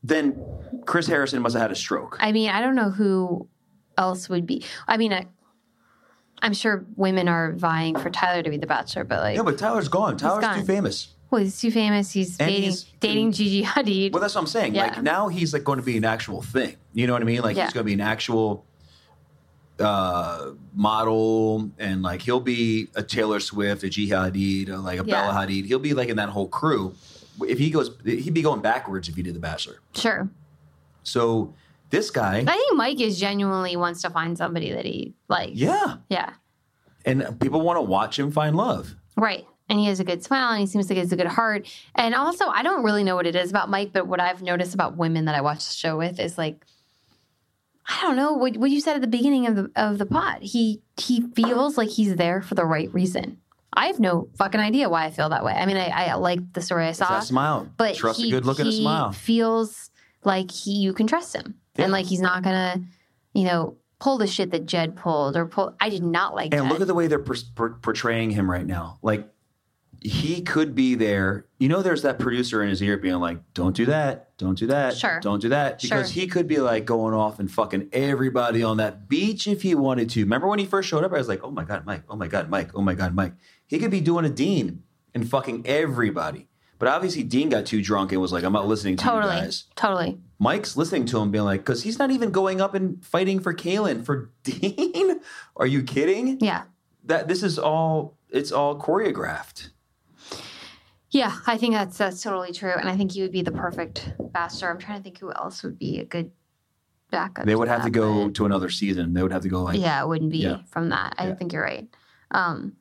[0.03, 0.43] then
[0.87, 2.17] Chris Harrison must have had a stroke.
[2.21, 3.49] I mean, I don't know who
[3.97, 4.65] else would be.
[4.87, 5.27] I mean,
[6.43, 9.59] I'm sure women are vying for Tyler to be the bachelor, but like, no, but
[9.59, 10.17] Tyler's gone.
[10.17, 10.59] Tyler's gone.
[10.61, 11.09] too famous.
[11.31, 12.11] well, he's too famous.
[12.13, 14.13] He's And dating he's- dating Gigi Hadid.
[14.13, 14.75] Well, that's what I'm saying.
[14.75, 14.85] Yeah.
[14.85, 16.77] Like now he's like going to be an actual thing.
[16.95, 17.43] You know what I mean?
[17.43, 17.65] Like Yeah.
[17.65, 18.65] he's going to be an actual
[19.79, 25.05] uh, model and like he'll be a Taylor Swift, a Gigi Hadid, or like a
[25.05, 25.23] Yeah.
[25.31, 25.65] Bella Hadid.
[25.67, 26.95] He'll be like in that whole crew.
[27.47, 29.77] If he goes, he'd be going backwards if he did The Bachelor.
[29.95, 30.29] Sure.
[31.03, 31.55] So
[31.91, 35.53] this guy, I think Mike is genuinely wants to find somebody that he likes.
[35.55, 36.31] yeah, Yeah.
[37.05, 38.95] and people want to watch him find love.
[39.17, 39.47] Right.
[39.69, 41.67] And he has a good smile and he seems like he has a good heart.
[41.95, 44.75] And also, I don't really know what it is about Mike, but what I've noticed
[44.75, 46.65] about women that I watch the show with is like,
[47.87, 50.43] I don't know what, what you said at the beginning of the of the pod.
[50.43, 53.39] He he feels like he's there for the right reason.
[53.73, 55.53] I have no fucking idea why I feel that way.
[55.53, 58.33] I mean, I, I like the story I saw, That smile, but trust he, a
[58.33, 59.13] good look at a smile.
[59.13, 59.91] feels
[60.25, 61.55] like he you can trust him.
[61.83, 62.83] And like he's not gonna,
[63.35, 65.75] you know, pull the shit that Jed pulled or pull.
[65.81, 66.71] I did not like And Jed.
[66.73, 68.99] look at the way they're per- per- portraying him right now.
[69.03, 69.29] Like
[70.03, 71.45] he could be there.
[71.59, 74.35] You know, there's that producer in his ear being like, "Don't do that.
[74.39, 74.97] Don't do that.
[74.97, 75.21] Sure.
[75.21, 76.23] Don't do that." Because Sure.
[76.23, 80.09] he could be like going off and fucking everybody on that beach if he wanted
[80.11, 80.21] to.
[80.21, 81.13] Remember when he first showed up?
[81.13, 82.05] I was like, "Oh my god, Mike!
[82.09, 82.71] Oh my god, Mike!
[82.75, 83.35] Oh my god, Mike!"
[83.67, 84.85] He could be doing a Dean
[85.15, 86.49] and fucking everybody.
[86.79, 89.43] But obviously, Dean got too drunk and was like, "I'm not listening to totally, you
[89.43, 90.19] guys." totally.
[90.43, 93.55] Mike's listening to him, being like, "Because he's not even going up and fighting for
[93.55, 95.21] Caelynn for Dean.
[95.57, 96.63] Are you kidding?" Yeah.
[97.05, 99.69] that this is all it's all choreographed.
[101.11, 104.13] Yeah, I think that's that's totally true, and I think you would be the perfect
[104.33, 104.71] bachelor.
[104.71, 106.31] I'm trying to think who else would be a good
[107.11, 107.45] backup.
[107.47, 109.13] They would have to go but- to another season.
[109.13, 110.59] They would have to go like yeah, it wouldn't be Yeah.
[110.71, 111.15] from that.
[111.19, 111.35] I Yeah.
[111.35, 111.89] think you're right.
[112.31, 112.75] Um,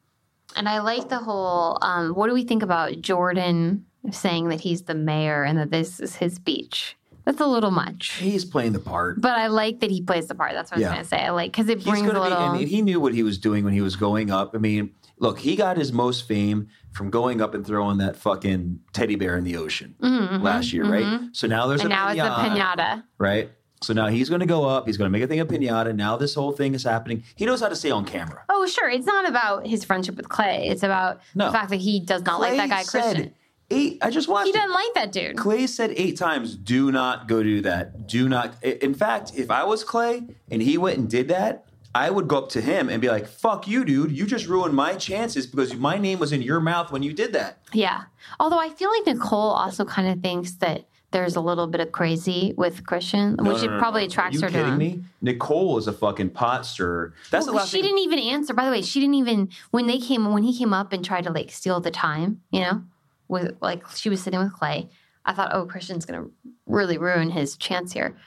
[0.55, 1.77] and I like the whole.
[1.81, 5.99] Um, what do we think about Jordan saying that he's the mayor and that this
[5.99, 6.95] is his beach?
[7.29, 8.13] That's a little much.
[8.13, 9.21] he's playing the part.
[9.21, 10.53] But I like that he plays the part.
[10.53, 10.87] That's what I Yeah.
[10.87, 11.17] was going to say.
[11.25, 12.37] I like because it brings a be, little.
[12.39, 14.55] and he knew what he was doing when he was going up.
[14.55, 14.89] I mean,
[15.19, 19.37] look, he got his most fame from going up and throwing that fucking teddy bear
[19.37, 20.91] in the ocean Mhm, last year, mhm.
[20.91, 21.29] right?
[21.33, 23.03] So now there's And a now it's a pinata.
[23.19, 23.51] right?
[23.81, 24.87] So now he's going to go up.
[24.87, 25.95] He's going to make a thing of pinata.
[25.95, 27.23] Now this whole thing is happening.
[27.35, 28.41] He knows how to stay on camera.
[28.49, 28.89] Oh, sure.
[28.89, 30.67] It's not about his friendship with Clay.
[30.67, 31.45] It's about No.
[31.45, 33.33] the fact that he does not like that guy, said Christian.
[33.71, 33.99] Eight.
[34.01, 34.47] I just watched.
[34.47, 35.37] He doesn't like that dude.
[35.37, 38.07] Clay said eight times, do not go do that.
[38.07, 38.61] Do not.
[38.63, 42.37] In fact, if I was Clay and he went and did that, I would go
[42.39, 44.11] up to him and be like, fuck you, dude.
[44.11, 47.33] You just ruined my chances because my name was in your mouth when you did
[47.33, 47.59] that.
[47.73, 48.03] Yeah.
[48.39, 51.91] Although I feel like Nicole also kind of thinks that there's a little bit of
[51.91, 54.73] crazy with Christian, No, which no, it no, probably attracts Are you her to kidding
[54.73, 54.77] him.
[54.77, 55.03] me?
[55.23, 57.15] Nicole is a fucking pot stirrer.
[57.31, 57.85] That's Well, the last she thing.
[57.85, 58.53] didn't even answer.
[58.53, 61.23] By the way, she didn't even when they came when he came up and tried
[61.23, 62.41] to like steal the time.
[62.51, 62.83] You know,
[63.29, 64.89] with like she was sitting with Clay.
[65.23, 66.25] I thought, oh, Christian's gonna
[66.65, 68.17] really ruin his chance here.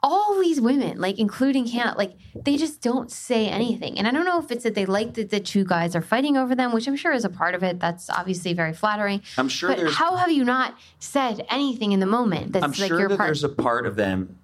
[0.00, 2.14] All these women, like including Hannah, like
[2.44, 3.98] they just don't say anything.
[3.98, 6.36] And I don't know if it's that they like that the two guys are fighting
[6.36, 7.80] over them, which I'm sure is a part of it.
[7.80, 9.22] That's obviously very flattering.
[9.36, 9.96] I'm sure but there's.
[9.96, 12.52] how have you not said anything in the moment?
[12.52, 13.28] That's I'm like sure your that part.
[13.28, 14.38] there's a part of them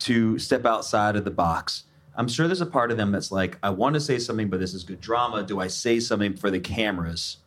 [0.00, 1.84] to step outside of the box.
[2.14, 4.60] I'm sure there's a part of them that's like, I want to say something, but
[4.60, 5.42] this is good drama.
[5.42, 7.38] Do I say something for the cameras?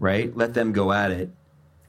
[0.00, 0.36] Right?
[0.36, 1.30] Let them go at it.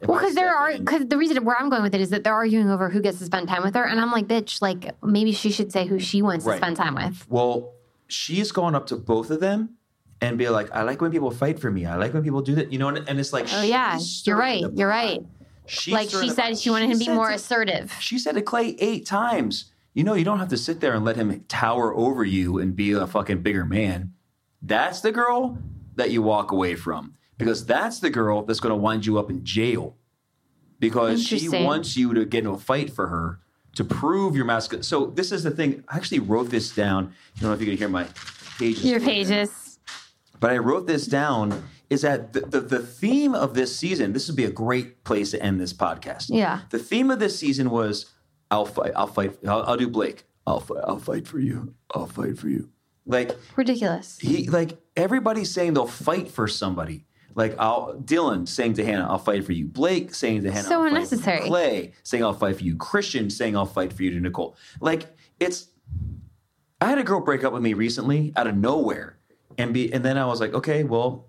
[0.02, 2.24] If Well, because there are because the reason where I'm going with it is that
[2.24, 4.92] they're arguing over who gets to spend time with her, and I'm like, bitch, like
[5.04, 6.56] maybe she should say who she wants Right.
[6.56, 7.26] to spend time with.
[7.30, 7.74] Well,
[8.08, 9.76] she's gone up to both of them
[10.22, 11.86] and be like, I like when people fight for me.
[11.86, 12.72] I like when people do that.
[12.72, 14.64] You know, and, and it's like, Oh yeah, you're right.
[14.74, 15.22] You're right.
[15.66, 16.58] She's like she said, pot.
[16.60, 17.92] she wanted him to be more to- assertive.
[18.00, 21.04] She said to Clay eight times, you know, you don't have to sit there and
[21.04, 24.14] let him tower over you and be a fucking bigger man.
[24.62, 25.58] That's the girl
[25.96, 29.30] that you walk away from because that's the girl that's going to wind you up
[29.30, 29.98] in jail
[30.80, 33.40] because she wants you to get into a fight for her
[33.76, 34.84] to prove your masculine.
[34.84, 35.84] So this is the thing.
[35.90, 37.14] I actually wrote this down.
[37.38, 38.08] I don't know if you can hear my
[38.58, 38.86] pages.
[38.86, 39.80] Your pages.
[40.40, 41.64] But I wrote this down.
[41.90, 44.14] Is that the, the, the theme of this season?
[44.14, 46.26] This would be a great place to end this podcast.
[46.30, 46.62] Yeah.
[46.72, 48.12] The theme of this season was
[48.50, 48.92] I'll fight.
[48.96, 49.38] I'll fight.
[49.48, 50.24] I'll, I'll do Blake.
[50.48, 50.84] I'll fight.
[50.86, 51.76] I'll fight for you.
[51.94, 52.70] I'll fight for you.
[53.06, 54.18] Like Ridiculous.
[54.20, 57.06] he, like everybody's saying they'll fight for somebody.
[57.36, 60.76] Like I'll Dylan saying to Hannah, "I'll fight for you." Blake saying to Hannah, So
[60.76, 60.96] I'll fight for you.
[60.96, 61.48] unnecessary.
[61.48, 65.06] Clay saying, "I'll fight for you." Christian saying, "I'll fight for you." To Nicole, like
[65.40, 65.68] it's.
[66.82, 69.18] I had a girl break up with me recently out of nowhere,
[69.58, 71.28] and be and then I was like, okay, well,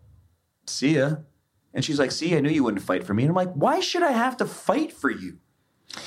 [0.66, 1.16] see ya.
[1.74, 3.22] And she's like, see, I knew you wouldn't fight for me.
[3.24, 5.36] And I'm like, why should I have to fight for you?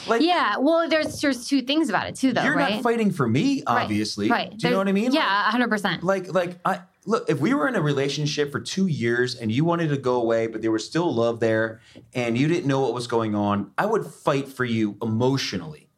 [0.08, 0.58] Like, Yeah.
[0.58, 2.76] Well, there's there's two things about it too, though, you're right?
[2.76, 4.30] not fighting for me, Right, obviously.
[4.30, 4.50] Right.
[4.50, 5.12] Do you There's- know what I mean?
[5.14, 5.22] Yeah,
[5.52, 6.04] hundred percent.
[6.04, 7.30] Like, like I look.
[7.30, 10.48] If we were in a relationship for two years and you wanted to go away,
[10.48, 11.82] but there was still love there,
[12.14, 15.90] and you didn't know what was going on, I would fight for you emotionally,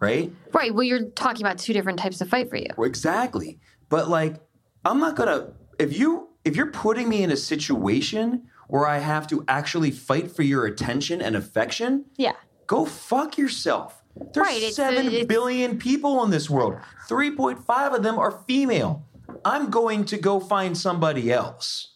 [0.00, 0.32] right?
[0.52, 0.74] Right.
[0.74, 2.68] Well, you're talking about two different types of fight for you.
[2.84, 3.58] Exactly.
[3.88, 4.36] But like,
[4.84, 9.26] I'm not gonna if you if you're putting me in a situation where I have
[9.28, 12.32] to actually fight for your attention and affection, Yeah.
[12.66, 14.02] go fuck yourself.
[14.32, 16.74] There's Right, it's- it's- billion people in this world.
[17.08, 19.05] 3.5 of them are female.
[19.46, 21.92] I'm going to go find somebody else.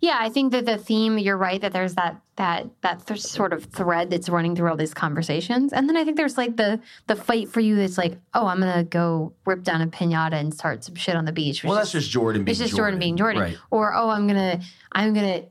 [0.00, 1.18] Yeah, I think that the theme.
[1.18, 4.76] You're right that there's that that that th- sort of thread that's running through all
[4.76, 7.74] these conversations, and then I think there's like the the fight for you.
[7.74, 11.24] That's like, oh, I'm gonna go rip down a pinata and start some shit on
[11.24, 11.64] the beach.
[11.64, 13.42] Well, that's just Jordan being it's just Jordan, being Jordan.
[13.42, 13.56] Right.
[13.70, 14.60] Or oh, I'm gonna
[14.92, 15.44] I'm gonna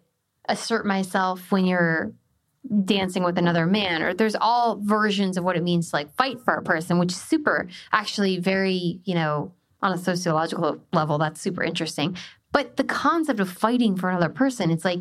[0.47, 2.13] assert myself when you're
[2.85, 4.03] dancing with another man.
[4.03, 7.11] Or there's all versions of what it means to like fight for a person, which
[7.11, 9.51] is super actually very, you know,
[9.83, 12.17] on a sociological level, that's super interesting.
[12.51, 14.99] But the concept of fighting for another person, it's like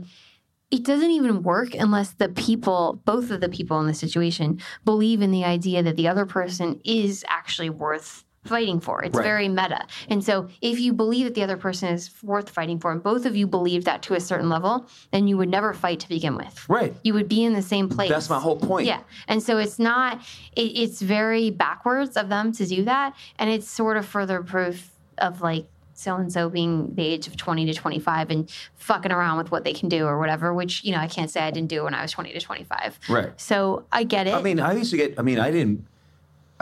[0.71, 5.23] it doesn't even work unless the people, both of the people in the situation, believe
[5.23, 9.03] in the idea that the other person is actually worth fighting for.
[9.03, 9.25] It's Right.
[9.25, 9.87] very meta.
[10.09, 13.25] And so if you believe that the other person is worth fighting for, and both
[13.25, 16.37] of you believe that to a certain level, then you would never fight to begin
[16.37, 16.69] with.
[16.69, 16.95] Right.
[17.05, 18.11] You would be in the same place.
[18.11, 18.87] That's my whole point.
[18.87, 19.01] Yeah.
[19.29, 20.21] And so it's not,
[20.57, 23.15] it, it's very backwards of them to do that.
[23.39, 27.37] And it's sort of further proof of like so and so being the age of
[27.37, 30.91] 20 to 25 and fucking around with what they can do or whatever, which, you
[30.91, 32.99] know, I can't say I didn't do when I was 20 to 25.
[33.09, 33.31] Right.
[33.41, 34.35] So I get it.
[34.35, 35.17] I mean, I used to get.
[35.17, 35.87] I mean, I didn't.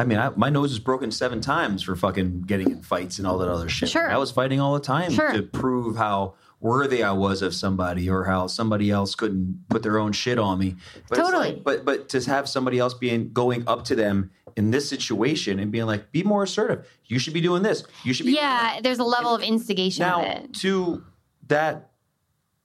[0.01, 3.27] I mean, I, my nose was broken seven times for fucking getting in fights and
[3.27, 3.91] all that other shit.
[3.91, 4.11] Sure.
[4.11, 5.33] I was fighting all the time Sure.
[5.33, 9.99] to prove how worthy I was of somebody or how somebody else couldn't put their
[9.99, 10.77] own shit on me.
[11.09, 11.49] But Totally.
[11.55, 15.59] like- but but to have somebody else being going up to them in this situation
[15.59, 16.87] and being like, be more assertive.
[17.07, 17.85] You should be doing this.
[18.05, 21.05] You should be yeah, there's a level of instigation Now, to
[21.49, 21.91] that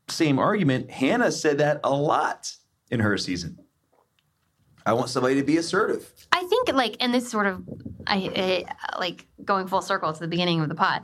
[0.10, 2.56] same argument, Hannah said that a lot
[2.92, 3.60] in her season.
[4.86, 6.12] I want somebody to be assertive.
[6.32, 7.64] I think like, and this sort of,
[8.08, 11.02] I, I like going full circle to the beginning of the pod.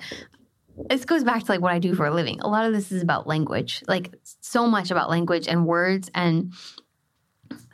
[0.89, 2.39] This goes back to like what I do for a living.
[2.41, 6.09] A lot of this is about language, like so much about language and words.
[6.13, 6.53] And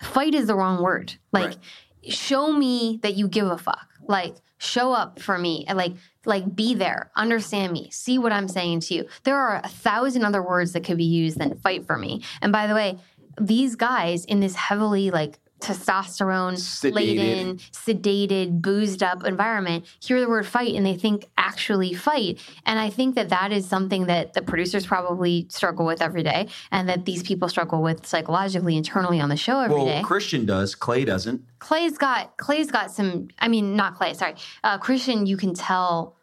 [0.01, 1.13] fight is the wrong word.
[1.31, 2.13] Like, Right.
[2.13, 3.87] show me that you give a fuck.
[4.07, 5.93] Like, show up for me and like,
[6.25, 9.05] like be there, understand me, see what I'm saying to you.
[9.23, 12.23] There are a thousand other words that could be used than fight for me.
[12.41, 12.97] And by the way,
[13.39, 20.45] these guys in this heavily like testosterone laden, sedated, boozed up environment hear the word
[20.45, 22.39] fight and they think actually fight.
[22.65, 26.47] And I think that that is something that the producers probably struggle with every day
[26.71, 29.95] and that these people struggle with psychologically internally on the show every day.
[29.95, 30.75] Well, Christian does.
[30.75, 31.41] Clay doesn't.
[31.59, 33.29] Clay's got Clay's got some.
[33.39, 34.13] I mean, not Clay.
[34.13, 35.25] Sorry, uh, Christian.
[35.25, 36.15] You can tell.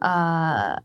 [0.00, 0.76] Uh,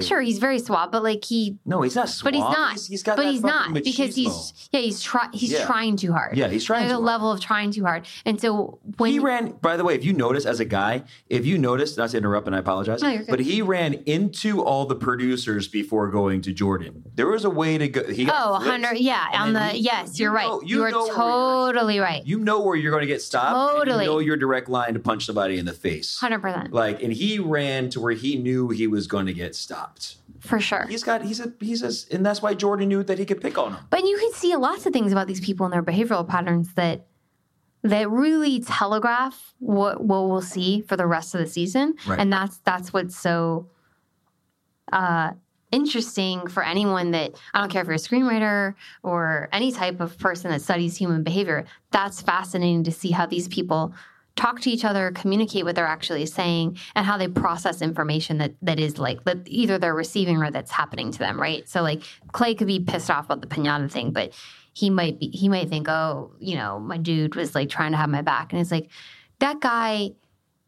[0.00, 2.08] sure, he's very suave, but like he, No, he's not.
[2.08, 2.24] Suave.
[2.32, 2.72] but he's not.
[2.72, 5.66] He's, he's got but he's not because he's yeah he's try he's Yeah.
[5.66, 6.36] trying too hard.
[6.36, 7.04] Yeah, he's trying There's a hard.
[7.04, 9.52] level of trying too hard, and so when he ran.
[9.62, 12.46] By the way, if you notice as a guy, if you notice, not to interrupt,
[12.46, 13.28] and I apologize, No, you're good.
[13.30, 17.04] but he ran into all the producers before going to Jordan.
[17.14, 18.04] There was a way to go.
[18.10, 20.46] He got oh, 100, yeah, on the he- yes, you you're right.
[20.46, 22.24] know- you, you are you're- totally right.
[22.26, 23.76] You know where you're going to get stopped.
[23.76, 24.04] Totally.
[24.04, 26.18] you know your direct line to punch somebody in the face.
[26.18, 29.54] Hundred percent Like, and he ran to where he knew he was going to get
[29.54, 29.71] stopped.
[30.40, 30.86] For sure.
[30.88, 31.22] He's got.
[31.22, 31.52] He's a.
[31.60, 32.14] He's a.
[32.14, 33.84] And that's why Jordan knew that he could pick on him.
[33.90, 37.06] But you can see lots of things about these people and their behavioral patterns that
[37.82, 41.94] that really telegraph what what we'll see for the rest of the season.
[42.06, 42.18] Right.
[42.18, 43.68] And that's that's what's so
[44.92, 45.32] uh
[45.70, 50.18] interesting for anyone that I don't care if you're a screenwriter or any type of
[50.18, 51.64] person that studies human behavior.
[51.90, 53.94] That's fascinating to see how these people
[54.36, 58.54] talk to each other, communicate what they're actually saying, and how they process information that
[58.62, 61.68] that is like that either they're receiving or that's happening to them, right?
[61.68, 62.02] So like
[62.32, 64.32] Clay could be pissed off about the pinata thing, but
[64.72, 67.98] he might be he might think, oh, you know, my dude was like trying to
[67.98, 68.90] have my back, and it's like
[69.38, 70.12] that guy.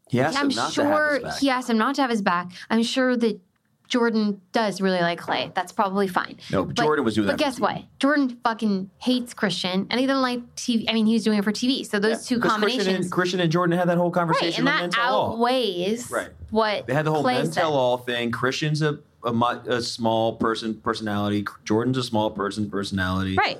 [0.07, 2.51] He I'm him not to have sure he asked him not to have his back.
[2.69, 3.39] I'm sure that
[3.87, 5.51] Jordan does really like Clay.
[5.53, 6.37] That's probably fine.
[6.51, 7.83] No, but Jordan was doing But that for guess what?
[7.99, 10.85] Jordan fucking hates Christian, and he doesn't like TV.
[10.89, 11.85] I mean, he was doing it for TV.
[11.85, 14.65] So those two combinations, Christian and, Christian and Jordan had that whole conversation.
[14.65, 14.73] right?
[14.73, 15.33] And that Men Tell All.
[15.33, 16.29] outweighs Right.
[16.49, 18.31] what They had the whole Clay men tell all thing.
[18.31, 19.31] Christian's a, a
[19.67, 21.45] a small person personality.
[21.63, 23.35] Jordan's a small person personality.
[23.37, 23.59] right?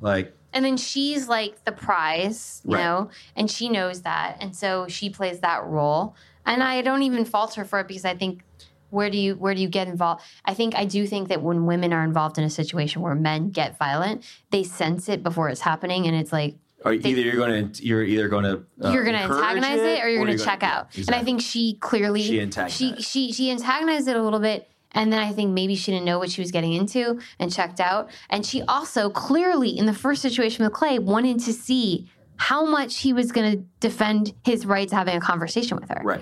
[0.00, 2.82] Like And then she's like the prize, you Right.
[2.82, 4.36] know, and she knows that.
[4.40, 6.14] And so she plays that role.
[6.44, 8.42] And I don't even fault her for it because I think
[8.90, 10.22] where do you where do you get involved?
[10.44, 13.50] I think I do think that when women are involved in a situation where men
[13.50, 17.72] get violent, they sense it before it's happening and it's like or either you're going
[17.72, 20.44] to you're either going to uh, you're going to antagonize it, or you're going to
[20.44, 20.88] check gonna- out.
[20.96, 22.76] yeah, And I think she clearly She antagonized.
[22.76, 26.04] she she she antagonized it a little bit and then I think maybe she didn't
[26.06, 28.08] know what she was getting into and checked out.
[28.30, 32.08] And she also clearly in the first situation with Clay wanted to see
[32.38, 36.00] how much he was going to defend his right to having a conversation with her.
[36.04, 36.20] right.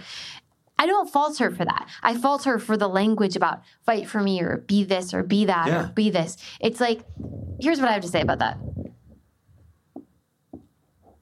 [0.78, 1.88] I don't fault her for that.
[2.02, 5.44] I fault her for the language about fight for me or be this or be
[5.46, 5.84] that Yeah.
[5.84, 6.36] or be this.
[6.60, 7.04] It's like,
[7.60, 8.58] here's what I have to say about that.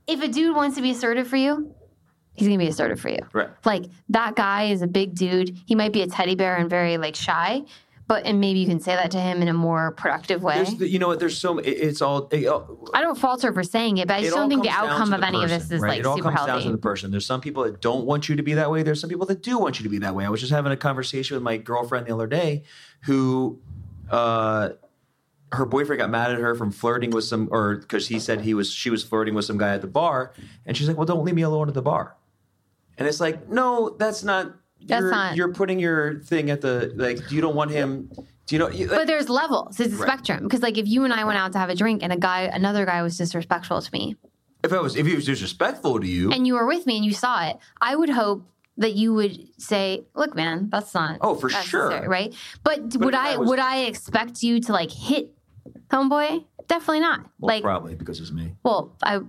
[0.07, 1.75] If a dude wants to be assertive for you,
[2.35, 3.21] he's gonna be assertive for you.
[3.33, 3.51] Right.
[3.65, 5.57] Like that guy is a big dude.
[5.67, 7.63] He might be a teddy bear and very like shy,
[8.13, 10.63] but and maybe you can say that to him in a more productive way.
[10.65, 11.19] The, you know what?
[11.19, 12.29] There's so it's all.
[12.31, 12.47] It,
[12.93, 15.27] I don't falter for saying it, but I just don't think the outcome of the
[15.27, 15.89] any of this is right?
[15.89, 17.11] like it all super comes down to the person.
[17.11, 18.83] There's some people that don't want you to be that way.
[18.83, 20.27] There's some people that do want you to be that way.
[20.27, 22.65] I was just having a conversation with my girlfriend the other day,
[23.05, 23.59] who,
[24.11, 24.71] uh,
[25.53, 28.53] her boyfriend got mad at her from flirting with some, or because he said he
[28.53, 30.35] was she was flirting with some guy at the bar,
[30.67, 32.15] and she's like, "Well, don't leave me alone at the bar."
[32.99, 34.55] And it's like, no, that's not.
[34.87, 37.29] That's you're, not- You're putting your thing at the like.
[37.29, 38.11] Do you don't want him.
[38.47, 38.69] Do you know?
[38.69, 39.79] You, But there's levels.
[39.81, 40.09] It's a Right.
[40.09, 40.43] spectrum.
[40.45, 42.43] Because like if you and I went out to have a drink and a guy,
[42.43, 44.17] another guy was disrespectful to me,
[44.65, 47.05] if I was, if he was disrespectful to you, and you were with me and
[47.05, 48.45] you saw it, I would hope
[48.79, 52.09] that you would say, "Look, man, that's not Oh, for sure.
[52.09, 52.35] right?"
[52.65, 55.31] But, would I, I was- would I expect you to like hit
[55.91, 56.45] homeboy?
[56.69, 57.21] Definitely not.
[57.39, 58.55] well, like, probably because it's me.
[58.63, 59.21] well, I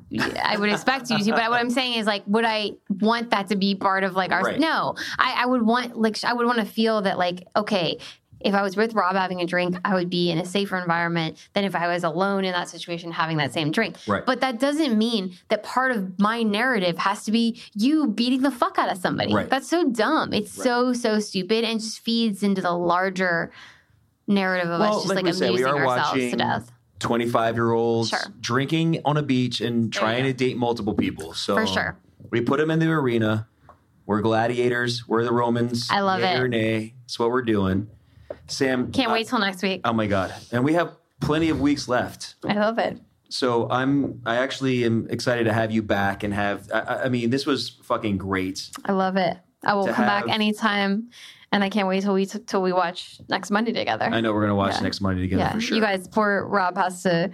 [0.41, 3.47] I would expect you to, but what I'm saying is like, would I want that
[3.49, 4.41] to be part of like our?
[4.41, 4.60] Right.
[4.60, 7.97] No, I, I would want like I would want to feel that like okay.
[8.39, 11.38] If I was with Rob having a drink, I would be in a safer environment
[11.53, 13.95] than if I was alone in that situation having that same drink.
[14.05, 14.26] Right.
[14.26, 18.51] But that doesn't mean that part of my narrative has to be you beating the
[18.51, 19.34] fuck out of somebody.
[19.34, 19.49] Right.
[19.49, 20.34] That's so dumb.
[20.34, 23.53] It's so so stupid and just feeds into the larger
[24.27, 26.72] narrative of us just like, we said, amusing we are ourselves watching to death.
[27.03, 28.19] 25 year olds Sure.
[28.39, 31.34] drinking on a beach and trying to date multiple people.
[31.34, 31.97] So For sure.
[32.31, 33.47] we put them in the arena.
[34.05, 35.07] We're gladiators.
[35.07, 35.88] We're the Romans.
[35.91, 36.39] I love Yay it.
[36.39, 36.93] Or nay.
[37.05, 37.88] It's what we're doing.
[38.47, 38.91] Sam.
[38.91, 39.81] Can't uh, wait till next week.
[39.85, 40.34] Oh my god!
[40.51, 42.35] And we have plenty of weeks left.
[42.45, 42.99] I love it.
[43.30, 44.21] So I'm.
[44.25, 46.69] I actually am excited to have you back and have.
[46.73, 48.69] I- I, I mean, this was fucking great.
[48.84, 49.38] I love it.
[49.63, 51.09] I will come back anytime,
[51.53, 54.05] and I can't wait till we till we watch next Monday together.
[54.05, 54.81] I know we're gonna watch Yeah.
[54.81, 55.75] next Monday together yeah, for sure.
[55.77, 56.07] you guys.
[56.07, 57.31] Poor Rob has to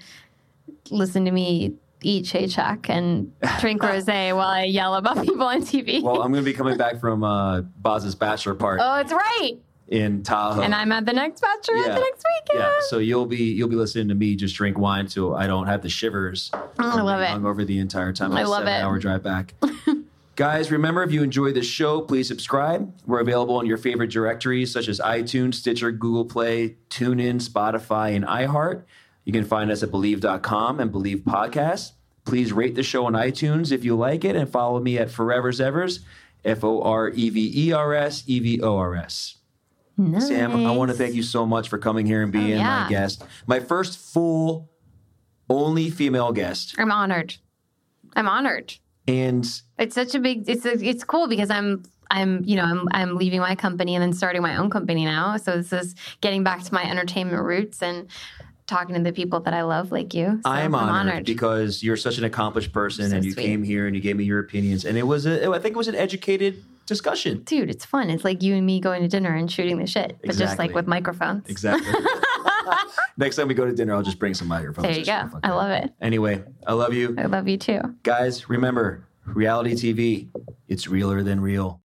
[0.91, 6.03] listen to me eat Chachak and drink rosé while I yell about people on TV.
[6.03, 9.53] well, I'm gonna be coming back from uh, Boz's bachelor party oh, it's right.
[9.87, 10.61] in Tahoe.
[10.61, 11.95] And I'm at the next bachelorette Yeah.
[11.95, 12.59] the next weekend.
[12.59, 15.67] Yeah, so you'll be you'll be listening to me just drink wine so I don't
[15.67, 16.51] have the shivers.
[16.77, 17.29] I love it.
[17.29, 18.33] Hung over the entire time.
[18.33, 18.69] I love it.
[18.69, 19.53] hour drive back.
[20.39, 22.93] Guys, remember if you enjoy this show, please subscribe.
[23.05, 28.23] We're available on your favorite directories such as iTunes, Stitcher, Google Play, TuneIn, Spotify, and
[28.23, 28.85] iHeart.
[29.25, 31.91] You can find us at Bleav.com and Believe Podcast.
[32.23, 35.59] Please rate the show on iTunes if you like it and follow me at Forever's
[35.59, 36.05] Evers,
[36.45, 39.39] F O R E V E R S E V O R S.
[40.19, 42.83] Sam, I want to thank you so much for coming here and being Oh, yeah.
[42.85, 43.25] my guest.
[43.45, 44.69] My first full,
[45.49, 46.75] only female guest.
[46.77, 47.35] I'm honored.
[48.15, 48.75] I'm honored.
[49.09, 50.49] And It's such a big.
[50.49, 54.01] It's a, it's cool because I'm I'm you know I'm I'm leaving my company and
[54.01, 55.37] then starting my own company now.
[55.37, 58.07] So this is getting back to my entertainment roots and
[58.67, 60.39] talking to the people that I love, like you.
[60.43, 63.43] So I'm honored, because you're such an accomplished person So and you sweet.
[63.45, 64.85] came here and you gave me your opinions.
[64.85, 67.41] And it was, a, I think it was an educated discussion.
[67.45, 68.11] dude, it's fun.
[68.11, 70.73] It's like you and me going to dinner and shooting the shit, but just like
[70.75, 71.47] with microphones.
[71.49, 71.91] Exactly.
[73.17, 74.87] Next time we go to dinner, I'll just bring some microphones.
[74.87, 75.39] There you go.
[75.43, 75.91] I love it.
[76.01, 77.15] Anyway, I love you.
[77.17, 77.81] I love you too.
[78.03, 80.29] Guys, remember reality TV,
[80.67, 81.81] it's realer than real.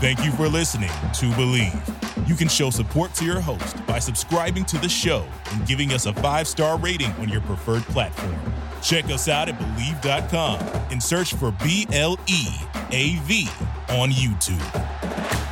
[0.00, 2.28] Thank you for listening to Bleav.
[2.28, 6.06] You can show support to your host by subscribing to the show and giving us
[6.06, 8.36] a five star rating on your preferred platform.
[8.82, 10.58] Check us out at Bleav.com
[10.90, 12.48] and search for B L E
[12.90, 13.48] A V
[13.90, 15.51] on YouTube.